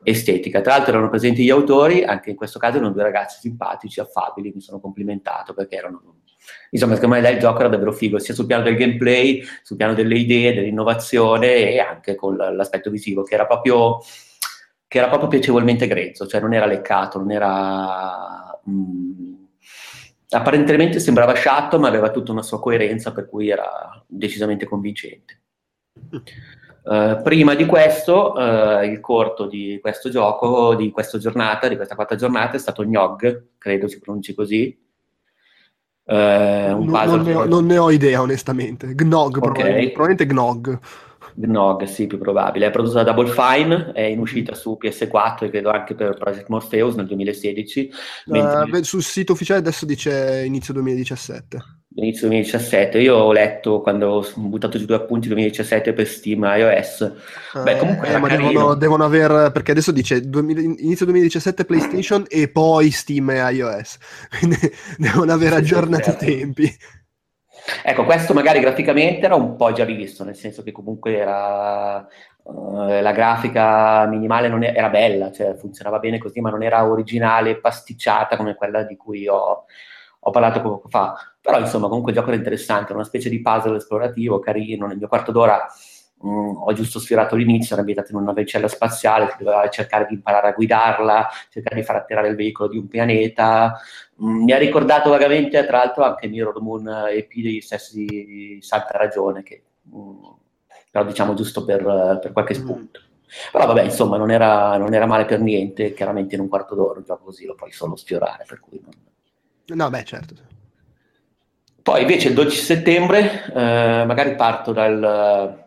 estetica. 0.03 0.61
Tra 0.61 0.77
l'altro 0.77 0.93
erano 0.93 1.11
presenti 1.11 1.45
gli 1.45 1.51
autori, 1.51 2.05
anche 2.05 2.31
in 2.31 2.37
questo 2.37 2.59
caso 2.59 2.77
erano 2.77 2.93
due 2.93 3.03
ragazzi 3.03 3.41
simpatici, 3.41 4.01
affabili, 4.01 4.53
mi 4.55 4.61
sono 4.61 4.81
complimentato 4.81 5.55
perché 5.55 5.77
erano... 5.77 6.21
Insomma, 6.71 6.95
secondo 6.95 7.17
me 7.17 7.23
là 7.23 7.31
il 7.31 7.41
gioco 7.41 7.59
era 7.61 7.69
davvero 7.69 7.93
figo, 7.93 8.19
sia 8.19 8.33
sul 8.35 8.47
piano 8.47 8.63
del 8.63 8.77
gameplay, 8.77 9.43
sul 9.63 9.77
piano 9.77 9.95
delle 9.95 10.17
idee, 10.17 10.55
dell'innovazione 10.55 11.73
e 11.73 11.81
anche 11.81 12.15
con 12.15 12.37
l'aspetto 12.37 12.91
visivo, 12.91 13.25
che 13.25 13.35
era 13.35 13.47
proprio, 13.47 13.99
che 14.87 14.99
era 14.99 15.09
proprio 15.09 15.29
piacevolmente 15.29 15.89
grezzo, 15.89 16.27
cioè 16.27 16.41
non 16.41 16.55
era 16.55 16.67
leccato, 16.67 17.19
non 17.19 17.33
era... 17.33 18.61
mm, 18.69 19.35
apparentemente 20.29 21.01
sembrava 21.01 21.35
sciatto, 21.35 21.81
ma 21.81 21.89
aveva 21.89 22.11
tutta 22.11 22.31
una 22.31 22.43
sua 22.43 22.61
coerenza, 22.61 23.13
per 23.13 23.29
cui 23.29 23.49
era 23.49 24.05
decisamente 24.07 24.67
convincente. 24.67 25.41
Eh, 26.89 27.21
prima 27.23 27.55
di 27.55 27.67
questo, 27.67 28.37
eh, 28.39 28.87
il 28.87 29.01
corto 29.01 29.47
di 29.47 29.79
questo 29.83 30.09
gioco, 30.09 30.77
di 30.77 30.91
questa 30.93 31.19
giornata, 31.19 31.67
di 31.67 31.75
questa 31.75 31.97
quarta 31.97 32.15
giornata, 32.15 32.57
è 32.57 32.61
stato 32.61 32.85
Gnog, 32.85 33.47
credo 33.59 33.89
si 33.89 33.99
pronunci 33.99 34.35
così. 34.35 34.79
Un 36.09 36.87
Non, 36.89 37.07
non 37.09 37.23
ne 37.23 37.35
ho, 37.35 37.45
non 37.47 37.67
ne 37.67 37.79
ho 37.79 37.91
idea, 37.91 38.21
onestamente. 38.21 38.95
Gnog, 38.95 39.37
Ok. 39.37 39.43
probabilmente, 39.43 39.93
probabilmente 39.93 40.27
Gnog. 40.27 40.79
Gnog, 41.35 41.83
sì, 41.85 42.07
più 42.07 42.19
probabile. 42.19 42.67
È 42.67 42.71
prodotto 42.71 42.95
da 42.95 43.03
Double 43.03 43.29
Fine, 43.29 43.91
è 43.93 44.03
in 44.03 44.21
uscita 44.21 44.55
su 44.55 44.79
PS4 44.81 45.47
e 45.47 45.51
credo 45.51 45.71
anche 45.71 45.97
per 45.97 46.17
Project 46.17 46.49
Morpheus 46.49 46.95
nel 46.95 47.07
2016, 47.07 47.91
mentre 48.27 48.85
sul 48.85 49.03
sito 49.03 49.33
ufficiale 49.33 49.59
adesso 49.59 49.85
dice 49.85 50.45
inizio 50.47 50.73
2017. 50.73 51.59
Inizio 51.97 52.29
2017. 52.29 52.99
Io 52.99 53.17
ho 53.17 53.33
letto 53.33 53.81
quando 53.81 54.09
ho 54.09 54.27
buttato 54.37 54.79
giù 54.79 54.85
due 54.85 54.97
appunti 54.97 55.29
2017 55.29 55.93
per 55.93 56.07
Steam 56.07 56.43
iOS. 56.45 57.13
Beh, 57.63 57.77
comunque 57.77 58.07
Eh, 58.07 58.11
era 58.11 58.19
ma 58.19 58.29
devono, 58.29 58.75
devono 58.75 59.05
aver 59.05 59.51
perché 59.53 59.73
adesso 59.73 59.93
dice 59.93 60.21
2000 60.29 60.61
inizio 60.61 61.07
2017 61.07 61.65
PlayStation 61.65 62.25
e 62.29 62.49
poi 62.49 62.91
Steam 62.91 63.31
e 63.31 63.53
iOS. 63.53 63.99
Quindi 64.39 64.57
devono 64.99 65.33
aver 65.33 65.55
aggiornato 65.55 66.11
i 66.11 66.13
certo. 66.13 66.25
tempi. 66.25 66.77
Ecco, 67.83 68.05
questo 68.05 68.33
magari 68.33 68.61
graficamente 68.61 69.25
era 69.27 69.35
un 69.35 69.57
po' 69.57 69.73
già 69.73 69.85
rivisto, 69.85 70.23
nel 70.23 70.37
senso 70.37 70.63
che 70.63 70.71
comunque 70.71 71.17
era, 71.17 72.07
eh, 72.07 73.01
la 73.03 73.13
grafica 73.13 74.07
minimale 74.07 74.49
non 74.49 74.63
è- 74.63 74.73
era 74.77 74.89
bella, 74.89 75.33
cioè 75.33 75.55
funzionava 75.57 75.99
bene 75.99 76.19
così, 76.19 76.41
ma 76.41 76.51
non 76.51 76.63
era 76.63 76.89
originale, 76.89 77.59
pasticciata 77.59 78.37
come 78.37 78.55
quella 78.55 78.85
di 78.85 78.97
cui 78.97 79.27
ho, 79.27 79.65
ho 80.21 80.31
parlato 80.31 80.61
poco 80.61 80.89
fa. 80.89 81.15
Però 81.47 81.61
insomma, 81.61 81.87
comunque 81.87 82.11
il 82.11 82.19
gioco 82.19 82.31
era 82.31 82.39
interessante, 82.39 82.87
era 82.87 82.95
una 82.97 83.05
specie 83.05 83.29
di 83.29 83.41
puzzle 83.41 83.77
esplorativo 83.77 84.41
carino. 84.41 84.89
Nel 84.89 84.97
mio 84.97 85.07
quarto 85.07 85.31
d'ora 85.31 85.65
mh, 86.19 86.29
ho 86.29 86.73
giusto 86.73 86.99
sfiorato 86.99 87.37
l'inizio, 87.37 87.71
era 87.73 87.81
ambientato 87.81 88.11
in 88.11 88.17
una 88.19 88.27
navicella 88.33 88.67
spaziale, 88.67 89.31
si 89.31 89.45
doveva 89.45 89.69
cercare 89.69 90.07
di 90.09 90.15
imparare 90.15 90.49
a 90.49 90.53
guidarla, 90.53 91.29
cercare 91.51 91.77
di 91.77 91.85
far 91.85 91.97
atterrare 91.97 92.29
il 92.29 92.35
veicolo 92.35 92.69
di 92.69 92.79
un 92.79 92.89
pianeta. 92.89 93.79
Mm, 94.25 94.43
mi 94.43 94.51
ha 94.53 94.59
ricordato 94.59 95.09
vagamente, 95.09 95.65
tra 95.67 95.79
l'altro, 95.79 96.03
anche 96.03 96.27
Mirror 96.27 96.61
Moon 96.61 96.89
EP 97.11 97.33
degli 97.37 97.61
stessi 97.61 98.05
di 98.05 98.59
Santa 98.61 98.99
Ragione, 98.99 99.45
che, 99.45 99.63
mm, 99.95 100.25
però 100.91 101.05
diciamo 101.05 101.35
giusto 101.35 101.65
per, 101.65 102.19
per 102.21 102.33
qualche 102.33 102.55
Mm. 102.55 102.61
spunto. 102.61 103.01
Però 103.53 103.67
vabbè, 103.67 103.83
insomma, 103.85 104.17
non 104.17 104.33
era, 104.33 104.77
non 104.79 104.95
era 104.95 105.07
male 105.07 105.27
per 105.27 105.41
niente, 105.41 105.93
chiaramente 105.95 106.35
in 106.35 106.41
un 106.41 106.49
quarto 106.49 106.75
d'ora 106.75 106.99
un 106.99 107.05
gioco 107.05 107.25
così 107.27 107.45
lo 107.47 107.55
puoi 107.55 107.71
solo 107.71 107.95
sfiorare, 107.95 108.45
per 108.49 108.59
cui 108.59 108.81
non- 108.83 109.77
No, 109.77 109.91
beh, 109.91 110.05
certo. 110.05 110.35
Poi 111.87 112.01
invece 112.01 112.27
il 112.31 112.35
12 112.35 112.59
settembre, 112.59 113.45
eh, 113.55 114.05
magari 114.05 114.35
parto 114.35 114.73
dal, 114.73 115.65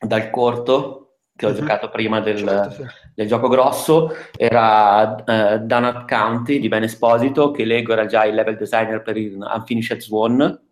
dal 0.00 0.30
corto 0.30 1.18
che 1.36 1.46
ho 1.46 1.50
Mhm. 1.50 1.54
giocato 1.54 1.88
prima 1.88 2.18
del, 2.20 2.38
Certo, 2.38 2.70
sì. 2.72 2.84
del 3.14 3.28
gioco 3.28 3.46
grosso, 3.46 4.12
era 4.36 5.14
eh, 5.24 5.60
Donut 5.60 6.08
County 6.08 6.58
di 6.58 6.66
Ben 6.66 6.82
Esposito, 6.82 7.52
che 7.52 7.64
leggo 7.64 7.92
era 7.92 8.06
già 8.06 8.24
il 8.24 8.34
level 8.34 8.56
designer 8.56 9.02
per 9.02 9.16
il 9.16 9.36
Unfinished 9.36 10.00
Swan. 10.00 10.64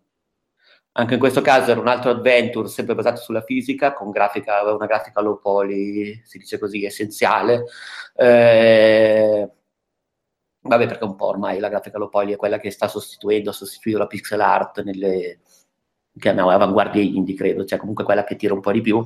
Anche 0.97 1.13
in 1.13 1.19
questo 1.21 1.39
caso 1.39 1.71
era 1.71 1.79
un 1.79 1.87
altro 1.87 2.11
adventure, 2.11 2.67
sempre 2.67 2.95
basato 2.95 3.21
sulla 3.21 3.43
fisica, 3.43 3.93
con 3.93 4.11
grafica, 4.11 4.61
una 4.73 4.87
grafica 4.87 5.21
low 5.21 5.39
poly, 5.39 6.21
si 6.25 6.37
dice 6.37 6.59
così, 6.59 6.83
essenziale. 6.83 7.63
Eh, 8.13 9.49
Vabbè, 10.67 10.87
perché 10.87 11.03
un 11.03 11.15
po' 11.15 11.27
ormai 11.27 11.59
la 11.59 11.69
grafica 11.69 11.97
low 11.97 12.09
poly 12.09 12.33
è 12.33 12.37
quella 12.37 12.59
che 12.59 12.71
sta 12.71 12.87
sostituendo, 12.87 13.51
ha 13.51 13.53
sostituito 13.53 13.99
la 13.99 14.07
pixel 14.07 14.41
art 14.41 14.81
nelle 14.83 15.39
chiamiamo 16.17 16.49
avanguardie 16.49 17.01
indie, 17.03 17.35
credo, 17.35 17.65
cioè 17.65 17.77
comunque 17.77 18.03
quella 18.03 18.23
che 18.23 18.35
tira 18.35 18.53
un 18.53 18.61
po' 18.61 18.71
di 18.71 18.81
più. 18.81 19.05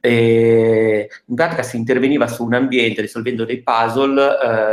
E 0.00 1.08
in 1.26 1.34
pratica 1.34 1.62
si 1.62 1.76
interveniva 1.76 2.26
su 2.26 2.44
un 2.44 2.54
ambiente 2.54 3.00
risolvendo 3.00 3.44
dei 3.44 3.62
puzzle, 3.62 4.22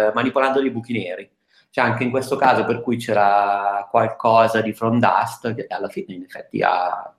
eh, 0.09 0.11
manipolando 0.13 0.61
dei 0.61 0.71
buchi 0.71 0.93
neri. 0.93 1.29
Cioè 1.69 1.83
anche 1.83 2.03
in 2.03 2.11
questo 2.11 2.37
caso 2.37 2.63
per 2.63 2.81
cui 2.81 2.97
c'era 2.97 3.85
qualcosa 3.91 4.61
di 4.61 4.71
From 4.73 4.99
Dust 4.99 5.53
che 5.53 5.65
alla 5.67 5.89
fine 5.89 6.13
in 6.13 6.23
effetti 6.23 6.61
ha, 6.61 7.13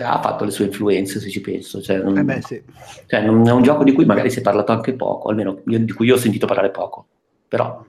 ha 0.00 0.20
fatto 0.20 0.44
le 0.44 0.50
sue 0.50 0.64
influenze, 0.64 1.20
se 1.20 1.30
ci 1.30 1.40
penso. 1.40 1.80
Cioè, 1.80 1.98
non, 1.98 2.18
Eh 2.18 2.24
beh, 2.24 2.42
sì. 2.42 2.62
cioè, 3.06 3.20
non- 3.22 3.46
è 3.46 3.52
un 3.52 3.62
gioco 3.62 3.84
di 3.84 3.92
cui 3.92 4.04
magari 4.04 4.30
si 4.30 4.40
è 4.40 4.42
parlato 4.42 4.72
anche 4.72 4.94
poco, 4.94 5.28
almeno 5.28 5.62
io- 5.66 5.78
di 5.78 5.92
cui 5.92 6.06
io 6.06 6.14
ho 6.14 6.18
sentito 6.18 6.46
parlare 6.46 6.70
poco. 6.70 7.06
Però, 7.48 7.84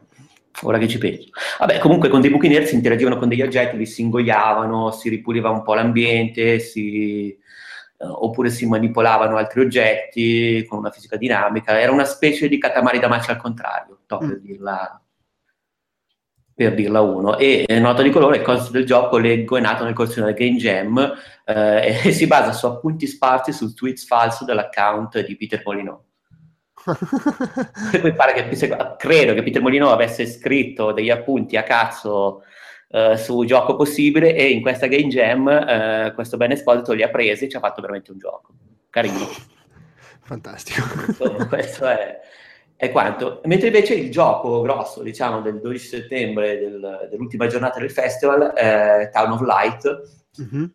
ora 0.64 0.78
che 0.78 0.88
ci 0.88 0.98
penso. 0.98 1.30
Vabbè, 1.60 1.80
comunque 1.80 2.10
con 2.10 2.22
dei 2.22 2.30
buchi 2.30 2.48
neri 2.48 2.66
si 2.66 2.76
interagivano 2.76 3.18
con 3.18 3.28
degli 3.28 3.42
oggetti, 3.42 3.78
li 3.78 3.86
si 3.86 4.02
ingoiavano, 4.02 4.92
si 4.92 5.10
ripuliva 5.10 5.50
un 5.50 5.62
po' 5.62 5.74
l'ambiente, 5.74 6.60
si, 6.60 7.30
eh, 7.32 8.06
oppure 8.06 8.50
si 8.50 8.66
manipolavano 8.66 9.38
altri 9.38 9.62
oggetti 9.62 10.66
con 10.68 10.80
una 10.80 10.92
fisica 10.92 11.18
dinamica. 11.18 11.80
Era 11.80 11.92
una 11.92 12.06
specie 12.06 12.48
di 12.48 12.58
Katamari 12.58 13.00
Damacy 13.00 13.32
al 13.32 13.38
contrario, 13.38 14.00
to, 14.06 14.18
per 14.18 14.28
Mm. 14.28 14.34
dirla 14.42 15.02
per 16.60 16.74
dirla 16.74 17.00
uno. 17.00 17.38
E 17.38 17.64
eh, 17.66 17.80
nota 17.80 18.02
di 18.02 18.10
colore, 18.10 18.36
il 18.38 18.44
concept 18.44 18.72
del 18.72 18.86
gioco 18.86 19.18
leggo 19.18 19.56
è 19.56 19.62
nato 19.62 19.86
nel 19.86 19.94
corso 19.94 20.22
del 20.22 20.34
Game 20.34 20.58
Jam 20.58 20.98
eh, 21.46 22.02
e 22.04 22.12
si 22.12 22.28
basa 22.28 22.52
su 22.52 22.66
appunti 22.66 23.08
sparsi 23.08 23.54
sul 23.54 23.74
tweet 23.74 23.98
falso 24.06 24.44
dell'account 24.44 25.26
di 25.26 25.38
Peter 25.38 25.62
Molyneux. 25.64 26.02
Mi 28.04 28.14
pare 28.14 28.34
che, 28.34 28.96
credo 28.98 29.34
che 29.34 29.44
Peter 29.44 29.62
Molyneux 29.62 29.92
avesse 29.92 30.26
scritto 30.26 30.92
degli 30.92 31.10
appunti 31.10 31.58
a 31.58 31.64
cazzo 31.64 32.44
eh, 32.90 33.18
su 33.18 33.44
gioco 33.46 33.76
possibile 33.76 34.36
e 34.36 34.50
in 34.50 34.62
questa 34.62 34.88
Game 34.88 35.08
Jam 35.08 35.48
eh, 35.48 36.12
questo 36.16 36.38
Ben 36.38 36.52
Esposito 36.52 36.94
li 36.94 37.04
ha 37.04 37.10
presi 37.10 37.46
e 37.46 37.50
ci 37.50 37.58
ha 37.58 37.60
fatto 37.60 37.82
veramente 37.82 38.12
un 38.12 38.18
gioco. 38.18 38.54
Carino. 38.90 39.28
Fantastico. 40.24 40.82
Insomma, 41.08 41.48
questo 41.48 41.86
è, 41.86 42.20
è 42.76 42.92
quanto. 42.92 43.42
Mentre 43.46 43.68
invece 43.68 43.96
il 43.96 44.12
gioco 44.12 44.62
grosso, 44.62 45.02
diciamo, 45.02 45.42
del 45.42 45.60
12 45.60 45.86
settembre, 45.88 46.58
del- 46.60 47.08
dell'ultima 47.10 47.48
giornata 47.48 47.80
del 47.80 47.92
festival, 47.92 48.52
è 48.54 49.10
Town 49.12 49.32
of 49.32 49.42
Light, 49.42 50.18
Mhm. 50.38 50.74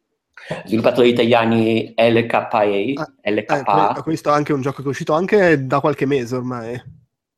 Sviluppato 0.64 1.01
dagli 1.01 1.11
italiani 1.11 1.95
LKA, 1.97 3.03
Ah, 3.03 3.12
Eh, 3.20 3.30
LKA. 3.32 3.93
que- 3.95 4.03
questo 4.03 4.30
è 4.30 4.32
anche 4.32 4.53
un 4.53 4.61
gioco 4.61 4.80
che 4.82 4.89
è 4.89 4.91
uscito 4.91 5.12
anche 5.12 5.66
da 5.66 5.80
qualche 5.80 6.07
mese 6.07 6.37
ormai. 6.37 6.82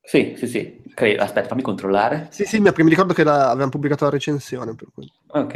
Sì, 0.03 0.35
sì, 0.37 0.47
sì. 0.47 0.83
Credo. 0.95 1.23
Aspetta, 1.23 1.49
fammi 1.49 1.63
controllare. 1.63 2.29
Sì, 2.31 2.45
sì, 2.45 2.59
mi 2.59 2.71
mi 2.75 2.89
ricordo 2.89 3.13
che 3.13 3.25
la- 3.25 3.51
avevamo 3.51 3.71
pubblicato 3.71 4.05
la 4.05 4.11
recensione. 4.11 4.75
Ok. 5.29 5.55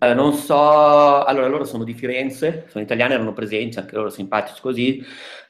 Eh, 0.00 0.14
non 0.14 0.32
so, 0.34 1.22
allora 1.24 1.46
loro 1.48 1.64
sono 1.64 1.84
di 1.84 1.94
Firenze, 1.94 2.66
sono 2.68 2.82
italiani, 2.84 3.14
erano 3.14 3.32
presenti, 3.32 3.78
anche 3.78 3.94
loro 3.94 4.10
simpatici 4.10 4.60
così. 4.60 5.02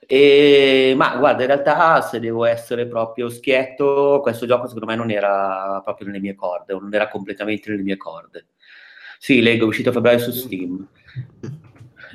E, 0.06 0.94
ma 0.96 1.16
guarda, 1.16 1.42
in 1.42 1.48
realtà, 1.48 2.00
se 2.02 2.20
devo 2.20 2.44
essere 2.44 2.86
proprio 2.86 3.28
schietto, 3.28 4.20
questo 4.22 4.46
gioco 4.46 4.66
secondo 4.66 4.86
me 4.86 4.94
non 4.96 5.10
era 5.10 5.80
proprio 5.84 6.06
nelle 6.06 6.20
mie 6.20 6.34
corde, 6.34 6.72
o 6.72 6.80
non 6.80 6.92
era 6.94 7.08
completamente 7.08 7.70
nelle 7.70 7.82
mie 7.82 7.96
corde. 7.96 8.46
Sì, 9.18 9.40
leggo, 9.42 9.64
è 9.64 9.68
uscito 9.68 9.90
a 9.90 9.92
febbraio 9.92 10.18
su 10.18 10.30
Steam. 10.30 10.86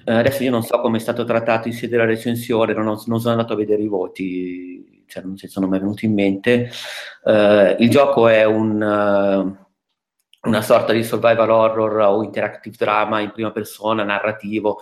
Eh, 0.05 0.13
adesso 0.13 0.43
io 0.43 0.51
non 0.51 0.63
so 0.63 0.79
come 0.81 0.97
è 0.97 0.99
stato 0.99 1.23
trattato 1.23 1.67
in 1.67 1.73
sede 1.73 1.91
della 1.91 2.05
recensione, 2.05 2.73
non, 2.73 2.87
ho- 2.87 3.03
non 3.05 3.19
sono 3.19 3.33
andato 3.33 3.53
a 3.53 3.55
vedere 3.55 3.81
i 3.83 3.87
voti, 3.87 5.03
cioè 5.07 5.23
non, 5.23 5.37
sono 5.37 5.67
mai 5.67 5.79
venuti 5.79 6.05
in 6.05 6.13
mente. 6.13 6.69
Eh, 7.23 7.75
il 7.79 7.89
gioco 7.89 8.27
è 8.27 8.43
un, 8.43 8.81
eh, 8.81 9.61
una 10.47 10.61
sorta 10.61 10.91
di 10.91 11.03
survival 11.03 11.49
horror 11.49 11.99
o 12.01 12.23
interactive 12.23 12.75
drama 12.77 13.21
in 13.21 13.31
prima 13.31 13.51
persona, 13.51 14.03
narrativo, 14.03 14.81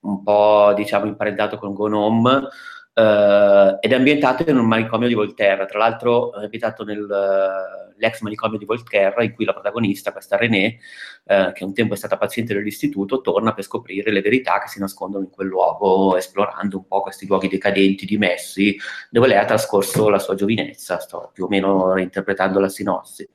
un 0.00 0.22
po' 0.22 0.72
diciamo 0.74 1.06
imparentato 1.06 1.58
con 1.58 1.74
Gnome, 1.74 2.48
eh, 2.94 3.78
ed 3.80 3.92
è 3.92 3.94
ambientato 3.94 4.48
in 4.48 4.56
un 4.56 4.66
manicomio 4.66 5.08
di 5.08 5.14
Volterra, 5.14 5.66
tra 5.66 5.78
l'altro 5.78 6.32
è 6.34 6.44
ambientato 6.44 6.84
nell'ex 6.84 8.20
manicomio 8.20 8.56
di 8.56 8.64
Volterra 8.64 9.24
in 9.24 9.34
cui 9.34 9.44
la 9.44 9.52
protagonista, 9.52 10.12
questa 10.12 10.36
René, 10.36 10.78
eh, 11.26 11.50
che 11.52 11.64
un 11.64 11.74
tempo 11.74 11.94
è 11.94 11.96
stata 11.96 12.16
paziente 12.16 12.54
dell'istituto, 12.54 13.20
torna 13.20 13.52
per 13.52 13.64
scoprire 13.64 14.12
le 14.12 14.20
verità 14.20 14.60
che 14.60 14.68
si 14.68 14.78
nascondono 14.78 15.24
in 15.24 15.30
quel 15.30 15.48
luogo, 15.48 16.16
esplorando 16.16 16.76
un 16.76 16.86
po' 16.86 17.00
questi 17.00 17.26
luoghi 17.26 17.48
decadenti, 17.48 18.06
dimessi, 18.06 18.76
dove 19.10 19.26
lei 19.26 19.38
ha 19.38 19.44
trascorso 19.44 20.08
la 20.08 20.20
sua 20.20 20.36
giovinezza, 20.36 20.98
sto 21.00 21.30
più 21.34 21.44
o 21.44 21.48
meno 21.48 21.92
reinterpretando 21.92 22.60
la 22.60 22.68
sinossi. 22.68 23.28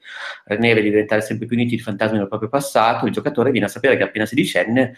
René 0.45 0.73
vede 0.73 0.89
diventare 0.89 1.21
sempre 1.21 1.47
più 1.47 1.57
nitidi 1.57 1.75
i 1.75 1.79
fantasmi 1.79 2.17
del 2.17 2.29
proprio 2.29 2.49
passato, 2.49 3.05
il 3.05 3.11
giocatore 3.11 3.51
viene 3.51 3.65
a 3.65 3.69
sapere 3.69 3.97
che 3.97 4.03
appena 4.03 4.25
sedicenne 4.25 4.95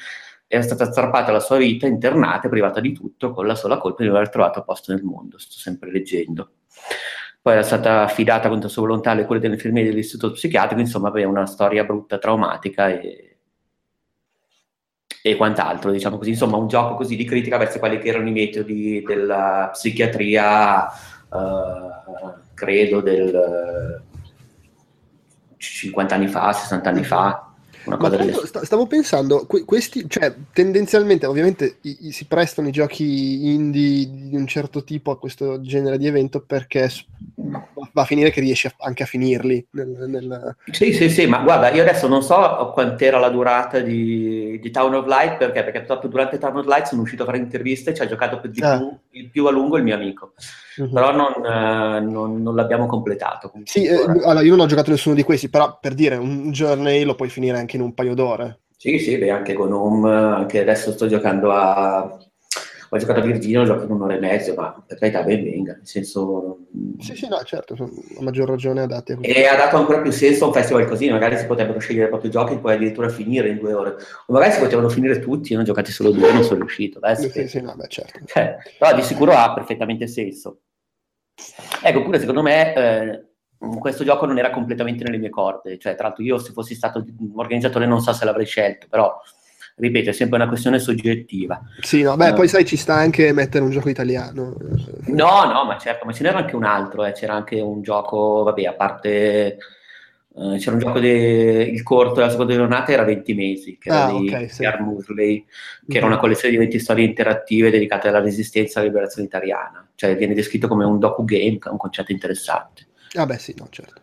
era 0.53 0.63
stata 0.63 0.91
strappata 0.91 1.31
la 1.31 1.39
sua 1.39 1.55
vita, 1.55 1.87
internata 1.87 2.47
e 2.47 2.49
privata 2.49 2.81
di 2.81 2.91
tutto, 2.91 3.31
con 3.31 3.47
la 3.47 3.55
sola 3.55 3.77
colpa 3.77 4.01
di 4.01 4.09
non 4.09 4.17
aver 4.17 4.29
trovato 4.29 4.61
posto 4.63 4.91
nel 4.91 5.01
mondo. 5.01 5.37
Sto 5.37 5.57
sempre 5.57 5.89
leggendo. 5.89 6.55
Poi 7.41 7.53
era 7.53 7.63
stata 7.63 8.01
affidata 8.01 8.49
contro 8.49 8.67
sua 8.67 8.81
volontà 8.81 9.11
alle 9.11 9.23
cure 9.25 9.39
dell'infermiera 9.39 9.87
dell'istituto 9.87 10.33
psichiatrico, 10.33 10.81
insomma, 10.81 11.07
aveva 11.07 11.29
una 11.29 11.45
storia 11.45 11.85
brutta, 11.85 12.17
traumatica 12.17 12.89
e, 12.89 13.37
e 15.23 15.35
quant'altro, 15.37 15.89
diciamo 15.89 16.17
così. 16.17 16.31
Insomma, 16.31 16.57
un 16.57 16.67
gioco 16.67 16.95
così 16.95 17.15
di 17.15 17.23
critica 17.23 17.55
verso 17.55 17.79
quelli 17.79 17.97
che 17.99 18.09
erano 18.09 18.27
i 18.27 18.33
metodi 18.33 19.01
della 19.07 19.69
psichiatria, 19.71 20.85
eh, 20.91 22.33
credo, 22.53 22.99
del 22.99 24.03
50 25.55 26.13
anni 26.13 26.27
fa, 26.27 26.51
60 26.51 26.89
anni 26.89 27.05
fa. 27.05 27.50
Una 27.83 27.97
cosa 27.97 28.17
l'altro 28.17 28.45
sta- 28.45 28.63
stavo 28.63 28.85
pensando, 28.85 29.45
que- 29.47 29.65
questi, 29.65 30.05
cioè, 30.07 30.33
tendenzialmente, 30.53 31.25
ovviamente, 31.25 31.77
i- 31.81 31.97
i- 32.07 32.11
si 32.11 32.25
prestano 32.25 32.67
i 32.67 32.71
giochi 32.71 33.47
indie 33.53 34.07
di 34.29 34.35
un 34.35 34.45
certo 34.45 34.83
tipo 34.83 35.09
a 35.11 35.17
questo 35.17 35.61
genere 35.61 35.97
di 35.97 36.05
evento 36.05 36.41
perché 36.45 36.89
va 37.35 38.01
a 38.01 38.05
finire 38.05 38.29
che 38.29 38.39
riesci 38.39 38.67
a- 38.67 38.73
anche 38.79 39.03
a 39.03 39.05
finirli. 39.07 39.65
nel- 39.71 40.05
nel- 40.07 40.55
Sì, 40.71 40.93
sì, 40.93 41.09
sì, 41.09 41.25
ma 41.25 41.39
guarda, 41.39 41.71
io 41.71 41.81
adesso 41.81 42.07
non 42.07 42.21
so 42.21 42.69
quant'era 42.73 43.17
la 43.19 43.29
durata 43.29 43.79
di, 43.79 44.40
di 44.59 44.71
Town 44.71 44.93
of 44.95 45.05
Light, 45.07 45.37
perché? 45.37 45.63
Perché 45.63 45.81
proprio 45.81 46.09
durante 46.09 46.37
Town 46.37 46.57
of 46.57 46.65
Light 46.65 46.85
sono 46.87 47.01
uscito 47.01 47.23
a 47.23 47.25
fare 47.25 47.37
interviste 47.37 47.91
e 47.91 47.93
ci 47.93 48.01
ha 48.01 48.07
giocato 48.07 48.45
di 48.47 48.61
Ah. 48.61 48.77
più, 48.77 48.97
il 49.11 49.29
più 49.29 49.45
a 49.45 49.51
lungo 49.51 49.77
il 49.77 49.83
mio 49.83 49.95
amico, 49.95 50.33
Mhm. 50.77 50.91
però 50.93 51.11
non, 51.11 51.33
eh, 51.45 51.99
non- 52.01 52.41
non 52.41 52.55
l'abbiamo 52.55 52.85
completato. 52.85 53.51
Sì, 53.63 53.85
eh, 53.85 54.03
allora, 54.03 54.41
io 54.41 54.51
non 54.55 54.61
ho 54.61 54.67
giocato 54.67 54.89
nessuno 54.91 55.15
di 55.15 55.23
questi, 55.23 55.49
però 55.49 55.77
per 55.79 55.93
dire, 55.93 56.15
un 56.15 56.51
Journey 56.51 57.03
lo 57.03 57.15
puoi 57.15 57.29
finire 57.29 57.57
anche 57.57 57.75
in 57.77 57.81
un 57.81 57.93
paio 57.93 58.13
d'ore. 58.15 58.59
Sì, 58.77 58.97
sì, 58.97 59.17
beh, 59.17 59.29
anche 59.29 59.53
con 59.53 59.71
Home, 59.71 60.09
anche 60.11 60.59
adesso 60.61 60.91
sto 60.91 61.07
giocando 61.07 61.51
a... 61.51 62.17
Ho 62.93 62.97
giocato 62.97 63.21
a 63.21 63.23
Virginia, 63.23 63.61
ho 63.61 63.63
giocato 63.63 63.85
in 63.85 63.91
un'ora 63.91 64.15
e 64.15 64.19
mezzo, 64.19 64.53
ma 64.53 64.83
per 64.85 64.97
carità 64.97 65.23
ben 65.23 65.41
venga, 65.41 65.71
nel 65.75 65.87
senso... 65.87 66.57
Sì, 66.99 67.15
sì, 67.15 67.29
no, 67.29 67.41
certo, 67.45 67.73
a 67.73 68.21
maggior 68.21 68.49
ragione 68.49 68.81
adatti 68.81 69.13
a 69.13 69.15
questo. 69.15 69.33
E 69.33 69.45
ha 69.47 69.55
dato 69.55 69.77
ancora 69.77 70.01
più 70.01 70.11
senso 70.11 70.43
a 70.43 70.47
un 70.47 70.53
festival 70.53 70.85
così, 70.85 71.09
magari 71.09 71.37
si 71.37 71.45
potrebbero 71.45 71.79
scegliere 71.79 72.09
proprio 72.09 72.29
giochi 72.29 72.53
e 72.55 72.57
poi 72.57 72.73
addirittura 72.73 73.07
finire 73.07 73.47
in 73.47 73.59
due 73.59 73.71
ore. 73.71 73.95
O 74.25 74.33
magari 74.33 74.51
si 74.51 74.59
potevano 74.59 74.89
finire 74.89 75.19
tutti, 75.19 75.55
ho 75.55 75.63
giocati 75.63 75.89
solo 75.89 76.11
due 76.11 76.33
non 76.33 76.43
sono 76.43 76.59
riuscito. 76.59 76.99
Beh, 76.99 77.15
Sì, 77.15 77.29
sì. 77.29 77.47
sì, 77.47 77.61
no, 77.61 77.73
beh, 77.77 77.87
certo. 77.87 78.19
Cioè, 78.25 78.57
però 78.77 78.93
di 78.93 79.03
sicuro 79.03 79.31
ha 79.31 79.53
perfettamente 79.53 80.07
senso. 80.07 80.59
Ecco, 81.81 82.03
pure 82.03 82.19
secondo 82.19 82.41
me 82.41 82.73
eh, 82.75 83.25
questo 83.79 84.03
gioco 84.03 84.25
non 84.25 84.37
era 84.37 84.49
completamente 84.49 85.05
nelle 85.05 85.17
mie 85.17 85.29
corde, 85.29 85.77
cioè 85.77 85.95
tra 85.95 86.07
l'altro 86.07 86.23
io 86.25 86.37
se 86.39 86.51
fossi 86.51 86.75
stato 86.75 87.05
un 87.19 87.31
organizzatore 87.35 87.85
non 87.85 88.01
so 88.01 88.11
se 88.11 88.25
l'avrei 88.25 88.45
scelto, 88.45 88.87
però 88.89 89.17
ripeto, 89.75 90.09
è 90.09 90.13
sempre 90.13 90.37
una 90.37 90.47
questione 90.47 90.79
soggettiva. 90.79 91.61
Sì, 91.81 92.01
no, 92.01 92.15
beh, 92.15 92.29
Eh. 92.29 92.33
poi 92.33 92.47
sai, 92.47 92.65
ci 92.65 92.77
sta 92.77 92.93
anche 92.95 93.33
mettere 93.33 93.63
un 93.63 93.71
gioco 93.71 93.89
italiano. 93.89 94.55
No, 95.07 95.45
no, 95.45 95.65
ma 95.65 95.77
certo, 95.77 96.05
ma 96.05 96.11
ce 96.13 96.23
n'era 96.23 96.37
anche 96.39 96.55
un 96.55 96.63
altro, 96.63 97.05
eh, 97.05 97.11
c'era 97.13 97.33
anche 97.33 97.59
un 97.59 97.81
gioco, 97.81 98.43
vabbè, 98.43 98.63
a 98.65 98.73
parte... 98.73 99.57
eh, 100.33 100.57
c'era 100.59 100.71
un 100.73 100.79
gioco 100.79 100.99
de- 100.99 101.63
il 101.73 101.83
corto 101.83 102.13
della 102.15 102.29
seconda 102.29 102.53
giornata 102.53 102.91
era 102.93 103.03
20 103.03 103.33
mesi 103.33 103.77
che 103.77 103.89
era 103.89 104.05
Ah, 104.05 104.11
di 104.17 104.29
ok, 104.33 104.49
sì. 104.49 104.63
Musley 104.79 105.45
che 105.85 105.97
era 105.97 106.05
Mhm. 106.05 106.11
una 106.13 106.21
collezione 106.21 106.53
di 106.53 106.59
20 106.59 106.79
storie 106.79 107.03
interattive 107.05 107.69
dedicate 107.69 108.07
alla 108.07 108.21
resistenza 108.21 108.79
e 108.79 108.83
alla 108.83 108.91
liberazione 108.91 109.27
italiana 109.27 109.85
cioè 109.95 110.15
viene 110.15 110.33
descritto 110.33 110.69
come 110.69 110.85
un 110.85 110.99
docu-game 110.99 111.57
che 111.57 111.67
è 111.67 111.71
un 111.71 111.77
concetto 111.77 112.13
interessante 112.13 112.87
Ah, 113.15 113.25
beh, 113.25 113.37
sì, 113.39 113.53
no, 113.57 113.67
certo. 113.69 114.00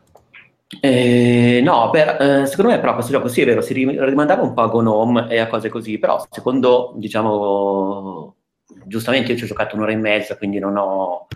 Eh, 0.83 1.61
no, 1.63 1.89
per- 1.91 2.21
eh, 2.21 2.47
secondo 2.47 2.71
me 2.73 2.79
però 2.79 2.93
questo 2.93 3.11
gioco 3.13 3.29
sì 3.29 3.41
è 3.41 3.47
vero, 3.47 3.63
si 3.63 3.73
rim- 3.73 3.99
rimandava 4.05 4.43
un 4.43 4.53
po' 4.53 4.63
a 4.63 4.69
Gnome 4.69 5.27
e 5.31 5.39
a 5.39 5.47
cose 5.49 5.71
così, 5.71 5.99
però 5.99 6.23
secondo, 6.31 6.93
diciamo, 6.97 8.37
giustamente 8.85 9.33
io 9.33 9.39
ci 9.39 9.45
ho 9.45 9.47
giocato 9.47 9.77
un'ora 9.77 9.93
e 9.93 9.97
mezza, 9.97 10.37
quindi 10.37 10.59
non 10.59 10.77
ho 10.77 11.27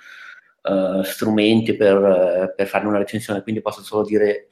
eh, 0.63 1.03
strumenti 1.05 1.75
per, 1.77 2.53
per 2.55 2.67
farne 2.67 2.89
una 2.89 2.99
recensione, 2.99 3.43
quindi 3.43 3.63
posso 3.63 3.83
solo 3.83 4.05
dire 4.05 4.49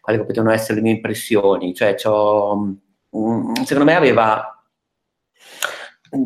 quali 0.00 0.18
potevano 0.18 0.52
essere 0.52 0.76
le 0.76 0.80
mie 0.82 0.92
impressioni. 0.92 1.74
Cioè, 1.74 1.94
mm, 3.16 3.52
secondo 3.64 3.84
me 3.84 3.94
aveva 3.96 4.53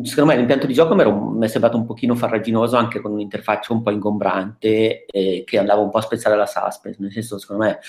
secondo 0.03 0.31
me 0.31 0.37
l'impianto 0.37 0.67
di 0.67 0.73
gioco 0.73 0.95
mi, 0.95 1.45
è 1.45 1.47
sembrato 1.47 1.77
un 1.77 1.85
pochino 1.85 2.15
farraginoso 2.15 2.75
anche 2.75 2.99
con 2.99 3.11
un'interfaccia 3.11 3.73
un 3.73 3.81
po' 3.81 3.91
ingombrante 3.91 5.05
eh, 5.05 5.43
che 5.45 5.57
andava 5.57 5.81
un 5.81 5.89
po' 5.89 5.97
a 5.97 6.01
spezzare 6.01 6.35
la 6.35 6.45
suspense 6.45 7.01
nel 7.01 7.11
senso 7.11 7.37
secondo 7.39 7.63
me 7.63 7.79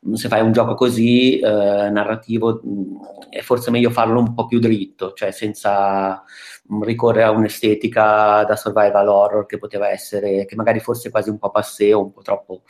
mh, 0.00 0.14
se 0.14 0.28
fai 0.28 0.40
un 0.40 0.52
gioco 0.52 0.74
così 0.74 1.38
eh, 1.38 1.90
narrativo 1.90 2.60
mh, 2.62 3.28
è 3.30 3.40
forse 3.40 3.70
meglio 3.70 3.90
farlo 3.90 4.20
un 4.20 4.34
po' 4.34 4.46
più 4.46 4.58
dritto 4.58 5.12
cioè 5.14 5.30
senza 5.30 6.22
mh, 6.64 6.84
ricorrere 6.84 7.24
a 7.24 7.30
un'estetica 7.30 8.44
da 8.44 8.56
survival 8.56 9.08
horror 9.08 9.46
che 9.46 9.58
poteva 9.58 9.88
essere 9.88 10.44
che 10.44 10.56
magari 10.56 10.80
fosse 10.80 11.10
quasi 11.10 11.30
un 11.30 11.38
po' 11.38 11.50
passeo 11.50 12.00
un 12.00 12.12
po' 12.12 12.22
troppo 12.22 12.62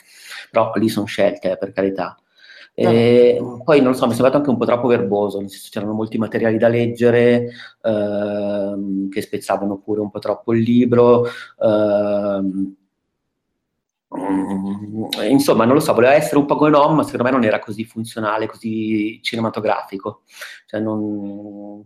però 0.50 0.72
lì 0.74 0.88
sono 0.88 1.06
scelte 1.06 1.52
eh, 1.52 1.58
per 1.58 1.72
carità 1.72 2.16
E 2.80 3.42
poi 3.64 3.80
non 3.80 3.90
lo 3.90 3.96
so, 3.96 4.04
mi 4.06 4.12
è 4.12 4.14
sembrato 4.14 4.36
anche 4.36 4.50
un 4.50 4.56
po' 4.56 4.64
troppo 4.64 4.86
verboso, 4.86 5.40
nel 5.40 5.50
senso 5.50 5.68
c'erano 5.72 5.94
molti 5.94 6.16
materiali 6.16 6.58
da 6.58 6.68
leggere 6.68 7.50
ehm, 7.82 9.08
che 9.08 9.20
spezzavano 9.20 9.78
pure 9.78 10.00
un 10.00 10.10
po' 10.10 10.20
troppo 10.20 10.54
il 10.54 10.62
libro. 10.62 11.26
Ehm, 11.60 12.76
mm, 14.16 15.04
insomma, 15.28 15.64
non 15.64 15.74
lo 15.74 15.80
so, 15.80 15.92
voleva 15.92 16.14
essere 16.14 16.38
un 16.38 16.46
po' 16.46 16.56
Gnome, 16.56 16.94
ma 16.94 17.02
secondo 17.02 17.24
me 17.24 17.30
non 17.30 17.42
era 17.42 17.58
così 17.58 17.84
funzionale, 17.84 18.46
così 18.46 19.20
cinematografico. 19.22 20.22
Cioè, 20.66 20.78
non... 20.78 21.84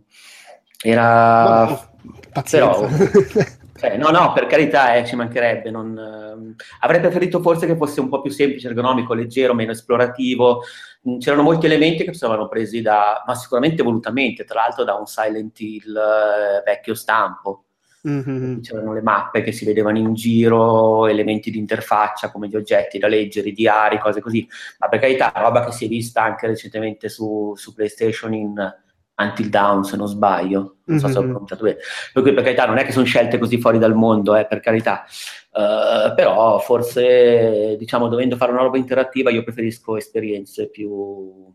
Era... 0.83 1.65
No, 1.65 2.43
Però... 2.47 2.87
Cioè, 3.75 3.97
no, 3.97 4.09
no, 4.09 4.33
per 4.33 4.45
carità, 4.45 4.95
eh, 4.95 5.05
ci 5.05 5.15
mancherebbe. 5.15 5.71
Non, 5.71 5.97
eh, 5.97 6.63
avrei 6.81 6.99
preferito 6.99 7.41
forse 7.41 7.65
che 7.65 7.75
fosse 7.75 7.99
un 7.99 8.09
po' 8.09 8.21
più 8.21 8.29
semplice, 8.31 8.67
ergonomico, 8.67 9.13
leggero, 9.13 9.53
meno 9.53 9.71
esplorativo. 9.71 10.61
Mm, 11.09 11.17
c'erano 11.17 11.41
molti 11.41 11.65
elementi 11.65 12.03
che 12.03 12.13
sono 12.13 12.47
presi 12.47 12.81
da, 12.81 13.23
ma 13.25 13.35
sicuramente 13.35 13.81
volutamente, 13.81 14.43
tra 14.43 14.61
l'altro 14.61 14.83
da 14.83 14.93
un 14.93 15.07
Silent 15.07 15.59
Hill 15.59 15.95
eh, 15.95 16.63
vecchio 16.63 16.93
stampo. 16.93 17.65
Mm-hmm. 18.07 18.59
C'erano 18.59 18.93
le 18.93 19.01
mappe 19.01 19.41
che 19.41 19.53
si 19.53 19.65
vedevano 19.65 19.97
in 19.97 20.13
giro, 20.13 21.07
elementi 21.07 21.49
di 21.49 21.57
interfaccia 21.57 22.31
come 22.31 22.49
gli 22.49 22.55
oggetti 22.55 22.99
da 22.99 23.07
leggere, 23.07 23.49
i 23.49 23.53
diari, 23.53 23.97
cose 23.97 24.21
così. 24.21 24.47
Ma 24.79 24.87
per 24.87 24.99
carità, 24.99 25.31
roba 25.35 25.63
che 25.65 25.71
si 25.71 25.85
è 25.85 25.87
vista 25.87 26.21
anche 26.21 26.47
recentemente 26.47 27.09
su, 27.09 27.53
su 27.55 27.73
PlayStation 27.73 28.33
in 28.33 28.75
Until 29.23 29.49
Down, 29.49 29.83
se 29.83 29.95
non 29.95 30.07
sbaglio, 30.07 30.77
non 30.85 30.99
so 30.99 31.05
mm-hmm. 31.05 31.15
se 31.15 31.19
ho 31.19 31.23
pronunciato 31.23 31.63
bene. 31.63 31.77
Per 32.13 32.21
cui, 32.21 32.33
per 32.33 32.43
carità, 32.43 32.65
non 32.65 32.77
è 32.77 32.85
che 32.85 32.91
sono 32.91 33.05
scelte 33.05 33.37
così 33.37 33.59
fuori 33.59 33.77
dal 33.77 33.95
mondo, 33.95 34.35
eh, 34.35 34.45
per 34.45 34.59
carità. 34.59 35.05
Uh, 35.51 36.13
però 36.15 36.59
forse, 36.59 37.75
diciamo, 37.77 38.07
dovendo 38.07 38.35
fare 38.35 38.51
una 38.51 38.61
roba 38.61 38.77
interattiva, 38.77 39.29
io 39.29 39.43
preferisco 39.43 39.97
esperienze 39.97 40.69
più, 40.69 41.53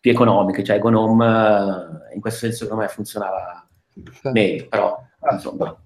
più 0.00 0.10
economiche. 0.10 0.62
Cioe, 0.62 0.78
Gnome, 0.78 1.26
uh, 1.26 2.14
in 2.14 2.20
questo 2.20 2.40
senso, 2.40 2.64
secondo 2.64 2.82
me, 2.82 2.88
funzionava 2.88 3.66
meglio, 4.32 4.68
però, 4.68 4.98
insomma, 5.30 5.76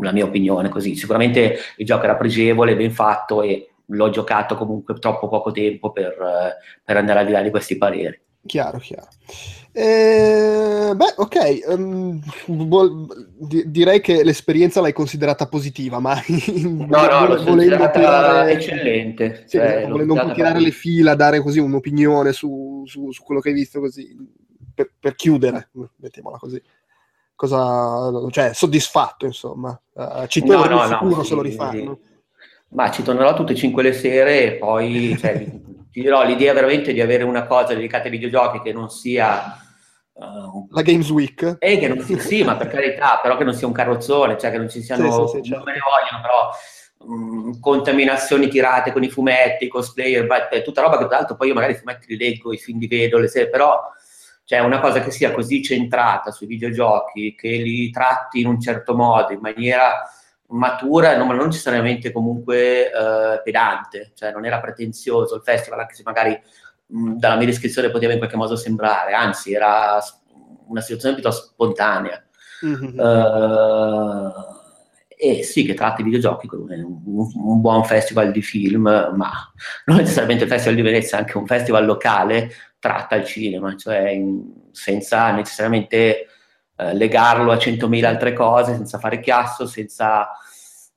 la 0.00 0.12
mia 0.12 0.24
opinione 0.24 0.68
così. 0.68 0.94
Sicuramente 0.94 1.58
il 1.76 1.86
gioco 1.86 2.04
era 2.04 2.16
pregevole, 2.16 2.76
ben 2.76 2.92
fatto 2.92 3.42
e 3.42 3.74
l'ho 3.86 4.10
giocato 4.10 4.54
comunque 4.54 4.94
troppo 4.94 5.28
poco 5.28 5.50
tempo 5.50 5.92
per, 5.92 6.16
uh, 6.18 6.82
per 6.84 6.96
andare 6.96 7.20
al 7.20 7.26
di 7.26 7.32
là 7.32 7.42
di 7.42 7.50
questi 7.50 7.76
pareri. 7.76 8.20
Chiaro, 8.44 8.78
chiaro. 8.78 9.08
Eh, 9.74 10.92
beh, 10.94 11.14
ok, 11.16 11.60
um, 11.68 12.20
di- 13.38 13.70
direi 13.70 14.00
che 14.00 14.24
l'esperienza 14.24 14.80
l'hai 14.80 14.92
considerata 14.92 15.46
positiva, 15.46 15.98
ma 15.98 16.20
no, 16.60 16.86
no, 16.86 17.26
l'ho 17.26 17.42
volendo 17.44 17.88
tirare... 17.90 18.52
eccellente. 18.52 19.44
Sì, 19.46 19.56
cioè, 19.56 19.86
volendo 19.88 20.14
un 20.14 20.26
po' 20.26 20.32
tirare 20.32 20.60
le 20.60 20.72
fila, 20.72 21.14
dare 21.14 21.40
così 21.40 21.60
un'opinione 21.60 22.32
su, 22.32 22.82
su, 22.84 23.12
su 23.12 23.22
quello 23.22 23.40
che 23.40 23.50
hai 23.50 23.54
visto, 23.54 23.80
così 23.80 24.14
per, 24.74 24.92
per, 24.98 25.14
chiudere, 25.14 25.70
mettiamola 25.96 26.36
così. 26.36 26.60
Cosa, 27.34 28.28
cioè, 28.30 28.52
soddisfatto, 28.52 29.24
insomma. 29.24 29.80
Uh, 29.92 30.26
ci 30.26 30.42
torno 30.42 30.76
no, 30.76 30.82
no, 30.82 30.88
sicuro 30.88 31.16
no, 31.16 31.22
se 31.22 31.28
sì, 31.28 31.34
lo 31.34 31.42
rifanno. 31.42 31.98
Sì. 32.02 32.10
Ma 32.74 32.90
ci 32.90 33.02
tornerò 33.02 33.34
tutte 33.34 33.52
e 33.52 33.56
cinque 33.56 33.82
le 33.82 33.92
sere 33.92 34.44
e 34.44 34.52
poi 34.58 35.16
cioè, 35.18 35.46
ti 35.92 36.00
dirò 36.00 36.24
l'idea 36.24 36.54
veramente 36.54 36.92
di 36.92 37.02
avere 37.02 37.22
una 37.22 37.46
cosa 37.46 37.74
dedicata 37.74 38.04
ai 38.04 38.10
videogiochi 38.10 38.62
che 38.62 38.72
non 38.72 38.88
sia 38.88 39.58
uh, 40.14 40.66
la 40.70 40.82
Games 40.82 41.10
Week 41.10 41.56
e 41.58 41.78
che 41.78 41.86
non 41.86 42.00
sia, 42.00 42.18
sì 42.18 42.42
ma 42.42 42.56
per 42.56 42.68
carità 42.68 43.20
però 43.22 43.36
che 43.36 43.44
non 43.44 43.52
sia 43.52 43.66
un 43.66 43.74
carrozzone 43.74 44.38
cioè 44.38 44.50
che 44.50 44.58
non 44.58 44.70
ci 44.70 44.82
siano 44.82 45.28
sì, 45.28 45.36
sì, 45.36 45.42
sì, 45.42 45.50
certo. 45.50 45.56
non 45.56 45.64
me 45.64 45.72
ne 45.72 45.80
vogliono 45.84 46.22
però 46.22 46.50
um, 47.06 47.60
contaminazioni 47.60 48.48
tirate 48.48 48.90
con 48.90 49.04
i 49.04 49.10
fumetti 49.10 49.68
cosplayer 49.68 50.26
tutta 50.64 50.80
roba 50.80 50.96
che 50.96 51.06
tra 51.06 51.18
l'altro 51.18 51.36
poi 51.36 51.48
io 51.48 51.54
magari 51.54 51.74
i 51.74 51.76
fumetti 51.76 52.06
li 52.08 52.16
leggo 52.16 52.54
i 52.54 52.58
film 52.58 52.78
li 52.78 52.88
vedo 52.88 53.18
le 53.18 53.28
serie 53.28 53.50
però 53.50 53.78
cioè 54.44 54.60
una 54.60 54.80
cosa 54.80 55.02
che 55.02 55.10
sia 55.10 55.30
così 55.30 55.62
centrata 55.62 56.30
sui 56.30 56.46
videogiochi 56.46 57.34
che 57.34 57.48
li 57.48 57.90
tratti 57.90 58.40
in 58.40 58.46
un 58.46 58.58
certo 58.58 58.94
modo 58.94 59.32
in 59.32 59.40
maniera 59.40 60.02
matura, 60.52 61.16
non, 61.16 61.28
non 61.28 61.46
necessariamente 61.46 62.12
comunque 62.12 62.90
eh, 62.90 63.40
pedante, 63.42 64.12
cioè 64.14 64.32
non 64.32 64.44
era 64.44 64.60
pretenzioso 64.60 65.36
il 65.36 65.42
festival, 65.42 65.80
anche 65.80 65.94
se 65.94 66.02
magari 66.04 66.38
mh, 66.86 67.14
dalla 67.14 67.36
mia 67.36 67.46
descrizione 67.46 67.90
poteva 67.90 68.12
in 68.12 68.18
qualche 68.18 68.36
modo 68.36 68.56
sembrare, 68.56 69.12
anzi 69.12 69.52
era 69.52 69.98
una 70.66 70.80
situazione 70.80 71.14
piuttosto 71.14 71.48
spontanea. 71.52 72.22
Mm-hmm. 72.64 72.98
Uh, 72.98 74.30
e 75.16 75.44
sì, 75.44 75.64
che 75.64 75.74
tratti 75.74 76.00
i 76.00 76.04
videogiochi 76.04 76.48
come 76.48 76.82
un, 76.82 77.00
un, 77.04 77.60
buon 77.60 77.84
festival 77.84 78.32
di 78.32 78.42
film, 78.42 78.82
ma 78.82 79.30
non 79.86 79.98
necessariamente 79.98 80.44
il 80.44 80.50
Festival 80.50 80.74
di 80.74 80.82
Venezia, 80.82 81.18
anche 81.18 81.38
un 81.38 81.46
festival 81.46 81.84
locale 81.84 82.50
tratta 82.80 83.14
il 83.14 83.24
cinema, 83.24 83.76
cioè 83.76 84.08
in, 84.08 84.42
senza 84.72 85.30
necessariamente 85.30 86.26
eh, 86.76 86.94
legarlo 86.94 87.52
a 87.52 87.56
100.000 87.56 88.04
altre 88.04 88.32
cose, 88.32 88.74
senza 88.74 88.98
fare 88.98 89.20
chiasso, 89.20 89.66
senza 89.66 90.28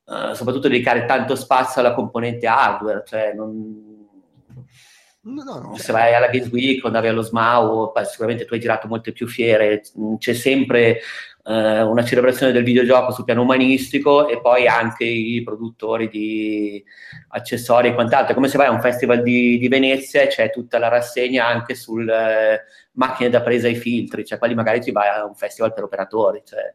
uh, 0.05 0.33
soprattutto 0.33 0.67
dedicare 0.67 1.05
tanto 1.05 1.35
spazio 1.35 1.81
alla 1.81 1.93
componente 1.93 2.47
hardware, 2.47 3.03
cioè 3.05 3.33
non... 3.33 3.93
No, 5.27 5.43
no, 5.43 5.75
se 5.75 5.91
vai 5.91 6.13
alla 6.13 6.27
Games 6.27 6.51
Week 6.51 6.83
o 6.83 6.87
andavi 6.87 7.07
allo 7.07 7.23
SMAU, 7.23 7.91
sicuramente 8.03 8.45
tu 8.45 8.53
hai 8.53 8.59
girato 8.59 8.87
molte 8.87 9.11
più 9.11 9.27
fiere, 9.27 9.81
c'è 10.19 10.33
sempre 10.33 10.99
eh, 11.45 11.81
una 11.81 12.03
celebrazione 12.03 12.51
del 12.51 12.63
videogioco 12.63 13.11
sul 13.11 13.23
piano 13.23 13.41
umanistico 13.41 14.27
e 14.27 14.39
poi 14.39 14.67
anche 14.67 15.03
i 15.03 15.41
produttori 15.43 16.09
di 16.09 16.83
accessori 17.29 17.89
e 17.89 17.93
quant'altro. 17.93 18.31
È 18.31 18.35
come 18.35 18.47
se 18.47 18.57
vai 18.57 18.67
a 18.67 18.71
un 18.71 18.81
festival 18.81 19.21
di, 19.21 19.57
di 19.57 19.67
Venezia 19.67 20.21
e 20.21 20.27
c'è 20.27 20.49
tutta 20.51 20.79
la 20.79 20.89
rassegna 20.89 21.47
anche 21.47 21.75
sulle 21.75 22.53
eh, 22.53 22.61
macchine 22.93 23.29
da 23.29 23.41
presa 23.41 23.67
ai 23.67 23.75
filtri, 23.75 24.25
cioè 24.25 24.37
quelli 24.37 24.55
magari 24.55 24.83
ci 24.83 24.91
vai 24.91 25.07
a 25.07 25.25
un 25.25 25.35
festival 25.35 25.73
per 25.73 25.83
operatori. 25.83 26.41
Cioè. 26.45 26.73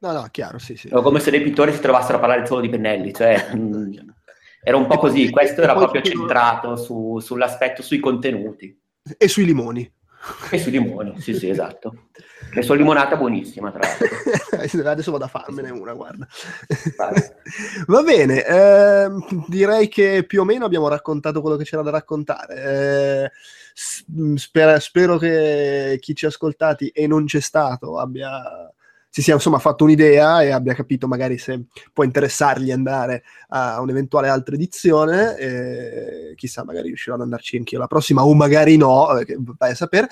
No, 0.00 0.12
no, 0.12 0.28
chiaro, 0.30 0.58
sì, 0.58 0.76
sì. 0.76 0.88
Come 0.88 1.20
se 1.20 1.30
dei 1.30 1.42
pittori 1.42 1.72
si 1.74 1.80
trovassero 1.80 2.16
a 2.16 2.20
parlare 2.20 2.46
solo 2.46 2.62
di 2.62 2.70
pennelli, 2.70 3.12
cioè, 3.12 3.50
mm, 3.54 3.92
era 4.62 4.76
un 4.76 4.86
po' 4.86 4.96
così, 4.98 5.30
questo 5.30 5.60
era 5.60 5.74
proprio 5.74 6.00
centrato 6.02 6.76
su, 6.76 7.18
sull'aspetto, 7.18 7.82
sui 7.82 7.98
contenuti. 7.98 8.78
E 9.16 9.28
sui 9.28 9.44
limoni. 9.44 9.90
E 10.50 10.58
sui 10.58 10.70
limoni, 10.70 11.20
sì, 11.20 11.34
sì, 11.34 11.48
esatto. 11.48 12.08
E 12.52 12.62
sono 12.62 12.78
limonata 12.78 13.16
buonissima, 13.16 13.70
tra 13.70 13.78
l'altro. 13.78 14.88
Adesso 14.90 15.12
vado 15.12 15.24
a 15.24 15.28
farmene 15.28 15.70
una, 15.70 15.92
guarda. 15.92 16.26
Va 17.86 18.02
bene, 18.02 18.44
eh, 18.44 19.08
direi 19.46 19.86
che 19.86 20.24
più 20.26 20.40
o 20.40 20.44
meno 20.44 20.64
abbiamo 20.64 20.88
raccontato 20.88 21.40
quello 21.42 21.54
che 21.54 21.62
c'era 21.62 21.82
da 21.82 21.90
raccontare. 21.90 23.30
Eh, 23.30 23.30
spero, 24.34 24.80
spero 24.80 25.16
che 25.16 25.98
chi 26.00 26.16
ci 26.16 26.24
ha 26.24 26.28
ascoltati 26.28 26.88
e 26.88 27.06
non 27.06 27.26
c'è 27.26 27.38
stato 27.38 27.98
abbia 28.00 28.42
si 29.10 29.22
sia 29.22 29.34
insomma 29.34 29.58
fatto 29.58 29.82
un'idea 29.82 30.42
e 30.42 30.50
abbia 30.50 30.72
capito 30.72 31.08
magari 31.08 31.36
se 31.36 31.64
può 31.92 32.04
interessargli 32.04 32.70
andare 32.70 33.24
a 33.48 33.80
un'eventuale 33.80 34.28
altra 34.28 34.54
edizione, 34.54 35.36
e 35.36 36.34
chissà, 36.36 36.64
magari 36.64 36.86
riuscirò 36.86 37.16
ad 37.16 37.22
andarci 37.22 37.56
anch'io 37.56 37.80
la 37.80 37.88
prossima, 37.88 38.24
o 38.24 38.32
magari 38.34 38.76
no, 38.76 39.18
eh, 39.18 39.36
vai 39.58 39.72
a 39.72 39.74
sapere. 39.74 40.08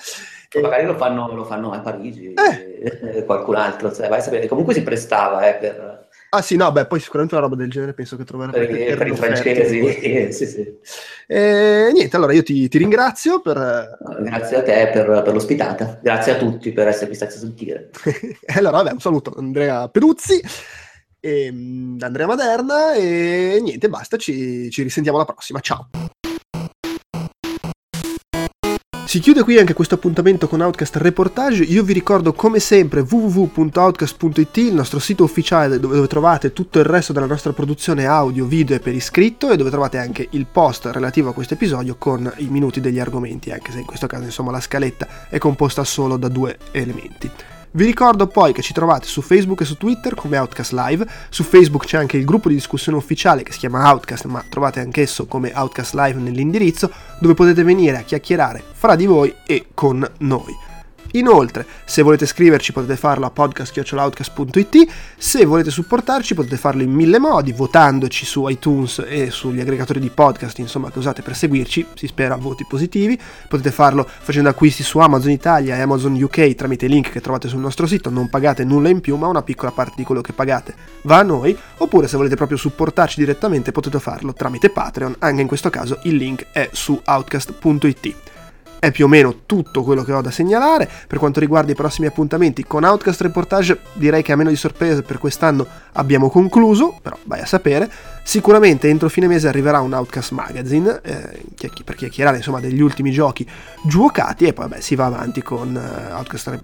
E... 0.51 0.59
Magari 0.59 0.85
lo 0.85 0.97
fanno, 0.97 1.33
lo 1.33 1.45
fanno, 1.45 1.71
a 1.71 1.79
Parigi, 1.79 2.33
eh. 2.33 3.23
qualcun 3.25 3.55
altro, 3.55 3.93
cioè, 3.93 4.09
vai 4.09 4.19
a 4.19 4.21
sapere. 4.21 4.47
Comunque 4.47 4.73
si 4.73 4.83
prestava 4.83 5.47
eh, 5.47 5.55
per 5.55 6.07
Ah 6.31 6.43
sì, 6.43 6.55
no, 6.55 6.71
beh, 6.71 6.85
poi 6.85 6.99
sicuramente 6.99 7.33
una 7.33 7.43
roba 7.43 7.55
del 7.55 7.71
genere 7.71 7.93
penso 7.93 8.15
che 8.15 8.23
troverà 8.23 8.51
per, 8.51 8.67
per, 8.67 9.07
i 9.07 9.15
francesi. 9.15 10.27
Sì, 10.31 10.45
sì. 10.45 10.77
E, 11.25 11.89
niente, 11.91 12.15
allora 12.15 12.33
io 12.33 12.43
ti, 12.43 12.67
ti 12.67 12.77
ringrazio 12.77 13.41
per... 13.41 13.97
Grazie 14.21 14.57
a 14.57 14.61
te 14.61 14.89
per, 14.93 15.23
per, 15.23 15.33
l'ospitata, 15.33 15.99
grazie 16.01 16.33
a 16.33 16.35
tutti 16.35 16.71
per 16.71 16.87
essermi 16.87 17.15
stati 17.15 17.35
a 17.35 17.39
sentire. 17.39 17.89
allora, 18.55 18.83
vabbè, 18.83 18.88
un 18.91 18.99
saluto 18.99 19.33
Andrea 19.37 19.87
Peduzzi, 19.89 20.41
e, 21.19 21.51
mm, 21.51 21.97
Andrea 22.01 22.27
Maderna 22.27 22.93
e 22.93 23.59
niente, 23.61 23.89
basta, 23.89 24.17
ci, 24.17 24.69
ci 24.69 24.83
risentiamo 24.83 25.17
alla 25.17 25.27
prossima, 25.27 25.59
ciao. 25.59 25.89
Si 29.09 29.21
chiude 29.21 29.41
qui 29.41 29.57
anche 29.57 29.73
questo 29.73 29.95
appuntamento 29.95 30.47
con 30.47 30.61
Outcast 30.61 30.97
Reportage. 30.97 31.63
Io 31.63 31.81
vi 31.81 31.93
ricordo 31.93 32.31
come 32.31 32.59
sempre 32.59 32.99
www.outcast.it, 32.99 34.57
il 34.57 34.75
nostro 34.75 34.99
sito 34.99 35.23
ufficiale 35.23 35.79
dove 35.79 36.05
trovate 36.05 36.53
tutto 36.53 36.77
il 36.77 36.85
resto 36.85 37.11
della 37.11 37.25
nostra 37.25 37.51
produzione 37.51 38.05
audio, 38.05 38.45
video 38.45 38.75
e 38.75 38.79
per 38.79 38.93
iscritto 38.93 39.49
e 39.49 39.57
dove 39.57 39.71
trovate 39.71 39.97
anche 39.97 40.27
il 40.29 40.45
post 40.45 40.85
relativo 40.91 41.29
a 41.29 41.33
questo 41.33 41.55
episodio 41.55 41.95
con 41.97 42.31
i 42.37 42.49
minuti 42.49 42.81
degli 42.81 42.99
argomenti, 42.99 43.49
anche 43.49 43.71
se 43.71 43.79
in 43.79 43.85
questo 43.85 44.05
caso 44.05 44.25
insomma 44.25 44.51
la 44.51 44.61
scaletta 44.61 45.27
è 45.27 45.39
composta 45.39 45.83
solo 45.83 46.15
da 46.15 46.27
due 46.27 46.59
elementi. 46.69 47.31
Vi 47.71 47.85
ricordo 47.85 48.25
poi 48.25 48.51
che 48.51 48.63
ci 48.63 48.73
trovate 48.73 49.05
su 49.05 49.21
Facebook 49.21 49.61
e 49.61 49.65
su 49.65 49.77
Twitter 49.77 50.15
come 50.15 50.39
Outcast 50.39 50.71
Live, 50.71 51.07
su 51.29 51.43
Facebook 51.43 51.85
c'è 51.85 51.97
anche 51.97 52.17
il 52.17 52.25
gruppo 52.25 52.49
di 52.49 52.55
discussione 52.55 52.97
ufficiale 52.97 53.43
che 53.43 53.51
si 53.51 53.59
chiama 53.59 53.87
Outcast, 53.91 54.25
ma 54.25 54.43
trovate 54.49 54.79
anch'esso 54.79 55.27
come 55.27 55.51
Outcast 55.53 55.93
Live 55.93 56.19
nell'indirizzo, 56.19 56.91
dove 57.19 57.35
potete 57.35 57.61
venire 57.61 57.97
a 57.97 58.01
chiacchierare 58.01 58.63
fra 58.73 58.95
di 58.95 59.05
voi 59.05 59.35
e 59.45 59.67
con 59.75 60.03
noi. 60.17 60.68
Inoltre, 61.13 61.65
se 61.85 62.01
volete 62.01 62.25
scriverci 62.25 62.71
potete 62.71 62.95
farlo 62.95 63.25
a 63.25 63.31
podcast.outcast.it, 63.31 64.87
se 65.17 65.45
volete 65.45 65.71
supportarci 65.71 66.35
potete 66.35 66.57
farlo 66.57 66.83
in 66.83 66.91
mille 66.91 67.19
modi, 67.19 67.51
votandoci 67.51 68.25
su 68.25 68.47
iTunes 68.47 69.03
e 69.07 69.31
sugli 69.31 69.59
aggregatori 69.59 69.99
di 69.99 70.09
podcast, 70.09 70.59
insomma, 70.59 70.91
che 70.91 70.99
usate 70.99 71.21
per 71.21 71.35
seguirci, 71.35 71.85
si 71.95 72.07
spera 72.07 72.35
voti 72.35 72.65
positivi, 72.67 73.19
potete 73.47 73.71
farlo 73.71 74.07
facendo 74.07 74.49
acquisti 74.49 74.83
su 74.83 74.99
Amazon 74.99 75.31
Italia 75.31 75.75
e 75.75 75.81
Amazon 75.81 76.21
UK 76.21 76.53
tramite 76.53 76.85
i 76.85 76.89
link 76.89 77.09
che 77.09 77.21
trovate 77.21 77.47
sul 77.47 77.59
nostro 77.59 77.87
sito, 77.87 78.09
non 78.09 78.29
pagate 78.29 78.63
nulla 78.63 78.89
in 78.89 79.01
più, 79.01 79.15
ma 79.15 79.27
una 79.27 79.41
piccola 79.41 79.71
parte 79.71 79.93
di 79.97 80.03
quello 80.03 80.21
che 80.21 80.33
pagate 80.33 80.75
va 81.03 81.17
a 81.17 81.23
noi, 81.23 81.57
oppure 81.77 82.07
se 82.07 82.17
volete 82.17 82.35
proprio 82.35 82.57
supportarci 82.57 83.19
direttamente 83.19 83.71
potete 83.71 83.99
farlo 83.99 84.33
tramite 84.33 84.69
Patreon, 84.69 85.15
anche 85.19 85.41
in 85.41 85.47
questo 85.47 85.69
caso 85.69 85.99
il 86.03 86.15
link 86.15 86.47
è 86.51 86.69
su 86.71 86.99
outcast.it 87.03 88.28
è 88.79 88.91
più 88.91 89.05
o 89.05 89.07
meno 89.07 89.41
tutto 89.45 89.83
quello 89.83 90.03
che 90.03 90.13
ho 90.13 90.21
da 90.21 90.31
segnalare. 90.31 90.89
Per 91.07 91.19
quanto 91.19 91.39
riguarda 91.39 91.71
i 91.71 91.75
prossimi 91.75 92.07
appuntamenti 92.07 92.63
con 92.63 92.83
Outcast 92.83 93.21
Reportage, 93.21 93.79
direi 93.93 94.23
che 94.23 94.31
a 94.31 94.35
meno 94.35 94.49
di 94.49 94.55
sorprese 94.55 95.01
per 95.01 95.17
quest'anno 95.17 95.67
abbiamo 95.93 96.29
concluso, 96.29 96.97
però 97.01 97.17
vai 97.25 97.41
a 97.41 97.45
sapere. 97.45 97.89
Sicuramente 98.23 98.87
entro 98.87 99.09
fine 99.09 99.27
mese 99.27 99.47
arriverà 99.47 99.81
un 99.81 99.93
Outcast 99.93 100.31
Magazine 100.31 101.01
eh, 101.03 101.43
per 101.83 101.95
chiacchierare 101.95 102.37
insomma 102.37 102.59
degli 102.59 102.79
ultimi 102.79 103.11
giochi 103.11 103.47
giocati 103.83 104.45
e 104.45 104.53
poi 104.53 104.67
vabbè, 104.69 104.81
si 104.81 104.95
va 104.95 105.05
avanti 105.05 105.41
con 105.41 105.75
uh, 105.75 106.13
Outcast 106.15 106.59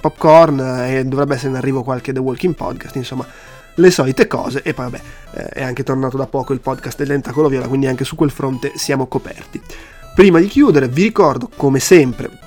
Popcorn 0.00 0.60
eh, 0.60 0.98
e 0.98 1.04
dovrebbe 1.04 1.34
essere 1.34 1.50
in 1.50 1.56
arrivo 1.56 1.82
qualche 1.82 2.12
The 2.12 2.20
Walking 2.20 2.54
Podcast, 2.54 2.94
insomma 2.96 3.26
le 3.74 3.90
solite 3.90 4.26
cose 4.26 4.62
e 4.62 4.74
poi 4.74 4.90
vabbè 4.90 5.00
eh, 5.32 5.48
è 5.48 5.62
anche 5.62 5.82
tornato 5.82 6.16
da 6.16 6.26
poco 6.26 6.52
il 6.52 6.60
podcast 6.60 6.98
del 6.98 7.08
Tentacolo 7.08 7.48
Viola 7.48 7.68
quindi 7.68 7.86
anche 7.86 8.04
su 8.04 8.14
quel 8.16 8.30
fronte 8.30 8.72
siamo 8.74 9.06
coperti 9.06 9.60
Prima 10.14 10.40
di 10.40 10.48
chiudere 10.48 10.88
vi 10.88 11.04
ricordo 11.04 11.48
come 11.56 11.78
sempre 11.78 12.38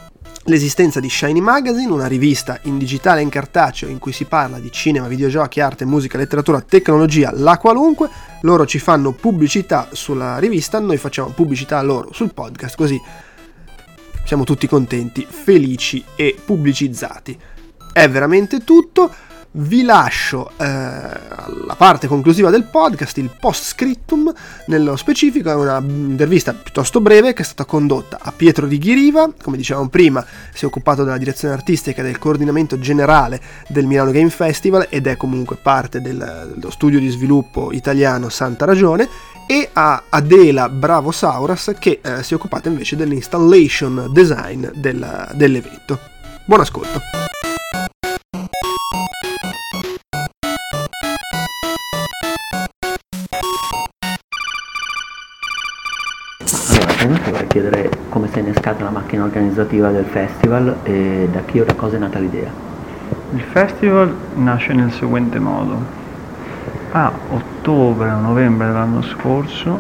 l'esistenza 0.46 1.00
di 1.00 1.10
Shiny 1.10 1.40
Magazine, 1.40 1.92
una 1.92 2.08
rivista 2.08 2.60
in 2.64 2.78
digitale 2.78 3.22
e 3.22 3.24
in 3.24 3.30
cartaceo 3.30 3.88
in 3.88 4.00
cui 4.00 4.12
si 4.12 4.26
parla 4.26 4.60
di 4.60 4.72
cinema, 4.72 5.08
videogiochi, 5.08 5.62
arte, 5.62 5.86
musica, 5.86 6.18
letteratura, 6.18 6.62
tecnologia, 6.62 7.32
la 7.34 7.58
qualunque. 7.58 8.10
Loro 8.42 8.66
ci 8.66 8.80
fanno 8.80 9.14
pubblicità 9.14 9.88
sulla 9.94 10.38
rivista, 10.38 10.80
noi 10.80 10.98
facciamo 10.98 11.30
pubblicità 11.30 11.78
a 11.78 11.82
loro 11.82 12.10
sul 12.12 12.34
podcast, 12.34 12.76
così 12.76 13.00
siamo 14.26 14.44
tutti 14.44 14.68
contenti, 14.68 15.26
felici 15.28 16.04
e 16.16 16.36
pubblicizzati. 16.44 17.40
È 17.94 18.10
veramente 18.10 18.64
tutto 18.64 19.12
vi 19.56 19.84
lascio 19.84 20.52
eh, 20.58 20.64
la 20.64 21.76
parte 21.78 22.08
conclusiva 22.08 22.50
del 22.50 22.64
podcast, 22.64 23.18
il 23.18 23.30
post 23.40 23.66
scriptum, 23.66 24.34
nello 24.68 24.96
specifico 24.96 25.50
è 25.50 25.56
una 25.56 25.78
intervista 25.78 26.54
piuttosto 26.54 27.02
breve 27.02 27.34
che 27.34 27.42
è 27.42 27.46
stata 27.46 27.66
condotta 27.66 28.20
a 28.22 28.32
Pietro 28.32 28.66
di 28.66 28.78
Ghiriva, 28.78 29.32
come 29.42 29.58
dicevamo 29.58 29.90
prima 29.90 30.26
si 30.54 30.64
è 30.64 30.68
occupato 30.68 31.04
della 31.04 31.18
direzione 31.18 31.54
artistica 31.54 32.02
e 32.02 32.06
del 32.06 32.18
coordinamento 32.18 32.80
generale 32.80 33.40
del 33.68 33.86
Milano 33.86 34.12
Game 34.12 34.30
Festival 34.30 34.88
ed 34.90 35.08
è 35.08 35.18
comunque 35.18 35.58
parte 35.62 36.02
del, 36.02 36.54
dello 36.56 36.72
studio 36.72 37.00
di 37.00 37.10
sviluppo 37.10 37.72
italiano 37.72 38.30
Santa 38.30 38.66
Ragione 38.66 39.08
e 39.46 39.70
a 39.74 40.04
Adela 40.10 40.70
Bravo 40.70 41.12
Sauras 41.12 41.74
che 41.78 42.00
eh, 42.02 42.24
si 42.24 42.34
è 42.34 42.38
occupata 42.38 42.70
invece 42.70 42.96
dell'installation 42.96 44.10
design 44.12 44.68
del, 44.74 45.30
dell'evento. 45.34 46.00
Buon 46.46 46.62
ascolto! 46.62 47.43
Chiedere 57.54 57.88
come 58.10 58.28
è 58.32 58.40
innescata 58.40 58.84
la 58.84 58.90
macchina 58.90 59.24
organizzativa 59.24 59.92
del 59.92 60.06
festival 60.06 60.78
e 60.82 61.30
da 61.32 61.42
chi 61.42 61.60
o 61.60 61.64
da 61.64 61.76
cosa 61.76 61.98
è 61.98 62.00
nata 62.00 62.18
l'idea. 62.18 62.50
Il 63.32 63.42
festival 63.42 64.12
nasce 64.38 64.74
nel 64.74 64.92
seguente 64.92 65.38
modo. 65.38 65.78
A 66.94 67.12
ottobre 67.30 68.10
o 68.10 68.20
novembre 68.20 68.66
dell'anno 68.66 69.04
scorso 69.04 69.80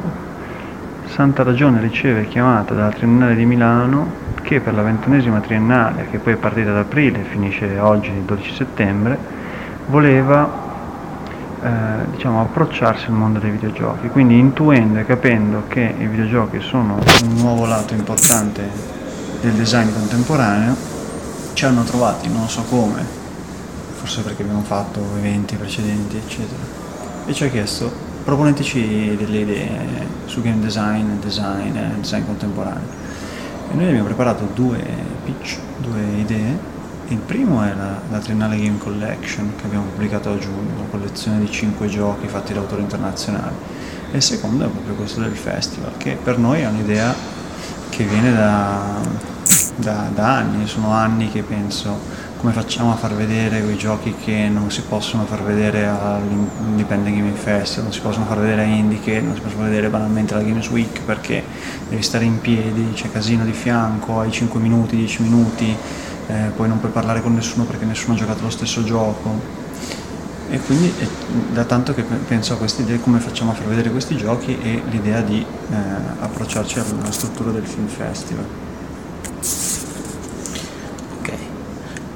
Santa 1.05 1.41
Ragione 1.41 1.81
riceve 1.81 2.27
chiamata 2.27 2.75
dalla 2.75 2.91
Triennale 2.91 3.33
di 3.33 3.45
Milano 3.45 4.21
che 4.43 4.59
per 4.59 4.75
la 4.75 4.83
ventunesima 4.83 5.39
triennale, 5.39 6.05
che 6.11 6.19
poi 6.19 6.33
è 6.33 6.37
partita 6.37 6.69
ad 6.69 6.77
aprile 6.77 7.21
e 7.21 7.23
finisce 7.23 7.79
oggi 7.79 8.11
il 8.11 8.21
12 8.21 8.53
settembre, 8.53 9.17
voleva 9.87 10.72
eh, 11.63 12.11
diciamo, 12.11 12.41
approcciarsi 12.41 13.05
al 13.05 13.13
mondo 13.13 13.39
dei 13.39 13.51
videogiochi, 13.51 14.09
quindi 14.09 14.37
intuendo 14.37 14.99
e 14.99 15.05
capendo 15.05 15.63
che 15.67 15.95
i 15.97 16.07
videogiochi 16.07 16.59
sono 16.59 16.99
un 17.23 17.35
nuovo 17.35 17.65
lato 17.65 17.93
importante 17.93 18.69
del 19.39 19.53
design 19.53 19.89
contemporaneo, 19.93 20.75
ci 21.53 21.65
hanno 21.65 21.83
trovati, 21.83 22.29
non 22.29 22.49
so 22.49 22.63
come, 22.63 23.01
forse 23.93 24.21
perché 24.21 24.41
abbiamo 24.41 24.61
fatto 24.61 24.99
eventi 25.17 25.55
precedenti, 25.55 26.17
eccetera, 26.17 26.61
e 27.25 27.33
ci 27.33 27.45
ha 27.45 27.49
chiesto 27.49 27.89
proponeteci 28.25 29.15
delle 29.17 29.39
idee 29.39 30.07
su 30.25 30.41
game 30.41 30.59
design, 30.59 31.19
design, 31.21 31.77
design 31.99 32.25
contemporaneo. 32.25 33.01
E 33.71 33.75
noi 33.75 33.87
abbiamo 33.87 34.05
preparato 34.05 34.49
due 34.53 34.83
pitch, 35.23 35.57
due 35.77 36.01
idee 36.17 36.71
il 37.13 37.19
primo 37.19 37.63
è 37.63 37.73
la, 37.75 38.01
la, 38.09 38.17
Triennale 38.17 38.57
Game 38.57 38.79
Collection 38.79 39.53
che 39.55 39.65
abbiamo 39.65 39.85
pubblicato 39.85 40.31
a 40.31 40.37
giugno, 40.39 40.73
una 40.77 40.87
collezione 40.89 41.39
di 41.39 41.49
5 41.49 41.87
giochi 41.87 42.27
fatti 42.27 42.53
da 42.53 42.59
autori 42.59 42.81
internazionali. 42.81 43.55
E 44.11 44.17
il 44.17 44.23
secondo 44.23 44.65
è 44.65 44.67
proprio 44.67 44.95
questo 44.95 45.19
del 45.21 45.35
festival, 45.35 45.95
che 45.97 46.17
per 46.21 46.39
noi 46.39 46.61
è 46.61 46.67
un'idea 46.67 47.13
che 47.89 48.03
viene 48.05 48.33
da, 48.33 48.99
da, 49.75 50.09
da 50.13 50.37
anni, 50.37 50.67
sono 50.67 50.91
anni 50.91 51.29
che 51.29 51.43
penso 51.43 52.21
come 52.37 52.51
facciamo 52.51 52.91
a 52.91 52.95
far 52.95 53.13
vedere 53.13 53.61
quei 53.61 53.77
giochi 53.77 54.15
che 54.15 54.49
non 54.49 54.69
si 54.69 54.81
possono 54.81 55.23
far 55.25 55.43
vedere 55.43 55.87
all'Independent 55.87 57.15
Gaming 57.15 57.37
Festival, 57.37 57.85
non 57.85 57.93
si 57.93 58.01
possono 58.01 58.25
far 58.25 58.39
vedere 58.39 58.63
a 58.63 58.65
Indie, 58.65 59.21
non 59.21 59.35
si 59.35 59.41
possono 59.41 59.63
vedere 59.63 59.87
banalmente 59.87 60.33
alla 60.33 60.43
Games 60.43 60.67
Week 60.69 61.01
perché 61.05 61.43
devi 61.87 62.01
stare 62.01 62.25
in 62.25 62.41
piedi, 62.41 62.91
c'è 62.93 63.09
casino 63.11 63.45
di 63.45 63.53
fianco, 63.53 64.19
hai 64.19 64.31
5 64.31 64.59
minuti, 64.59 64.97
10 64.97 65.21
minuti, 65.21 65.77
eh, 66.27 66.51
poi 66.55 66.67
non 66.67 66.79
puoi 66.79 66.91
parlare 66.91 67.21
con 67.21 67.33
nessuno 67.33 67.65
perché 67.65 67.85
nessuno 67.85 68.13
ha 68.13 68.17
giocato 68.17 68.43
lo 68.43 68.49
stesso 68.49 68.83
gioco. 68.83 69.61
E 70.49 70.59
quindi 70.59 70.93
è 70.99 71.07
da 71.51 71.63
tanto 71.63 71.95
che 71.95 72.03
penso 72.03 72.53
a 72.53 72.57
questa 72.57 72.83
idea 72.83 72.99
come 72.99 73.19
facciamo 73.19 73.51
a 73.51 73.53
far 73.55 73.65
vedere 73.65 73.89
questi 73.89 74.15
giochi 74.15 74.55
e 74.61 74.83
l'idea 74.89 75.21
di 75.21 75.39
eh, 75.39 75.75
approcciarci 76.19 76.79
alla 76.79 77.11
struttura 77.11 77.49
del 77.49 77.65
film 77.65 77.87
festival. 77.87 78.45
Ok, 81.19 81.33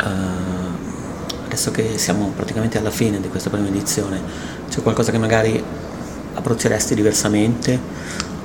uh, 0.04 1.46
adesso 1.46 1.72
che 1.72 1.98
siamo 1.98 2.32
praticamente 2.36 2.78
alla 2.78 2.92
fine 2.92 3.20
di 3.20 3.28
questa 3.28 3.50
prima 3.50 3.68
edizione, 3.68 4.22
c'è 4.70 4.84
qualcosa 4.84 5.12
che 5.12 5.18
magari 5.18 5.64
approcceresti 6.36 6.94
diversamente 6.94 7.80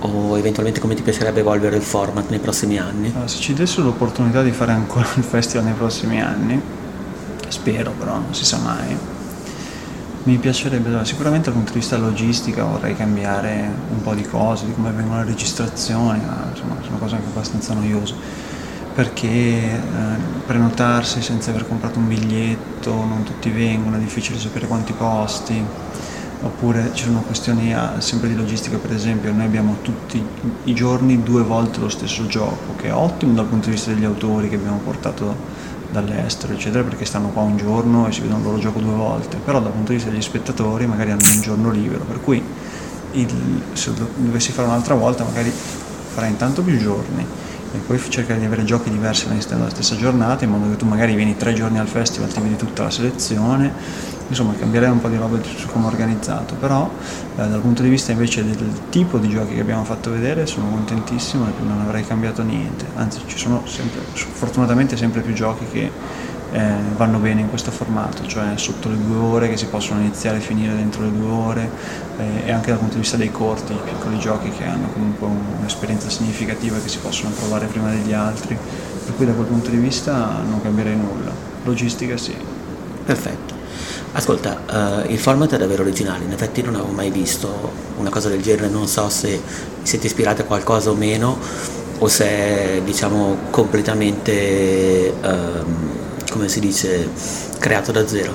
o 0.02 0.36
eventualmente 0.36 0.80
come 0.80 0.94
ti 0.94 1.02
piacerebbe 1.02 1.40
evolvere 1.40 1.76
il 1.76 1.82
format 1.82 2.28
nei 2.28 2.38
prossimi 2.38 2.78
anni? 2.78 3.08
Allora, 3.08 3.28
se 3.28 3.38
ci 3.38 3.54
dessero 3.54 3.84
l'opportunità 3.84 4.42
di 4.42 4.52
fare 4.52 4.72
ancora 4.72 5.06
il 5.16 5.22
festival 5.22 5.64
nei 5.64 5.74
prossimi 5.74 6.20
anni, 6.20 6.60
spero 7.48 7.92
però, 7.96 8.14
non 8.14 8.34
si 8.34 8.44
sa 8.44 8.58
mai, 8.58 8.96
mi 10.24 10.36
piacerebbe, 10.38 11.04
sicuramente 11.04 11.46
dal 11.46 11.54
punto 11.54 11.72
di 11.72 11.78
vista 11.78 11.96
logistica 11.96 12.64
vorrei 12.64 12.96
cambiare 12.96 13.68
un 13.90 14.02
po' 14.02 14.14
di 14.14 14.22
cose, 14.22 14.66
di 14.66 14.74
come 14.74 14.90
vengono 14.90 15.20
le 15.20 15.26
registrazioni, 15.26 16.20
ma 16.24 16.48
insomma 16.50 16.76
sono 16.82 16.98
cose 16.98 17.16
anche 17.16 17.28
abbastanza 17.28 17.74
noiose, 17.74 18.14
perché 18.94 19.26
eh, 19.26 19.80
prenotarsi 20.46 21.22
senza 21.22 21.50
aver 21.50 21.66
comprato 21.66 21.98
un 21.98 22.08
biglietto, 22.08 22.92
non 22.92 23.22
tutti 23.24 23.50
vengono, 23.50 23.96
è 23.96 23.98
difficile 23.98 24.38
sapere 24.38 24.66
quanti 24.66 24.92
posti 24.92 25.90
oppure 26.42 26.90
ci 26.92 27.04
sono 27.04 27.20
questioni 27.20 27.74
ah, 27.74 28.00
sempre 28.00 28.28
di 28.28 28.34
logistica 28.34 28.76
per 28.76 28.92
esempio 28.92 29.32
noi 29.32 29.44
abbiamo 29.44 29.76
tutti 29.82 30.22
i 30.64 30.74
giorni 30.74 31.22
due 31.22 31.42
volte 31.42 31.78
lo 31.78 31.88
stesso 31.88 32.26
gioco 32.26 32.74
che 32.76 32.88
è 32.88 32.92
ottimo 32.92 33.32
dal 33.32 33.46
punto 33.46 33.66
di 33.66 33.72
vista 33.72 33.92
degli 33.92 34.04
autori 34.04 34.48
che 34.48 34.56
abbiamo 34.56 34.78
portato 34.78 35.34
dall'estero 35.92 36.54
eccetera 36.54 36.82
perché 36.82 37.04
stanno 37.04 37.28
qua 37.28 37.42
un 37.42 37.56
giorno 37.56 38.08
e 38.08 38.12
si 38.12 38.22
vedono 38.22 38.38
il 38.38 38.44
loro 38.44 38.58
gioco 38.58 38.80
due 38.80 38.94
volte. 38.94 39.36
Però 39.36 39.60
dal 39.60 39.72
punto 39.72 39.90
di 39.90 39.96
vista 39.96 40.10
degli 40.10 40.22
spettatori 40.22 40.86
magari 40.86 41.10
hanno 41.10 41.28
un 41.32 41.40
giorno 41.40 41.70
libero 41.70 42.04
per 42.04 42.20
cui 42.20 42.42
il, 43.12 43.62
se 43.74 43.92
dovessi 44.16 44.52
fare 44.52 44.68
un'altra 44.68 44.94
volta 44.94 45.22
magari 45.22 45.52
farai 45.52 46.30
intanto 46.30 46.62
più 46.62 46.78
giorni 46.78 47.26
e 47.74 47.78
poi 47.78 47.98
cercare 48.08 48.38
di 48.38 48.44
avere 48.44 48.64
giochi 48.64 48.90
diversi 48.90 49.26
all'interno 49.26 49.58
della 49.58 49.70
stessa 49.70 49.96
giornata 49.96 50.44
in 50.44 50.50
modo 50.50 50.68
che 50.70 50.76
tu 50.76 50.86
magari 50.86 51.14
vieni 51.14 51.36
tre 51.36 51.54
giorni 51.54 51.78
al 51.78 51.88
festival 51.88 52.30
ti 52.30 52.40
vedi 52.40 52.56
tutta 52.56 52.82
la 52.84 52.90
selezione. 52.90 54.10
Insomma 54.28 54.54
cambierei 54.54 54.90
un 54.90 55.00
po' 55.00 55.08
di 55.08 55.16
roba 55.16 55.38
su 55.42 55.66
come 55.66 55.86
organizzato, 55.86 56.54
però 56.54 56.88
eh, 57.36 57.48
dal 57.48 57.60
punto 57.60 57.82
di 57.82 57.88
vista 57.88 58.12
invece 58.12 58.44
del 58.44 58.88
tipo 58.88 59.18
di 59.18 59.28
giochi 59.28 59.54
che 59.54 59.60
abbiamo 59.60 59.84
fatto 59.84 60.10
vedere 60.10 60.46
sono 60.46 60.68
contentissimo 60.70 61.46
e 61.46 61.50
non 61.66 61.80
avrei 61.80 62.06
cambiato 62.06 62.42
niente, 62.42 62.86
anzi 62.94 63.20
ci 63.26 63.36
sono 63.36 63.62
sempre, 63.66 64.00
fortunatamente 64.14 64.96
sempre 64.96 65.20
più 65.20 65.34
giochi 65.34 65.66
che 65.70 65.90
eh, 66.52 66.74
vanno 66.96 67.18
bene 67.18 67.40
in 67.40 67.48
questo 67.48 67.70
formato, 67.70 68.26
cioè 68.26 68.56
sotto 68.56 68.88
le 68.88 68.96
due 68.96 69.16
ore 69.16 69.48
che 69.48 69.56
si 69.56 69.66
possono 69.66 70.00
iniziare 70.00 70.36
e 70.36 70.40
finire 70.40 70.74
dentro 70.74 71.02
le 71.02 71.12
due 71.12 71.30
ore 71.30 71.70
eh, 72.18 72.46
e 72.46 72.52
anche 72.52 72.68
dal 72.70 72.78
punto 72.78 72.94
di 72.94 73.00
vista 73.00 73.16
dei 73.16 73.30
corti, 73.30 73.72
i 73.72 73.78
piccoli 73.84 74.18
giochi 74.18 74.50
che 74.50 74.64
hanno 74.64 74.88
comunque 74.92 75.28
un'esperienza 75.58 76.10
significativa 76.10 76.78
che 76.78 76.88
si 76.88 76.98
possono 76.98 77.30
provare 77.30 77.66
prima 77.66 77.90
degli 77.90 78.12
altri, 78.12 78.56
per 79.04 79.14
cui 79.16 79.26
da 79.26 79.32
quel 79.32 79.46
punto 79.46 79.70
di 79.70 79.78
vista 79.78 80.40
non 80.48 80.60
cambierei 80.62 80.96
nulla. 80.96 81.32
Logistica 81.64 82.16
sì. 82.16 82.34
Perfetto. 83.04 83.60
Ascolta, 84.14 84.60
uh, 85.06 85.10
il 85.10 85.18
format 85.18 85.54
è 85.54 85.56
davvero 85.56 85.82
originale, 85.82 86.24
in 86.24 86.32
effetti 86.32 86.60
non 86.60 86.74
avevo 86.74 86.92
mai 86.92 87.10
visto 87.10 87.72
una 87.96 88.10
cosa 88.10 88.28
del 88.28 88.42
genere, 88.42 88.68
non 88.68 88.86
so 88.86 89.08
se 89.08 89.40
siete 89.82 90.06
ispirati 90.06 90.42
a 90.42 90.44
qualcosa 90.44 90.90
o 90.90 90.94
meno 90.94 91.38
o 91.98 92.08
se 92.08 92.24
è 92.26 92.82
diciamo 92.84 93.36
completamente, 93.48 95.14
um, 95.22 95.88
come 96.32 96.48
si 96.48 96.60
dice, 96.60 97.10
creato 97.58 97.92
da 97.92 98.08
zero. 98.08 98.32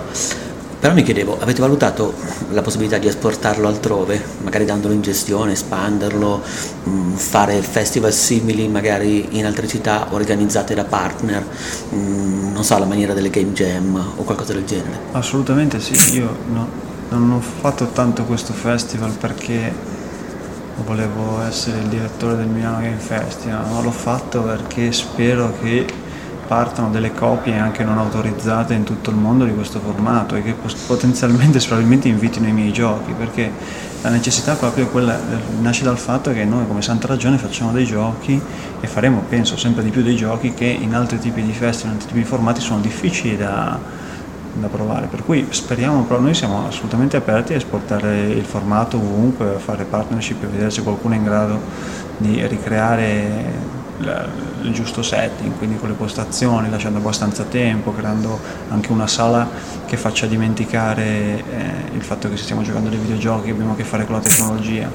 Però 0.80 0.94
mi 0.94 1.02
chiedevo, 1.02 1.40
avete 1.42 1.60
valutato 1.60 2.14
la 2.52 2.62
possibilità 2.62 3.00
di 3.00 3.08
esportarlo 3.08 3.68
altrove, 3.68 4.24
magari 4.44 4.64
dandolo 4.64 4.94
in 4.94 5.02
gestione, 5.02 5.54
espanderlo, 5.54 6.44
mm, 6.88 7.14
fare 7.16 7.60
festival 7.64 8.14
simili 8.14 8.68
magari 8.68 9.40
in 9.40 9.48
altre 9.48 9.68
città 9.68 10.10
organizzate 10.12 10.76
da 10.76 10.84
partner, 10.84 11.44
mm, 11.96 12.54
non 12.54 12.64
so, 12.64 12.78
la 12.78 12.86
maniera 12.86 13.16
delle 13.16 13.32
game 13.32 13.54
jam 13.54 13.96
o 13.96 14.22
qualcosa 14.22 14.54
del 14.54 14.66
genere? 14.66 15.00
Assolutamente 15.14 15.80
sì, 15.80 16.16
io 16.16 16.38
no, 16.54 16.70
non 17.10 17.32
ho 17.32 17.42
fatto 17.42 17.88
tanto 17.88 18.26
questo 18.26 18.54
festival 18.54 19.14
perché 19.14 19.74
volevo 20.86 21.42
essere 21.42 21.80
il 21.80 21.88
direttore 21.88 22.36
del 22.36 22.48
Milano 22.48 22.82
Game 22.82 22.98
Festival, 23.00 23.68
ma 23.68 23.82
l'ho 23.82 23.90
fatto 23.90 24.44
perché 24.44 24.92
spero 24.92 25.58
che 25.60 26.06
partano 26.48 26.90
delle 26.90 27.14
copie 27.14 27.58
anche 27.58 27.84
non 27.84 27.98
autorizzate 27.98 28.74
in 28.74 28.84
tutto 28.84 29.10
il 29.10 29.18
mondo 29.18 29.46
di 29.46 29.54
questo 29.54 29.80
formato 29.80 30.36
e 30.36 30.42
che 30.42 30.56
potenzialmente 30.88 31.60
probabilmente 31.66 32.08
invitino 32.08 32.48
i 32.48 32.54
miei 32.54 32.72
giochi 32.72 33.12
perché 33.12 33.52
la 34.02 34.10
necessità 34.10 34.56
proprio 34.56 34.88
quella 34.88 35.20
nasce 35.60 35.84
dal 35.84 35.98
fatto 35.98 36.32
che 36.32 36.46
noi 36.46 36.66
come 36.68 36.82
Santa 36.82 37.08
Ragione 37.08 37.38
facciamo 37.38 37.72
dei 37.72 37.86
giochi 37.86 38.40
e 38.80 38.88
faremo 38.88 39.24
penso 39.28 39.58
sempre 39.58 39.84
di 39.84 39.90
più 39.90 40.02
dei 40.02 40.16
giochi 40.16 40.54
che 40.54 40.66
in 40.66 40.96
altri 40.96 41.20
tipi 41.20 41.42
di 41.42 41.52
festival, 41.52 41.94
in 41.94 41.98
altri 41.98 42.08
tipi 42.08 42.20
di 42.20 42.26
formati 42.26 42.62
sono 42.62 42.80
difficili 42.80 43.36
da, 43.36 43.78
da 44.54 44.68
provare. 44.68 45.08
Per 45.08 45.24
cui 45.26 45.48
speriamo 45.50 46.04
però 46.04 46.20
noi 46.20 46.34
siamo 46.34 46.68
assolutamente 46.68 47.18
aperti 47.18 47.54
a 47.54 47.58
esportare 47.58 48.28
il 48.28 48.46
formato 48.46 48.98
ovunque 48.98 49.56
a 49.56 49.60
fare 49.60 49.84
partnership 49.84 50.44
e 50.44 50.48
vedere 50.48 50.70
se 50.70 50.84
qualcuno 50.84 51.16
è 51.16 51.18
in 51.18 51.24
grado 51.24 51.60
di 52.18 52.46
ricreare 52.48 53.76
il 54.00 54.72
giusto 54.74 55.02
setting, 55.02 55.58
quindi 55.58 55.78
con 55.78 55.90
le 55.90 55.96
postazioni, 55.96 56.70
lasciando 56.70 57.00
abbastanza 57.00 57.44
tempo, 57.44 57.94
creando 57.94 58.40
anche 58.70 58.92
una 58.92 59.08
sala 59.08 59.50
che 59.86 59.98
faccia 59.98 60.28
dimenticare 60.28 61.04
eh, 61.04 61.44
il 61.94 62.02
fatto 62.02 62.30
che 62.30 62.38
stiamo 62.38 62.62
giocando 62.62 62.90
dei 62.90 63.00
videogiochi, 63.00 63.50
abbiamo 63.50 63.74
a 63.74 63.76
che 63.76 63.84
fare 63.84 64.06
con 64.06 64.16
la 64.16 64.22
tecnologia. 64.22 64.90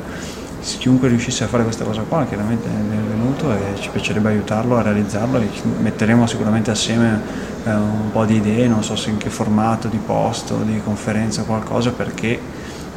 Se 0.61 0.78
chiunque 0.78 1.09
riuscisse 1.09 1.42
a 1.42 1.48
fare 1.48 1.64
questa 1.64 1.84
cosa 1.84 2.03
qua, 2.03 2.24
chiaramente 2.24 2.68
è 2.68 2.70
benvenuto 2.70 3.50
e 3.53 3.80
ci 3.80 3.88
piacerebbe 3.88 4.28
aiutarlo 4.28 4.76
a 4.76 4.82
realizzarlo 4.82 5.38
e 5.38 5.48
metteremo 5.80 6.24
sicuramente 6.28 6.70
assieme 6.70 7.20
eh, 7.64 7.72
un 7.74 8.12
po' 8.12 8.24
di 8.24 8.36
idee, 8.36 8.68
non 8.68 8.84
so 8.84 8.94
se 8.94 9.11
in 9.11 9.16
che 9.16 9.28
formato, 9.28 9.88
di 9.88 9.98
posto, 9.98 10.59
di 10.59 10.80
conferenza, 10.84 11.42
qualcosa, 11.42 11.90
perché 11.90 12.38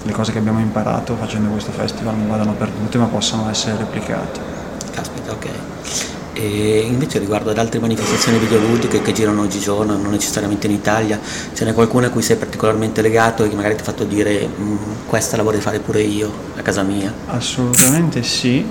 le 0.04 0.12
cose 0.12 0.32
che 0.32 0.38
abbiamo 0.38 0.60
imparato 0.60 1.16
facendo 1.16 1.50
questo 1.50 1.72
festival 1.72 2.16
non 2.16 2.28
vadano 2.28 2.54
perdute 2.54 3.00
ma 3.00 3.06
possano 3.06 3.50
essere 3.50 3.78
replicate. 3.78 4.55
Caspita, 4.96 5.34
ok. 5.34 5.48
E 6.34 6.86
invece 6.88 7.20
riguardo 7.20 7.50
ad 7.50 7.58
altre 7.58 7.80
manifestazioni 7.80 8.38
videoludiche 8.38 9.02
che 9.02 9.12
girano 9.12 9.42
oggigiorno, 9.42 9.98
non 9.98 10.12
necessariamente 10.12 10.68
in 10.68 10.74
Italia, 10.74 11.20
ce 11.54 11.66
n'è 11.66 11.74
qualcuna 11.74 12.08
a 12.08 12.10
cui 12.10 12.22
sei 12.22 12.38
particolarmente 12.38 13.02
legato 13.02 13.44
e 13.44 13.50
che 13.50 13.56
magari 13.56 13.76
ti 13.76 13.82
ha 13.82 13.84
fatto 13.84 14.06
dire 14.06 14.48
mm, 14.48 14.76
questa 15.06 15.38
la 15.38 15.44
vorrei 15.44 15.62
fare 15.62 15.80
pure 15.80 16.02
io 16.02 16.32
a 16.56 16.62
casa 16.62 16.84
mia? 16.84 17.14
Assolutamente 17.28 18.24
sì. 18.24 18.66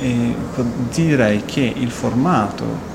E 0.00 0.34
direi 0.92 1.44
che 1.44 1.72
il 1.76 1.90
formato 1.90 2.90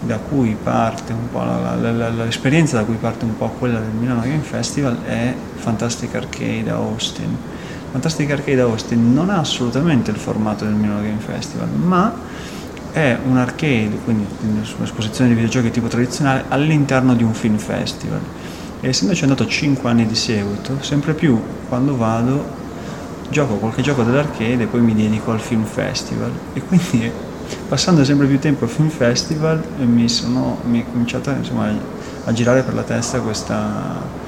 da 0.00 0.18
cui 0.18 0.56
parte 0.60 1.12
un 1.12 1.30
po' 1.30 1.42
la, 1.42 1.76
la, 1.80 1.90
la, 1.90 2.08
l'esperienza 2.10 2.76
da 2.76 2.84
cui 2.84 2.96
parte 2.96 3.24
un 3.24 3.36
po' 3.36 3.48
quella 3.58 3.80
del 3.80 3.90
Milano 3.90 4.20
Game 4.20 4.42
Festival 4.42 5.02
è 5.04 5.34
Fantastic 5.56 6.14
Arcade 6.14 6.70
a 6.70 6.74
Austin 6.74 7.36
Fantastic 7.94 8.28
Arcade 8.28 8.60
Austin 8.60 9.14
non 9.14 9.30
ha 9.30 9.38
assolutamente 9.38 10.10
il 10.10 10.16
formato 10.16 10.64
del 10.64 10.74
Milano 10.74 11.02
Game 11.02 11.20
Festival, 11.20 11.68
ma 11.68 12.12
è 12.90 13.16
un 13.24 13.36
arcade, 13.36 14.00
quindi 14.02 14.26
un'esposizione 14.78 15.30
di 15.30 15.36
videogiochi 15.36 15.70
tipo 15.70 15.86
tradizionale 15.86 16.42
all'interno 16.48 17.14
di 17.14 17.22
un 17.22 17.32
film 17.34 17.56
festival. 17.56 18.18
E 18.80 18.88
essendoci 18.88 19.22
andato 19.22 19.46
5 19.46 19.88
anni 19.88 20.06
di 20.06 20.16
seguito, 20.16 20.78
sempre 20.82 21.14
più 21.14 21.40
quando 21.68 21.96
vado 21.96 22.44
gioco 23.30 23.54
qualche 23.58 23.80
gioco 23.80 24.02
dell'arcade 24.02 24.64
e 24.64 24.66
poi 24.66 24.80
mi 24.80 24.92
dedico 24.92 25.30
al 25.30 25.40
film 25.40 25.62
festival. 25.62 26.32
E 26.52 26.62
quindi 26.62 27.12
passando 27.68 28.04
sempre 28.04 28.26
più 28.26 28.40
tempo 28.40 28.64
al 28.64 28.70
film 28.70 28.88
festival 28.88 29.62
mi, 29.84 30.08
sono, 30.08 30.58
mi 30.64 30.82
è 30.82 30.84
cominciata 30.90 31.30
insomma, 31.30 31.70
a 32.24 32.32
girare 32.32 32.64
per 32.64 32.74
la 32.74 32.82
testa 32.82 33.20
questa 33.20 34.23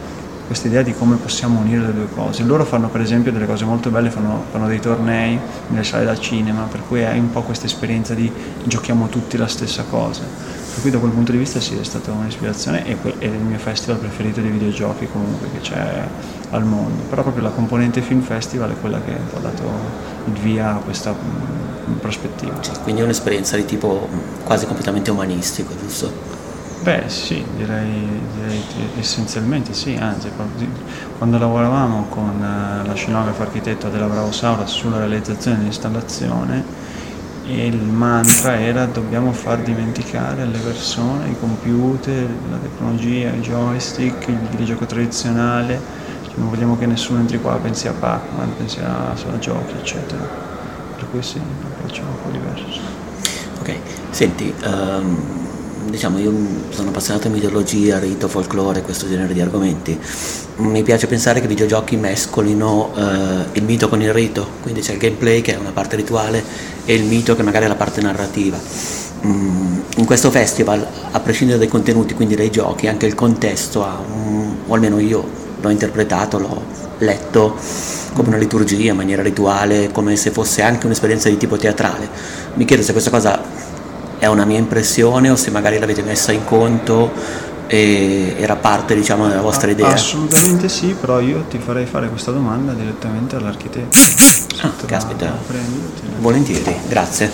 questa 0.46 0.68
idea 0.68 0.82
di 0.82 0.94
come 0.94 1.16
possiamo 1.16 1.60
unire 1.60 1.86
le 1.86 1.92
due 1.92 2.08
cose. 2.14 2.44
Loro 2.44 2.64
fanno 2.64 2.88
per 2.88 3.00
esempio 3.00 3.32
delle 3.32 3.46
cose 3.46 3.64
molto 3.64 3.90
belle, 3.90 4.10
fanno, 4.10 4.44
fanno 4.50 4.68
dei 4.68 4.80
tornei 4.80 5.38
nelle 5.68 5.84
sale 5.84 6.04
da 6.04 6.16
cinema, 6.16 6.62
per 6.70 6.82
cui 6.86 7.04
hai 7.04 7.18
un 7.18 7.30
po' 7.30 7.42
questa 7.42 7.66
esperienza 7.66 8.14
di 8.14 8.30
giochiamo 8.64 9.08
tutti 9.08 9.36
la 9.36 9.48
stessa 9.48 9.84
cosa. 9.88 10.22
Per 10.22 10.80
cui 10.80 10.90
da 10.90 10.98
quel 10.98 11.10
punto 11.10 11.32
di 11.32 11.38
vista 11.38 11.58
sì, 11.58 11.76
è 11.76 11.82
stata 11.82 12.12
un'ispirazione 12.12 12.86
e 12.86 12.96
è 13.18 13.24
il 13.24 13.40
mio 13.40 13.58
festival 13.58 13.98
preferito 13.98 14.40
di 14.40 14.48
videogiochi 14.48 15.08
comunque 15.10 15.48
che 15.52 15.60
c'è 15.60 16.06
al 16.50 16.64
mondo. 16.64 17.02
Però 17.08 17.22
proprio 17.22 17.42
la 17.42 17.50
componente 17.50 18.00
film 18.00 18.20
festival 18.20 18.70
è 18.70 18.74
quella 18.80 19.00
che 19.00 19.12
ha 19.12 19.38
dato 19.40 19.64
il 20.26 20.32
via 20.34 20.76
a 20.76 20.78
questa 20.78 21.12
mm, 21.12 21.96
prospettiva. 21.96 22.54
Quindi 22.82 23.00
è 23.00 23.04
un'esperienza 23.04 23.56
di 23.56 23.64
tipo 23.64 24.08
quasi 24.44 24.66
completamente 24.66 25.10
umanistico, 25.10 25.72
giusto? 25.80 26.35
Beh 26.86 27.08
sì, 27.08 27.44
direi, 27.56 28.08
direi 28.36 28.62
essenzialmente 29.00 29.74
sì, 29.74 29.96
anzi 30.00 30.30
quando 31.18 31.36
lavoravamo 31.36 32.06
con 32.10 32.40
eh, 32.40 32.86
la 32.86 32.94
scenografo 32.94 33.42
architetto 33.42 33.88
della 33.88 34.06
Bravosaura 34.06 34.66
sulla 34.66 34.98
realizzazione 34.98 35.56
dell'installazione 35.56 36.62
il 37.46 37.74
mantra 37.76 38.60
era 38.60 38.86
dobbiamo 38.86 39.32
far 39.32 39.62
dimenticare 39.62 40.42
alle 40.42 40.58
persone 40.58 41.30
i 41.30 41.36
computer, 41.40 42.24
la 42.50 42.58
tecnologia, 42.58 43.30
i 43.30 43.40
joystick, 43.40 44.28
il 44.28 44.38
videogioco 44.50 44.86
tradizionale, 44.86 45.80
cioè, 46.22 46.34
non 46.36 46.50
vogliamo 46.50 46.78
che 46.78 46.86
nessuno 46.86 47.18
entri 47.18 47.40
qua 47.40 47.56
pensi 47.56 47.88
a 47.88 47.94
Pac-Man, 47.94 48.54
pensi 48.58 48.78
a, 48.78 49.10
a 49.10 49.38
giochi 49.40 49.74
eccetera, 49.76 50.22
per 50.94 51.10
cui 51.10 51.20
sì, 51.20 51.38
un 51.38 51.66
approccio 51.68 52.02
un 52.02 52.22
po' 52.22 52.30
diverso. 52.30 52.80
Ok, 53.58 53.76
senti, 54.10 54.54
um 54.64 55.45
diciamo, 55.90 56.18
io 56.18 56.32
sono 56.70 56.90
appassionato 56.90 57.28
di 57.28 57.34
mitologia, 57.34 57.98
rito, 57.98 58.28
folklore, 58.28 58.82
questo 58.82 59.08
genere 59.08 59.32
di 59.32 59.40
argomenti. 59.40 59.98
Mi 60.56 60.82
piace 60.82 61.06
pensare 61.06 61.40
che 61.40 61.46
i 61.46 61.48
videogiochi 61.48 61.96
mescolino 61.96 62.92
eh, 62.94 63.58
il 63.58 63.62
mito 63.64 63.88
con 63.88 64.00
il 64.02 64.12
rito, 64.12 64.46
quindi 64.62 64.80
c'è 64.80 64.92
il 64.92 64.98
gameplay 64.98 65.40
che 65.40 65.54
è 65.54 65.58
una 65.58 65.70
parte 65.70 65.96
rituale 65.96 66.42
e 66.84 66.94
il 66.94 67.04
mito 67.04 67.36
che 67.36 67.42
magari 67.42 67.64
è 67.64 67.68
la 67.68 67.74
parte 67.74 68.00
narrativa. 68.00 68.58
Mm, 69.24 69.78
in 69.96 70.04
questo 70.04 70.30
festival, 70.30 70.86
a 71.10 71.20
prescindere 71.20 71.58
dai 71.58 71.68
contenuti, 71.68 72.14
quindi 72.14 72.34
dai 72.34 72.50
giochi, 72.50 72.86
anche 72.86 73.06
il 73.06 73.14
contesto 73.14 73.84
ha, 73.84 73.98
un, 73.98 74.56
o 74.66 74.74
almeno 74.74 74.98
io 74.98 75.24
l'ho 75.60 75.68
interpretato, 75.70 76.38
l'ho 76.38 76.62
letto 76.98 77.56
come 78.12 78.28
una 78.28 78.38
liturgia, 78.38 78.90
in 78.90 78.96
maniera 78.96 79.22
rituale, 79.22 79.90
come 79.92 80.16
se 80.16 80.30
fosse 80.30 80.62
anche 80.62 80.86
un'esperienza 80.86 81.28
di 81.28 81.36
tipo 81.36 81.56
teatrale. 81.56 82.08
Mi 82.54 82.64
chiedo 82.64 82.82
se 82.82 82.92
questa 82.92 83.10
cosa 83.10 83.42
è 84.26 84.28
una 84.28 84.44
mia 84.44 84.58
impressione 84.58 85.30
o 85.30 85.36
se 85.36 85.50
magari 85.50 85.78
l'avete 85.78 86.02
messa 86.02 86.32
in 86.32 86.44
conto 86.44 87.12
e 87.66 88.36
era 88.38 88.56
parte 88.56 88.94
diciamo 88.94 89.26
della 89.28 89.40
vostra 89.40 89.70
idea? 89.70 89.88
Assolutamente 89.88 90.68
sì, 90.68 90.94
però 90.98 91.20
io 91.20 91.44
ti 91.48 91.58
farei 91.58 91.86
fare 91.86 92.08
questa 92.08 92.30
domanda 92.30 92.72
direttamente 92.72 93.36
all'architetto. 93.36 93.98
Ah, 94.62 94.72
caspita, 94.86 95.36
volentieri, 96.18 96.76
grazie. 96.88 97.30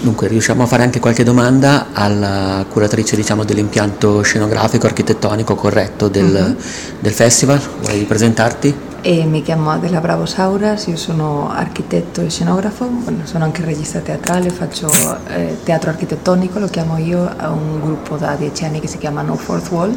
Dunque, 0.00 0.28
riusciamo 0.28 0.64
a 0.64 0.66
fare 0.66 0.82
anche 0.82 1.00
qualche 1.00 1.24
domanda 1.24 1.86
alla 1.92 2.64
curatrice 2.68 3.16
diciamo, 3.16 3.42
dell'impianto 3.42 4.20
scenografico, 4.20 4.86
architettonico 4.86 5.54
corretto 5.54 6.08
del, 6.08 6.26
mm-hmm. 6.26 6.54
del 7.00 7.12
festival? 7.12 7.60
Vuoi 7.80 8.04
presentarti? 8.04 8.74
E 9.06 9.26
mi 9.26 9.42
chiamo 9.42 9.70
Adela 9.70 10.00
Bravosauras, 10.00 10.86
io 10.86 10.96
sono 10.96 11.50
architetto 11.50 12.22
e 12.22 12.30
scenografo, 12.30 12.88
sono 13.24 13.44
anche 13.44 13.62
regista 13.62 13.98
teatrale, 14.00 14.48
faccio 14.48 14.90
eh, 15.26 15.58
teatro 15.62 15.90
architettonico, 15.90 16.58
lo 16.58 16.68
chiamo 16.68 16.96
io, 16.96 17.18
ho 17.20 17.52
un 17.52 17.82
gruppo 17.82 18.16
da 18.16 18.34
dieci 18.34 18.64
anni 18.64 18.80
che 18.80 18.86
si 18.86 18.96
chiama 18.96 19.20
No 19.20 19.36
Fourth 19.36 19.70
Wall 19.70 19.94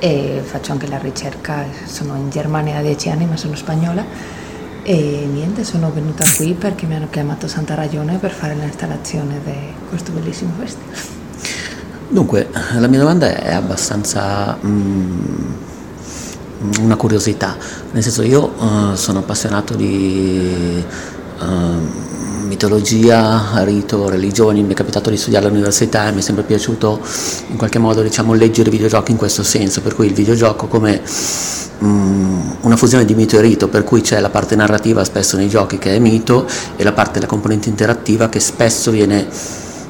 e 0.00 0.42
faccio 0.44 0.72
anche 0.72 0.88
la 0.88 0.98
ricerca, 0.98 1.64
sono 1.84 2.16
in 2.16 2.28
Germania 2.30 2.74
da 2.74 2.80
dieci 2.80 3.08
anni 3.08 3.24
ma 3.24 3.36
sono 3.36 3.54
spagnola 3.54 4.04
e 4.82 5.28
niente, 5.30 5.62
sono 5.62 5.92
venuta 5.92 6.24
qui 6.36 6.54
perché 6.54 6.86
mi 6.86 6.96
hanno 6.96 7.06
chiamato 7.10 7.46
Santa 7.46 7.76
Ragione 7.76 8.16
per 8.16 8.32
fare 8.32 8.56
l'installazione 8.56 9.38
di 9.44 9.52
questo 9.88 10.10
bellissimo 10.10 10.54
festival. 10.58 10.96
Dunque, 12.08 12.48
la 12.78 12.88
mia 12.88 12.98
domanda 12.98 13.32
è 13.32 13.54
abbastanza 13.54 14.58
mm, 14.60 15.73
una 16.80 16.96
curiosità, 16.96 17.56
nel 17.92 18.02
senso 18.02 18.22
io 18.22 18.52
uh, 18.58 18.94
sono 18.94 19.20
appassionato 19.20 19.74
di 19.74 20.82
uh, 21.40 21.44
mitologia, 22.46 23.62
rito, 23.64 24.08
religioni, 24.08 24.62
mi 24.62 24.72
è 24.72 24.76
capitato 24.76 25.10
di 25.10 25.16
studiare 25.16 25.46
all'università 25.46 26.08
e 26.08 26.12
mi 26.12 26.18
è 26.18 26.22
sempre 26.22 26.44
piaciuto 26.44 27.00
in 27.48 27.56
qualche 27.56 27.78
modo 27.78 28.02
diciamo, 28.02 28.34
leggere 28.34 28.70
videogiochi 28.70 29.12
in 29.12 29.16
questo 29.16 29.42
senso, 29.42 29.80
per 29.80 29.94
cui 29.94 30.06
il 30.06 30.14
videogioco 30.14 30.66
come 30.66 31.00
um, 31.80 32.56
una 32.60 32.76
fusione 32.76 33.04
di 33.04 33.14
mito 33.14 33.36
e 33.38 33.40
rito, 33.40 33.68
per 33.68 33.84
cui 33.84 34.00
c'è 34.00 34.20
la 34.20 34.30
parte 34.30 34.54
narrativa 34.56 35.04
spesso 35.04 35.36
nei 35.36 35.48
giochi 35.48 35.78
che 35.78 35.94
è 35.94 35.98
mito 35.98 36.46
e 36.76 36.84
la 36.84 36.92
parte 36.92 37.14
della 37.14 37.26
componente 37.26 37.68
interattiva 37.68 38.28
che 38.28 38.40
spesso 38.40 38.90
viene 38.90 39.26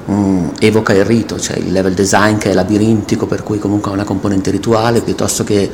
um, 0.06 0.52
evoca 0.58 0.92
il 0.92 1.04
rito, 1.04 1.38
cioè 1.38 1.56
il 1.56 1.72
level 1.72 1.94
design 1.94 2.36
che 2.36 2.50
è 2.50 2.54
labirintico, 2.54 3.26
per 3.26 3.42
cui 3.42 3.58
comunque 3.58 3.90
ha 3.90 3.94
una 3.94 4.04
componente 4.04 4.50
rituale, 4.50 5.00
piuttosto 5.00 5.44
che 5.44 5.70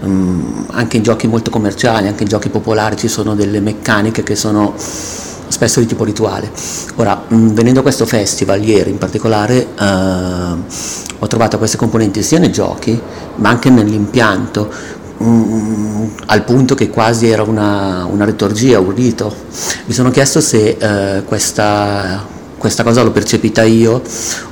um, 0.00 0.66
anche 0.70 0.96
in 0.96 1.02
giochi 1.02 1.26
molto 1.26 1.50
commerciali, 1.50 2.08
anche 2.08 2.22
in 2.22 2.28
giochi 2.28 2.48
popolari 2.48 2.96
ci 2.96 3.08
sono 3.08 3.34
delle 3.34 3.60
meccaniche 3.60 4.22
che 4.22 4.36
sono 4.36 4.74
spesso 4.76 5.80
di 5.80 5.86
tipo 5.86 6.04
rituale. 6.04 6.50
Ora, 6.96 7.24
mh, 7.28 7.48
venendo 7.48 7.80
a 7.80 7.82
questo 7.82 8.06
festival 8.06 8.64
ieri 8.64 8.90
in 8.90 8.98
particolare, 8.98 9.68
uh, 9.78 10.62
ho 11.18 11.26
trovato 11.26 11.58
queste 11.58 11.76
componenti 11.76 12.22
sia 12.22 12.38
nei 12.38 12.50
giochi, 12.50 13.00
ma 13.36 13.50
anche 13.50 13.70
nell'impianto, 13.70 15.00
al 16.26 16.42
punto 16.44 16.74
che 16.74 16.90
quasi 16.90 17.28
era 17.28 17.42
una, 17.42 18.06
una 18.10 18.24
ritorgia, 18.24 18.80
un 18.80 18.92
rito. 18.92 19.32
Mi 19.84 19.94
sono 19.94 20.10
chiesto 20.10 20.40
se 20.40 20.76
uh, 20.80 21.24
questa 21.24 22.31
questa 22.62 22.84
cosa 22.84 23.02
l'ho 23.02 23.10
percepita 23.10 23.64
io 23.64 24.00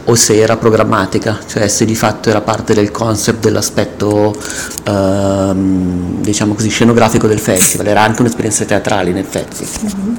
o 0.06 0.14
se 0.16 0.40
era 0.40 0.56
programmatica, 0.56 1.38
cioè 1.46 1.68
se 1.68 1.84
di 1.84 1.94
fatto 1.94 2.28
era 2.28 2.40
parte 2.40 2.74
del 2.74 2.90
concept 2.90 3.38
dell'aspetto 3.38 4.34
ehm, 4.82 6.20
diciamo 6.20 6.54
così 6.54 6.70
scenografico 6.70 7.28
del 7.28 7.38
festival, 7.38 7.86
era 7.86 8.02
anche 8.02 8.22
un'esperienza 8.22 8.64
teatrale 8.64 9.10
in 9.10 9.16
effetti. 9.16 9.64
Mm-hmm. 9.64 10.14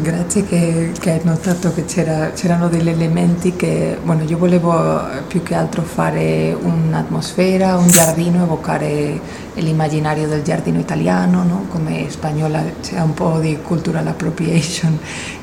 Grazie 0.00 0.44
che, 0.44 0.92
che, 1.00 1.10
hai 1.10 1.20
notato 1.24 1.74
che 1.74 1.84
c'era, 1.84 2.30
c'erano 2.30 2.68
degli 2.68 2.88
elementi 2.88 3.56
che, 3.56 3.98
bueno, 4.04 4.22
io 4.22 4.38
volevo 4.38 5.02
più 5.26 5.42
che 5.42 5.56
altro 5.56 5.82
fare 5.82 6.56
un'atmosfera, 6.58 7.76
un 7.76 7.88
giardino, 7.88 8.44
evocare 8.44 9.20
l'immaginario 9.54 10.28
del 10.28 10.42
giardino 10.42 10.78
italiano, 10.78 11.42
no? 11.42 11.66
come 11.68 12.06
spagnola 12.08 12.62
c'è 12.80 13.00
un 13.00 13.14
po' 13.14 13.38
di 13.40 13.58
cultural 13.60 14.06
appropriation 14.06 14.96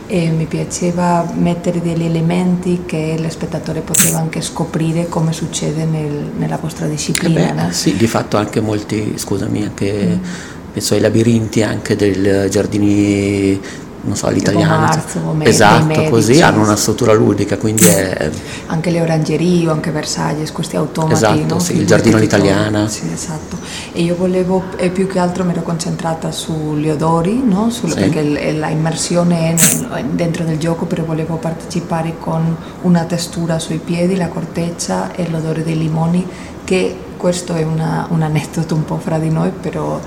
e 0.07 0.29
mi 0.29 0.45
piaceva 0.45 1.29
mettere 1.35 1.81
degli 1.81 2.03
elementi 2.03 2.83
che 2.85 3.17
lo 3.19 3.29
spettatore 3.29 3.81
poteva 3.81 4.19
anche 4.19 4.39
scoprire 4.41 5.09
come 5.09 5.33
succede 5.33 5.83
nel, 5.83 6.31
nella 6.37 6.57
vostra 6.57 6.87
disciplina. 6.87 7.49
Eh 7.49 7.53
beh, 7.53 7.61
no? 7.61 7.71
Sì, 7.71 7.97
di 7.97 8.07
fatto 8.07 8.37
anche 8.37 8.61
molti, 8.61 9.17
scusami, 9.17 9.63
anche... 9.63 10.19
Mm 10.21 10.57
penso 10.71 10.93
ai 10.93 10.99
labirinti 11.01 11.63
anche 11.63 11.95
dei 11.95 12.49
giardini 12.49 13.59
non 14.01 14.15
so, 14.15 14.29
l'italiano. 14.29 14.77
Marzo, 14.79 15.35
esatto, 15.39 15.85
medici, 15.85 16.09
così 16.09 16.41
hanno 16.41 16.61
una 16.61 16.75
struttura 16.75 17.13
ludica, 17.13 17.57
quindi 17.57 17.83
è... 17.85 18.29
Anche 18.67 18.91
le 18.91 19.01
orangerie 19.01 19.67
o 19.67 19.71
anche 19.71 19.91
Versailles, 19.91 20.51
questi 20.51 20.77
automati. 20.77 21.13
Esatto, 21.13 21.53
no? 21.55 21.59
sì, 21.59 21.75
il 21.75 21.85
giardino 21.85 22.17
all'italiana. 22.17 22.87
Sì, 22.87 23.09
esatto. 23.11 23.57
E 23.91 24.01
io 24.01 24.15
volevo, 24.15 24.63
e 24.77 24.89
più 24.89 25.07
che 25.07 25.19
altro 25.19 25.43
mi 25.43 25.51
ero 25.51 25.63
concentrata 25.63 26.31
sugli 26.31 26.89
odori, 26.89 27.43
no? 27.43 27.69
Sul, 27.69 27.91
sì. 27.91 27.99
perché 27.99 28.53
la 28.53 28.69
immersione 28.69 29.53
è 29.53 30.03
dentro 30.03 30.45
del 30.45 30.57
gioco, 30.57 30.85
però 30.85 31.03
volevo 31.03 31.35
partecipare 31.35 32.15
con 32.19 32.55
una 32.81 33.03
textura 33.03 33.59
sui 33.59 33.79
piedi, 33.83 34.15
la 34.15 34.27
corteccia 34.27 35.13
e 35.13 35.29
l'odore 35.29 35.63
dei 35.63 35.77
limoni, 35.77 36.25
che 36.63 36.95
questo 37.17 37.53
è 37.53 37.63
una, 37.63 38.07
un 38.11 38.21
aneddoto 38.21 38.75
un 38.75 38.85
po' 38.85 38.97
fra 38.97 39.17
di 39.17 39.29
noi, 39.29 39.49
però 39.49 39.99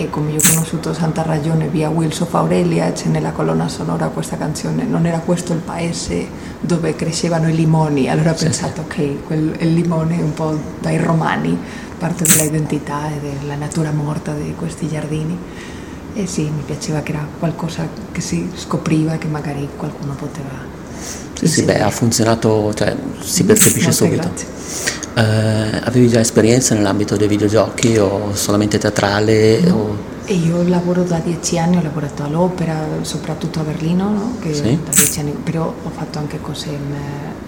e 0.00 0.10
come 0.10 0.32
io 0.32 0.38
ho 0.38 0.48
conosciuto 0.48 0.92
Santa 0.92 1.22
Ragione 1.22 1.68
via 1.68 1.88
Wills 1.88 2.20
of 2.20 2.34
Aurelia 2.34 2.92
c'è 2.92 3.08
nella 3.08 3.32
colonna 3.32 3.68
sonora 3.68 4.08
questa 4.08 4.36
canzone 4.36 4.84
non 4.84 5.06
era 5.06 5.18
questo 5.18 5.52
il 5.52 5.60
paese 5.60 6.26
dove 6.60 6.94
crescevano 6.94 7.48
i 7.48 7.54
limoni 7.54 8.08
allora 8.08 8.32
ho 8.32 8.34
pensato 8.34 8.82
ok 8.82 9.24
quel, 9.26 9.56
il 9.58 9.74
limone 9.74 10.18
è 10.18 10.22
un 10.22 10.34
po' 10.34 10.58
dai 10.80 10.98
romani 10.98 11.58
parte 11.96 12.24
dell'identità 12.24 13.10
e 13.10 13.20
della 13.20 13.56
natura 13.56 13.90
morta 13.90 14.32
di 14.32 14.54
questi 14.54 14.88
giardini. 14.88 15.38
E 16.14 16.26
sì 16.26 16.42
mi 16.42 16.62
piaceva 16.64 17.00
che 17.00 17.12
era 17.12 17.26
qualcosa 17.38 17.88
che 18.12 18.20
si 18.20 18.50
scopriva 18.54 19.14
e 19.14 19.18
che 19.18 19.26
magari 19.26 19.68
qualcuno 19.76 20.14
poteva 20.14 20.75
sì, 21.38 21.46
sì, 21.46 21.62
beh, 21.64 21.80
ha 21.80 21.90
funzionato, 21.90 22.72
cioè, 22.74 22.96
si 23.20 23.44
percepisce 23.44 23.92
subito. 23.92 24.30
Eh, 25.14 25.80
avevi 25.84 26.08
già 26.08 26.20
esperienza 26.20 26.74
nell'ambito 26.74 27.16
dei 27.16 27.28
videogiochi 27.28 27.96
o 27.96 28.34
solamente 28.34 28.78
teatrale? 28.78 29.60
No. 29.60 29.74
O... 29.74 29.96
io 30.26 30.62
lavoro 30.66 31.02
da 31.02 31.18
dieci 31.18 31.58
anni, 31.58 31.76
ho 31.76 31.82
lavorato 31.82 32.22
all'opera, 32.22 32.74
soprattutto 33.02 33.60
a 33.60 33.62
Berlino, 33.62 34.10
no? 34.10 34.36
sì. 34.52 35.20
anni, 35.20 35.30
però 35.30 35.64
ho 35.64 35.90
fatto 35.94 36.18
anche 36.18 36.40
cose 36.40 36.68
in, 36.68 36.94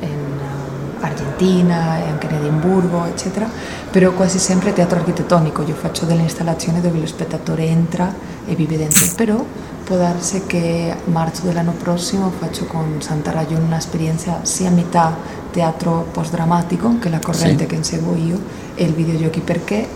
in 0.00 0.08
uh, 0.08 1.04
Argentina 1.04 1.98
e 1.98 2.08
anche 2.08 2.26
in 2.26 2.34
Edimburgo, 2.36 3.04
eccetera, 3.06 3.48
però 3.90 4.12
quasi 4.12 4.38
sempre 4.38 4.72
teatro 4.72 4.98
architettonico, 4.98 5.62
io 5.66 5.74
faccio 5.74 6.04
delle 6.04 6.22
installazioni 6.22 6.80
dove 6.80 6.98
lo 6.98 7.06
spettatore 7.06 7.64
entra 7.64 8.14
e 8.46 8.54
vive 8.54 8.76
dentro, 8.76 9.06
però 9.14 9.44
può 9.88 9.96
darsi 9.96 10.42
che 10.46 10.94
a 10.94 11.10
marzo 11.10 11.46
dell'anno 11.46 11.72
prossimo 11.72 12.30
faccio 12.38 12.66
con 12.66 13.00
Santa 13.00 13.30
Ragione 13.30 13.64
un'esperienza 13.64 14.40
sia 14.42 14.68
a 14.68 14.70
metà 14.70 15.16
teatro 15.50 16.06
post-drammatico, 16.12 16.98
che 16.98 17.08
è 17.08 17.10
la 17.10 17.18
corrente 17.18 17.62
sì. 17.62 17.70
che 17.70 17.74
inseguo 17.76 18.14
io, 18.14 18.38
e 18.74 18.84
il 18.84 18.92
videogiochi, 18.92 19.40
perché 19.40 19.88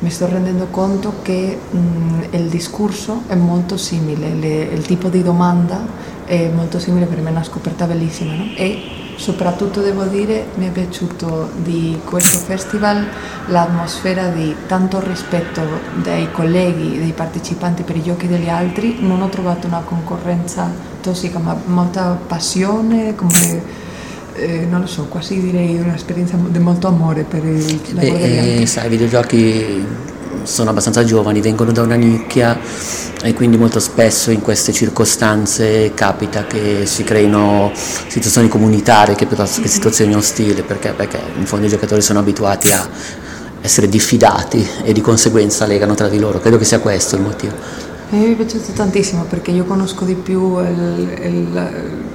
mi 0.00 0.10
sto 0.10 0.26
rendendo 0.26 0.66
conto 0.66 1.14
che 1.22 1.58
mh, 1.70 2.24
il 2.32 2.48
discorso 2.48 3.22
è 3.28 3.34
molto 3.34 3.78
simile, 3.78 4.34
le, 4.34 4.62
il 4.64 4.84
tipo 4.84 5.08
di 5.08 5.22
domanda 5.22 5.86
è 6.26 6.50
molto 6.54 6.78
simile, 6.78 7.06
per 7.06 7.22
me 7.22 7.30
è 7.30 7.32
una 7.32 7.42
scoperta 7.42 7.86
bellissima, 7.86 8.34
no? 8.34 8.44
E 8.56 8.99
soprattutto 9.20 9.82
devo 9.82 10.04
dire 10.04 10.46
mi 10.54 10.66
è 10.66 10.70
piaciuto 10.70 11.50
di 11.56 12.00
questo 12.04 12.38
festival 12.38 13.06
l'atmosfera 13.48 14.28
di 14.28 14.54
tanto 14.66 14.98
rispetto 14.98 15.60
dei 16.02 16.30
colleghi, 16.32 16.98
dei 16.98 17.12
partecipanti 17.12 17.82
per 17.82 17.96
i 17.96 18.02
giochi 18.02 18.26
degli 18.26 18.48
altri, 18.48 18.96
non 19.00 19.20
ho 19.20 19.28
trovato 19.28 19.66
una 19.66 19.82
concorrenza 19.84 20.72
tossica 21.02 21.38
ma 21.38 21.54
molta 21.66 22.18
passione, 22.26 23.14
come 23.14 23.62
eh, 24.36 24.66
non 24.68 24.80
lo 24.80 24.86
so, 24.86 25.04
quasi 25.04 25.38
direi 25.38 25.78
un'esperienza 25.78 26.38
di 26.38 26.58
molto 26.58 26.86
amore 26.86 27.24
per 27.24 27.44
il 27.44 27.78
lavoro 27.92 28.16
degli 28.16 28.38
altri. 28.38 28.66
sai, 28.66 28.86
i 28.86 28.88
videogiochi 28.88 29.86
sono 30.42 30.70
abbastanza 30.70 31.04
giovani, 31.04 31.40
vengono 31.40 31.72
da 31.72 31.82
una 31.82 31.94
nicchia 31.94 32.58
e 33.22 33.34
quindi 33.34 33.56
molto 33.56 33.80
spesso 33.80 34.30
in 34.30 34.40
queste 34.40 34.72
circostanze 34.72 35.92
capita 35.94 36.46
che 36.46 36.86
si 36.86 37.04
creino 37.04 37.70
situazioni 37.74 38.48
comunitarie 38.48 39.14
che 39.14 39.26
piuttosto 39.26 39.60
che 39.60 39.68
situazioni 39.68 40.14
ostili, 40.14 40.62
perché, 40.62 40.92
perché 40.92 41.20
in 41.36 41.46
fondo 41.46 41.66
i 41.66 41.68
giocatori 41.68 42.00
sono 42.00 42.18
abituati 42.18 42.72
a 42.72 42.88
essere 43.60 43.88
diffidati 43.88 44.66
e 44.82 44.92
di 44.92 45.00
conseguenza 45.00 45.66
legano 45.66 45.94
tra 45.94 46.08
di 46.08 46.18
loro, 46.18 46.40
credo 46.40 46.56
che 46.56 46.64
sia 46.64 46.80
questo 46.80 47.16
il 47.16 47.22
motivo. 47.22 47.89
A 48.12 48.16
me 48.16 48.32
è 48.32 48.34
piaciuto 48.34 48.72
tantissimo 48.72 49.22
perché 49.22 49.52
io 49.52 49.64
conosco 49.64 50.04
di 50.04 50.14
più 50.14 50.58
il, 50.58 51.16
il 51.22 51.70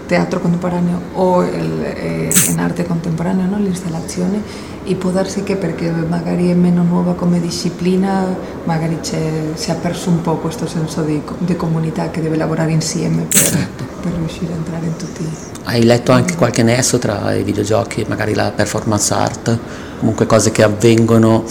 teatro 0.06 0.42
contemporaneo 0.42 1.00
o 1.14 1.42
il, 1.42 2.34
in 2.50 2.60
arte 2.60 2.86
contemporanea, 2.86 3.46
no? 3.46 3.58
l'installazione, 3.58 4.42
e 4.84 4.94
può 4.96 5.10
darsi 5.10 5.44
che 5.44 5.56
perché 5.56 5.90
magari 5.90 6.50
è 6.50 6.54
meno 6.54 6.84
nuova 6.84 7.14
come 7.14 7.40
disciplina, 7.40 8.26
magari 8.66 8.98
si 9.02 9.72
è 9.72 9.76
perso 9.76 10.10
un 10.10 10.22
po' 10.22 10.36
questo 10.36 10.68
senso 10.68 11.02
di, 11.02 11.22
di 11.38 11.56
comunità 11.56 12.10
che 12.10 12.22
deve 12.22 12.36
lavorare 12.36 12.72
insieme 12.72 13.24
per, 13.24 13.42
certo. 13.42 13.86
per, 14.02 14.12
riuscire 14.18 14.52
a 14.52 14.56
entrare 14.58 14.86
in 14.86 14.96
tutti. 14.98 15.26
Hai 15.64 15.84
letto 15.84 16.12
anche 16.12 16.36
qualche 16.36 16.62
nesso 16.62 17.00
tra 17.00 17.34
i 17.34 17.44
videogiochi 17.44 18.02
e 18.02 18.06
magari 18.10 18.34
la 18.34 18.52
performance 18.52 19.14
art, 19.14 19.58
comunque 20.00 20.26
cose 20.26 20.52
che 20.52 20.62
avvengono 20.62 21.46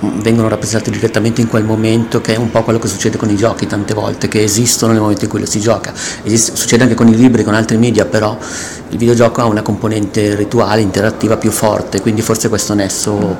vengono 0.00 0.48
rappresentati 0.48 0.90
direttamente 0.90 1.40
in 1.40 1.48
quel 1.48 1.64
momento 1.64 2.20
che 2.20 2.34
è 2.34 2.36
un 2.36 2.50
po' 2.50 2.62
quello 2.62 2.78
che 2.78 2.88
succede 2.88 3.16
con 3.16 3.30
i 3.30 3.36
giochi 3.36 3.66
tante 3.66 3.94
volte 3.94 4.28
che 4.28 4.42
esistono 4.42 4.92
nel 4.92 5.00
momento 5.00 5.24
in 5.24 5.30
cui 5.30 5.40
lo 5.40 5.46
si 5.46 5.60
gioca. 5.60 5.92
Esiste, 6.22 6.56
succede 6.56 6.82
anche 6.82 6.94
con 6.94 7.08
i 7.08 7.16
libri 7.16 7.44
con 7.44 7.54
altri 7.54 7.76
media 7.76 8.04
però 8.04 8.36
il 8.88 8.98
videogioco 8.98 9.40
ha 9.40 9.44
una 9.44 9.62
componente 9.62 10.34
rituale 10.34 10.80
interattiva 10.80 11.36
più 11.36 11.50
forte 11.50 12.00
quindi 12.00 12.22
forse 12.22 12.48
questo 12.48 12.74
nesso 12.74 13.38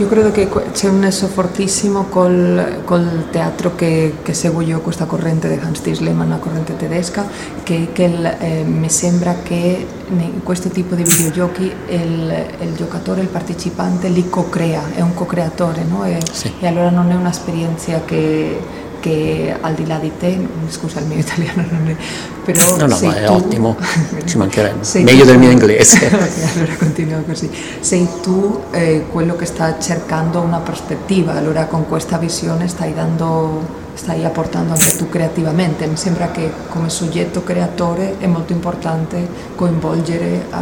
io 0.00 0.08
credo 0.08 0.30
che 0.30 0.48
c'è 0.72 0.88
un 0.88 1.00
nesso 1.00 1.26
fortissimo 1.26 2.04
col, 2.04 2.80
col 2.84 3.26
teatro 3.30 3.74
che, 3.74 4.14
che, 4.22 4.32
seguo 4.32 4.62
io, 4.62 4.80
questa 4.80 5.04
corrente 5.04 5.46
di 5.46 5.60
Hans 5.62 5.82
Tisleman, 5.82 6.26
una 6.26 6.38
corrente 6.38 6.74
tedesca, 6.74 7.28
che, 7.62 7.88
che 7.92 8.04
il, 8.04 8.24
eh, 8.40 8.62
mi 8.64 8.88
sembra 8.88 9.36
che 9.42 9.86
in 10.08 10.42
questo 10.42 10.70
tipo 10.70 10.94
di 10.94 11.02
videogiochi 11.02 11.70
il, 11.88 12.46
il 12.60 12.74
giocatore, 12.76 13.20
il 13.20 13.26
partecipante 13.26 14.08
li 14.08 14.30
co-crea, 14.30 14.94
è 14.94 15.02
un 15.02 15.12
co-creatore, 15.12 15.84
no? 15.84 16.06
e, 16.06 16.18
sì. 16.32 16.50
e 16.58 16.66
allora 16.66 16.88
non 16.88 17.10
è 17.10 17.14
un'esperienza 17.14 18.00
che 18.06 18.58
che 19.00 19.54
al 19.60 19.74
di 19.74 19.86
là 19.86 19.96
di 19.98 20.12
te, 20.18 20.38
scusa 20.68 21.00
il 21.00 21.06
mio 21.06 21.18
italiano 21.18 21.64
non 21.70 21.88
è, 21.88 21.96
però 22.44 22.76
No, 22.76 22.86
no, 22.86 22.98
ma 23.02 23.16
è 23.16 23.24
tu- 23.24 23.32
ottimo, 23.32 23.76
ci 24.26 24.36
mancherebbe. 24.36 24.86
Meglio 25.02 25.20
tu- 25.20 25.26
del 25.26 25.38
mio 25.38 25.50
inglese. 25.50 26.06
Ok, 26.06 26.54
allora 26.56 26.74
continuo 26.78 27.22
così. 27.22 27.50
Sei 27.80 28.06
tu 28.22 28.62
eh, 28.70 29.06
quello 29.10 29.34
che 29.36 29.46
sta 29.46 29.78
cercando 29.80 30.40
una 30.40 30.58
prospettiva, 30.58 31.32
allora 31.34 31.64
con 31.64 31.88
questa 31.88 32.18
visione 32.18 32.68
stai 32.68 32.94
dando, 32.94 33.78
stai 33.94 34.24
apportando 34.24 34.72
anche 34.74 34.96
tu 34.96 35.08
creativamente. 35.08 35.86
Mi 35.86 35.96
sembra 35.96 36.30
che 36.30 36.50
come 36.68 36.88
soggetto 36.90 37.42
creatore 37.42 38.16
è 38.18 38.26
molto 38.26 38.52
importante 38.52 39.26
coinvolgere 39.54 40.46
a- 40.50 40.58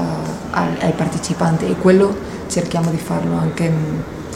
a- 0.51 0.66
ai 0.80 0.93
partecipanti 0.93 1.66
e 1.66 1.74
quello 1.76 2.36
cerchiamo 2.49 2.91
di 2.91 2.97
farlo 2.97 3.36
anche 3.36 3.64
in, 3.64 3.74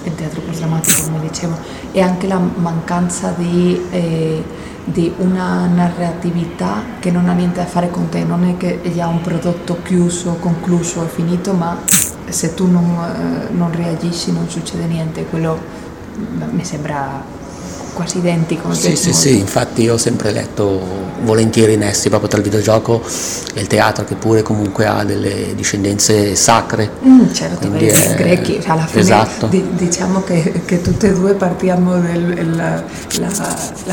in 0.09 0.14
teatro 0.14 0.40
postdrammatico, 0.40 1.03
come 1.03 1.20
dicevo, 1.20 1.57
e 1.92 2.00
anche 2.00 2.26
la 2.26 2.38
mancanza 2.38 3.34
di, 3.36 3.80
eh, 3.90 4.42
di 4.84 5.12
una 5.18 5.66
narratività 5.66 6.82
che 6.98 7.11
non 7.11 7.28
ha 7.28 7.32
niente 7.32 7.61
a 7.61 7.66
fare 7.66 7.90
con 7.90 8.09
te, 8.09 8.24
non 8.24 8.44
è 8.44 8.57
che 8.57 8.80
è 8.82 8.92
già 8.92 9.07
un 9.07 9.20
prodotto 9.20 9.78
chiuso, 9.82 10.36
concluso 10.40 11.05
e 11.05 11.09
finito, 11.09 11.53
ma 11.53 11.78
se 12.28 12.55
tu 12.55 12.70
non, 12.70 12.84
eh, 12.84 13.53
non 13.53 13.70
reagisci 13.72 14.32
non 14.32 14.48
succede 14.48 14.86
niente, 14.86 15.26
quello 15.26 15.59
mm, 16.18 16.55
mi 16.55 16.64
sembra 16.64 17.31
quasi 17.93 18.18
identico. 18.18 18.72
Sì, 18.72 18.97
sì, 18.97 19.12
sì, 19.12 19.38
infatti 19.38 19.88
ho 19.88 19.97
sempre 19.97 20.32
letto 20.32 20.80
volentieri 21.22 21.74
i 21.74 21.76
nessi 21.76 22.09
proprio 22.09 22.28
tra 22.28 22.38
il 22.38 22.45
videogioco 22.45 23.03
e 23.55 23.61
il 23.61 23.66
teatro 23.66 24.05
che 24.05 24.14
pure 24.14 24.43
comunque 24.43 24.86
ha 24.86 25.05
delle 25.05 25.55
discendenze 25.55 26.34
sacre. 26.34 26.90
Mm, 27.05 27.32
certo, 27.32 27.68
Quindi 27.68 27.86
è- 27.86 28.14
grechi, 28.16 28.61
cioè, 28.61 28.70
alla 28.70 28.86
fine 28.86 29.01
Esatto. 29.03 29.47
di- 29.47 29.64
diciamo 29.74 30.22
che, 30.22 30.62
che 30.64 30.80
tutte 30.80 31.09
e 31.09 31.12
due 31.12 31.34
partiamo 31.34 31.99
dalla 31.99 32.82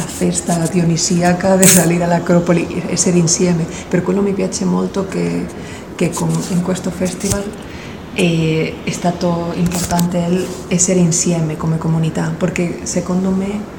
festa 0.05 0.67
dionisiaca 0.71 1.55
di 1.55 1.65
salire 1.65 2.03
all'Acropoli, 2.03 2.83
essere 2.87 3.17
insieme. 3.17 3.65
Per 3.87 4.01
quello 4.03 4.21
mi 4.21 4.33
piace 4.33 4.65
molto 4.65 5.05
che, 5.07 5.45
che 5.95 6.09
con- 6.11 6.31
in 6.49 6.61
questo 6.61 6.89
festival 6.91 7.43
è, 8.13 8.73
stato 8.89 9.51
importante 9.55 10.45
essere 10.67 10.99
insieme 10.99 11.55
come 11.57 11.77
comunità, 11.77 12.33
perché 12.35 12.79
secondo 12.83 13.29
me 13.29 13.77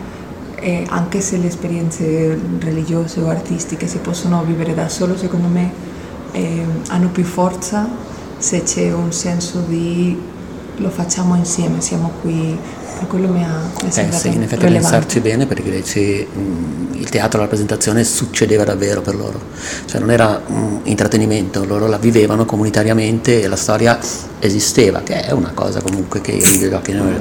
eh, 0.61 0.87
anche 0.89 1.21
se 1.21 1.39
le 1.39 1.47
esperienze 1.47 2.39
religiose 2.59 3.21
o 3.21 3.29
artistiche 3.29 3.87
si 3.87 3.99
possono 3.99 4.43
vivere 4.45 4.75
da 4.75 4.89
solo, 4.89 5.17
secondo 5.17 5.49
me 5.49 5.73
eh, 6.33 6.65
hanno 6.89 7.09
più 7.09 7.25
forza 7.25 7.89
se 8.39 8.63
c'è 8.63 8.93
un 8.93 9.13
senso 9.13 9.61
di 9.61 10.17
lo 10.77 10.89
facciamo 10.89 11.35
insieme, 11.35 11.81
siamo 11.81 12.11
qui, 12.23 12.59
per 12.99 13.07
quello 13.09 13.29
mi 13.29 13.45
ha 13.45 13.49
mi 13.83 13.89
Eh 13.89 13.91
sì, 14.13 14.29
in 14.29 14.43
effetti 14.43 14.65
rilevante. 14.67 14.71
pensarci 14.79 15.21
bene 15.21 15.47
per 15.47 15.59
i 15.59 15.63
greci 15.63 16.27
mh, 16.33 16.97
il 16.99 17.09
teatro, 17.09 17.39
la 17.39 17.45
rappresentazione 17.45 18.05
succedeva 18.05 18.65
davvero 18.65 19.01
per 19.01 19.15
loro, 19.15 19.41
cioè 19.87 20.01
non 20.01 20.11
era 20.11 20.39
mh, 20.45 20.81
intrattenimento, 20.85 21.65
loro 21.65 21.87
la 21.87 21.97
vivevano 21.99 22.45
comunitariamente 22.45 23.43
e 23.43 23.49
la 23.49 23.57
storia 23.57 23.99
esisteva, 24.39 25.01
che 25.03 25.23
è 25.23 25.33
una 25.33 25.51
cosa 25.55 25.81
comunque 25.81 26.21
che 26.21 26.33
i 26.33 26.43
videogiochi 26.43 26.93
hanno 26.93 27.21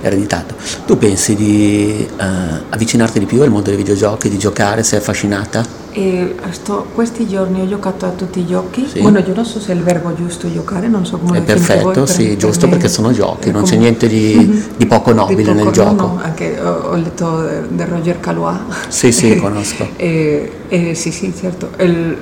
ereditato. 0.00 0.54
Tu 0.86 0.96
pensi 0.98 1.34
di 1.34 2.06
eh, 2.18 2.24
avvicinarti 2.70 3.18
di 3.18 3.26
più 3.26 3.42
al 3.42 3.50
mondo 3.50 3.68
dei 3.68 3.76
videogiochi, 3.76 4.28
di 4.28 4.38
giocare, 4.38 4.82
sei 4.82 4.98
affascinata? 4.98 5.86
E 5.90 6.34
sto- 6.50 6.86
questi 6.94 7.26
giorni 7.26 7.60
ho 7.62 7.66
giocato 7.68 8.04
a 8.06 8.10
tutti 8.10 8.40
i 8.40 8.46
giochi, 8.46 8.86
Sì. 8.92 9.00
bueno 9.00 9.18
io 9.18 9.34
non 9.34 9.44
so 9.44 9.58
se 9.58 9.72
è 9.72 9.74
il 9.74 9.82
verbo 9.82 10.14
giusto 10.14 10.50
giocare, 10.52 10.86
non 10.86 11.04
so 11.04 11.16
come 11.18 11.38
È 11.38 11.40
lo 11.40 11.44
voi, 11.46 11.54
perfetto, 11.54 11.90
per- 11.90 12.08
sì, 12.08 12.26
per 12.28 12.36
giusto 12.36 12.66
me 12.66 12.72
perché 12.72 12.88
sono 12.88 13.10
giochi, 13.12 13.50
non 13.50 13.62
c'è 13.62 13.70
come- 13.70 13.80
niente 13.82 14.06
di, 14.06 14.64
di 14.76 14.86
poco 14.86 15.07
nobile 15.12 15.52
nel 15.52 15.70
gioco. 15.70 15.92
no, 15.94 16.18
anche 16.22 16.60
ho, 16.60 16.90
ho 16.90 16.94
letto 16.94 17.46
di 17.68 17.84
Roger 17.84 18.20
Calois. 18.20 18.58
Sì, 18.88 19.12
sì, 19.12 19.36
conosco. 19.36 19.88
Eh, 19.96 20.52
eh, 20.68 20.94
sì, 20.94 21.10
sì, 21.10 21.32
certo. 21.36 21.70
Il- 21.78 22.16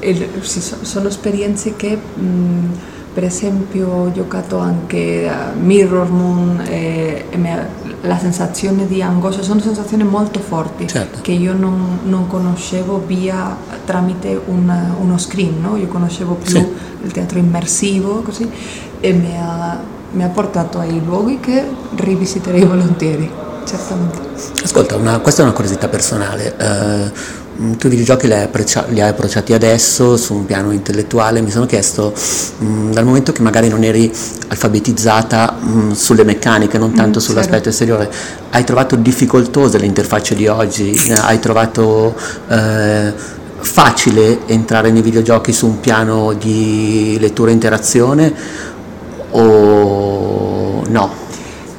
il- 0.00 0.28
sì, 0.40 0.60
so- 0.60 0.76
sono 0.82 1.08
esperienze 1.08 1.74
che, 1.76 1.96
mh, 1.96 2.66
per 3.14 3.24
esempio, 3.24 3.88
ho 3.88 4.12
giocato 4.12 4.58
anche 4.58 5.28
a 5.28 5.52
Mirror 5.58 6.08
Moon 6.10 6.60
e, 6.68 7.24
e 7.30 7.36
mi 7.36 7.50
ha- 7.52 7.66
la 8.02 8.16
sensazione 8.16 8.86
di 8.86 9.02
angoscia, 9.02 9.42
sono 9.42 9.58
sensazioni 9.58 10.04
molto 10.04 10.38
forti 10.38 10.86
Certo. 10.86 11.18
che 11.20 11.32
io 11.32 11.52
non, 11.52 11.98
non 12.04 12.28
conoscevo 12.28 13.02
via 13.04 13.56
tramite 13.84 14.40
un- 14.46 14.92
uno 15.00 15.18
screen, 15.18 15.60
no? 15.60 15.76
io 15.76 15.88
conoscevo 15.88 16.34
più 16.34 16.52
Sì. 16.58 16.66
il 17.02 17.10
teatro 17.10 17.40
immersivo 17.40 18.20
così, 18.22 18.48
e 19.00 19.12
mi 19.12 19.36
ha, 19.36 19.80
mi 20.12 20.22
ha 20.24 20.28
portato 20.28 20.78
ai 20.78 21.00
luoghi 21.04 21.38
che 21.40 21.64
rivisiterei 21.96 22.64
volentieri, 22.66 23.30
certamente. 23.64 24.18
Ascolta, 24.64 24.96
una- 24.96 25.18
questa 25.18 25.42
è 25.42 25.44
una 25.44 25.54
curiosità 25.54 25.88
personale. 25.88 26.54
eh, 26.56 27.12
mh, 27.56 27.76
tu 27.76 27.86
i 27.86 27.90
videogiochi 27.90 28.26
li 28.26 28.32
hai, 28.34 28.42
approccia- 28.44 28.86
li 28.88 29.00
hai 29.00 29.08
approcciati 29.10 29.52
adesso 29.52 30.16
su 30.16 30.34
un 30.34 30.46
piano 30.46 30.70
intellettuale, 30.72 31.40
mi 31.42 31.50
sono 31.50 31.66
chiesto, 31.66 32.12
mh, 32.58 32.92
dal 32.92 33.04
momento 33.04 33.32
che 33.32 33.42
magari 33.42 33.68
non 33.68 33.82
eri 33.84 34.10
alfabetizzata 34.48 35.52
mh, 35.60 35.92
sulle 35.92 36.24
meccaniche, 36.24 36.78
non 36.78 36.92
tanto 36.94 37.18
Mm, 37.18 37.22
sull'aspetto 37.22 37.68
esteriore, 37.68 38.10
hai 38.50 38.64
trovato 38.64 38.96
difficoltose 38.96 39.78
le 39.78 39.86
interfacce 39.86 40.34
di 40.34 40.46
oggi? 40.46 40.92
Eh, 40.92 41.12
Hai 41.12 41.38
trovato 41.38 42.14
eh, 42.48 43.12
facile 43.60 44.46
entrare 44.46 44.90
nei 44.92 45.02
videogiochi 45.02 45.52
su 45.52 45.66
un 45.66 45.80
piano 45.80 46.32
di 46.32 47.16
lettura 47.20 47.50
e 47.50 47.54
interazione 47.54 48.32
o 49.30 50.84
no? 50.88 51.26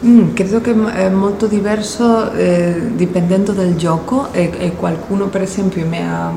Mm, 0.05 0.33
credo 0.33 0.61
che 0.61 0.73
è 0.93 1.09
molto 1.09 1.45
diverso 1.45 2.31
eh, 2.31 2.91
dipendendo 2.95 3.51
dal 3.51 3.75
gioco 3.75 4.31
e, 4.31 4.49
e 4.57 4.73
qualcuno 4.73 5.27
per 5.27 5.41
esempio 5.41 5.85
mi 5.85 5.97
ha, 5.97 6.31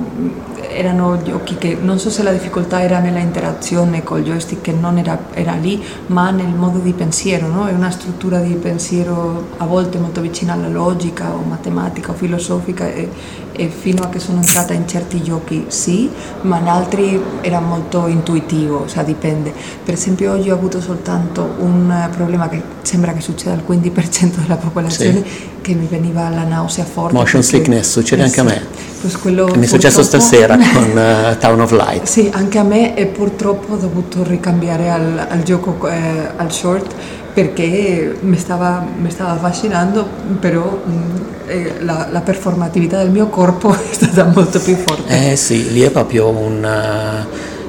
erano 0.68 1.22
giochi 1.22 1.54
che 1.54 1.78
non 1.80 2.00
so 2.00 2.10
se 2.10 2.24
la 2.24 2.32
difficoltà 2.32 2.82
era 2.82 2.98
nella 2.98 3.20
interazione 3.20 4.02
col 4.02 4.24
joystick 4.24 4.62
che 4.62 4.72
non 4.72 4.98
era, 4.98 5.16
era 5.32 5.54
lì 5.54 5.80
ma 6.06 6.30
nel 6.30 6.52
modo 6.52 6.78
di 6.78 6.92
pensiero 6.92 7.46
no? 7.46 7.68
è 7.68 7.72
una 7.72 7.90
struttura 7.90 8.40
di 8.40 8.54
pensiero 8.54 9.50
a 9.58 9.64
volte 9.64 9.98
molto 9.98 10.20
vicina 10.20 10.54
alla 10.54 10.68
logica 10.68 11.30
o 11.30 11.42
matematica 11.46 12.10
o 12.10 12.14
filosofica 12.14 12.88
e, 12.88 13.08
e 13.52 13.68
fino 13.68 14.02
a 14.02 14.08
che 14.08 14.18
sono 14.18 14.38
entrata 14.40 14.72
in 14.72 14.86
certi 14.88 15.22
giochi 15.22 15.66
sì 15.68 16.10
ma 16.42 16.58
in 16.58 16.68
altri 16.68 17.20
era 17.40 17.60
molto 17.60 18.06
intuitivo 18.06 18.86
cioè 18.86 19.04
dipende 19.04 19.52
per 19.84 19.94
esempio 19.94 20.32
oggi 20.32 20.50
ho 20.50 20.54
avuto 20.54 20.80
soltanto 20.80 21.54
un 21.58 22.08
problema 22.14 22.48
che 22.48 22.60
sembra 22.82 23.12
che 23.12 23.20
succeda 23.20 23.52
al 23.52 23.62
15% 23.68 24.40
della 24.42 24.56
popolazione 24.56 25.22
che 25.60 25.74
mi 25.74 25.86
veniva 25.86 26.28
la 26.28 26.44
nausea 26.44 26.84
forte 26.84 27.14
Motion 27.14 27.40
perché- 27.40 27.56
sickness, 27.56 27.90
succede 27.90 28.22
eh 28.22 28.24
anche 28.24 28.40
a 28.40 28.48
sì. 28.48 28.54
me. 28.54 28.66
Pues 29.00 29.16
quello 29.18 29.52
Mi 29.56 29.64
è 29.64 29.68
successo 29.68 30.02
stasera 30.02 30.56
con 30.72 30.96
eh, 30.96 31.36
Town 31.38 31.60
of 31.60 31.72
Light. 31.72 32.04
sì, 32.04 32.30
anche 32.32 32.58
a 32.58 32.62
me 32.62 32.96
e 32.96 33.06
purtroppo 33.06 33.74
ho 33.74 33.76
dovuto 33.76 34.22
ricambiare 34.22 34.90
al, 34.90 35.26
al 35.28 35.42
gioco, 35.42 35.88
eh, 35.88 36.30
al 36.36 36.52
short 36.52 36.92
perché 37.32 38.16
mi 38.20 38.36
stava, 38.36 38.84
mi 39.00 39.10
stava 39.10 39.30
affascinando, 39.32 40.06
però 40.38 40.82
mm, 40.86 41.16
eh, 41.46 41.72
la, 41.80 42.08
la 42.10 42.20
performatività 42.20 42.98
del 42.98 43.10
mio 43.10 43.28
corpo 43.28 43.72
è 43.74 43.78
stata 43.92 44.24
molto 44.24 44.60
più 44.60 44.76
forte. 44.76 45.30
Eh 45.32 45.36
sì, 45.36 45.72
lì 45.72 45.80
è 45.80 45.90
proprio 45.90 46.28
un, 46.28 46.64
eh, 46.64 47.26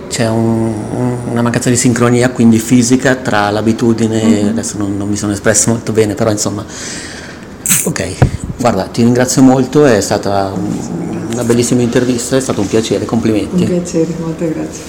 c'è 0.10 0.28
un- 0.30 0.74
un- 0.96 1.18
una 1.32 1.42
mancanza 1.42 1.70
di 1.70 1.78
sincronia, 1.78 2.30
quindi 2.32 2.60
fisica, 2.60 3.16
tra 3.16 3.50
l'abitudine, 3.50 4.50
adesso 4.50 4.78
non, 4.78 4.98
non 4.98 5.08
mi 5.10 5.16
sono 5.16 5.32
espresso 5.32 5.70
molto 5.72 5.92
bene, 5.92 6.14
però 6.14 6.30
insomma... 6.30 6.66
Ok, 7.86 8.16
guarda, 8.60 8.84
ti 8.84 9.02
ringrazio 9.04 9.42
molto, 9.42 9.86
è 9.86 10.00
stata 10.02 10.52
un- 10.54 11.28
una 11.34 11.44
bellissima 11.44 11.82
intervista, 11.82 12.36
è 12.36 12.40
stato 12.42 12.62
un 12.62 12.68
piacere, 12.68 13.06
complimenti. 13.06 13.64
Un 13.64 13.68
piacere, 13.70 14.14
molte 14.20 14.54
grazie. 14.54 14.82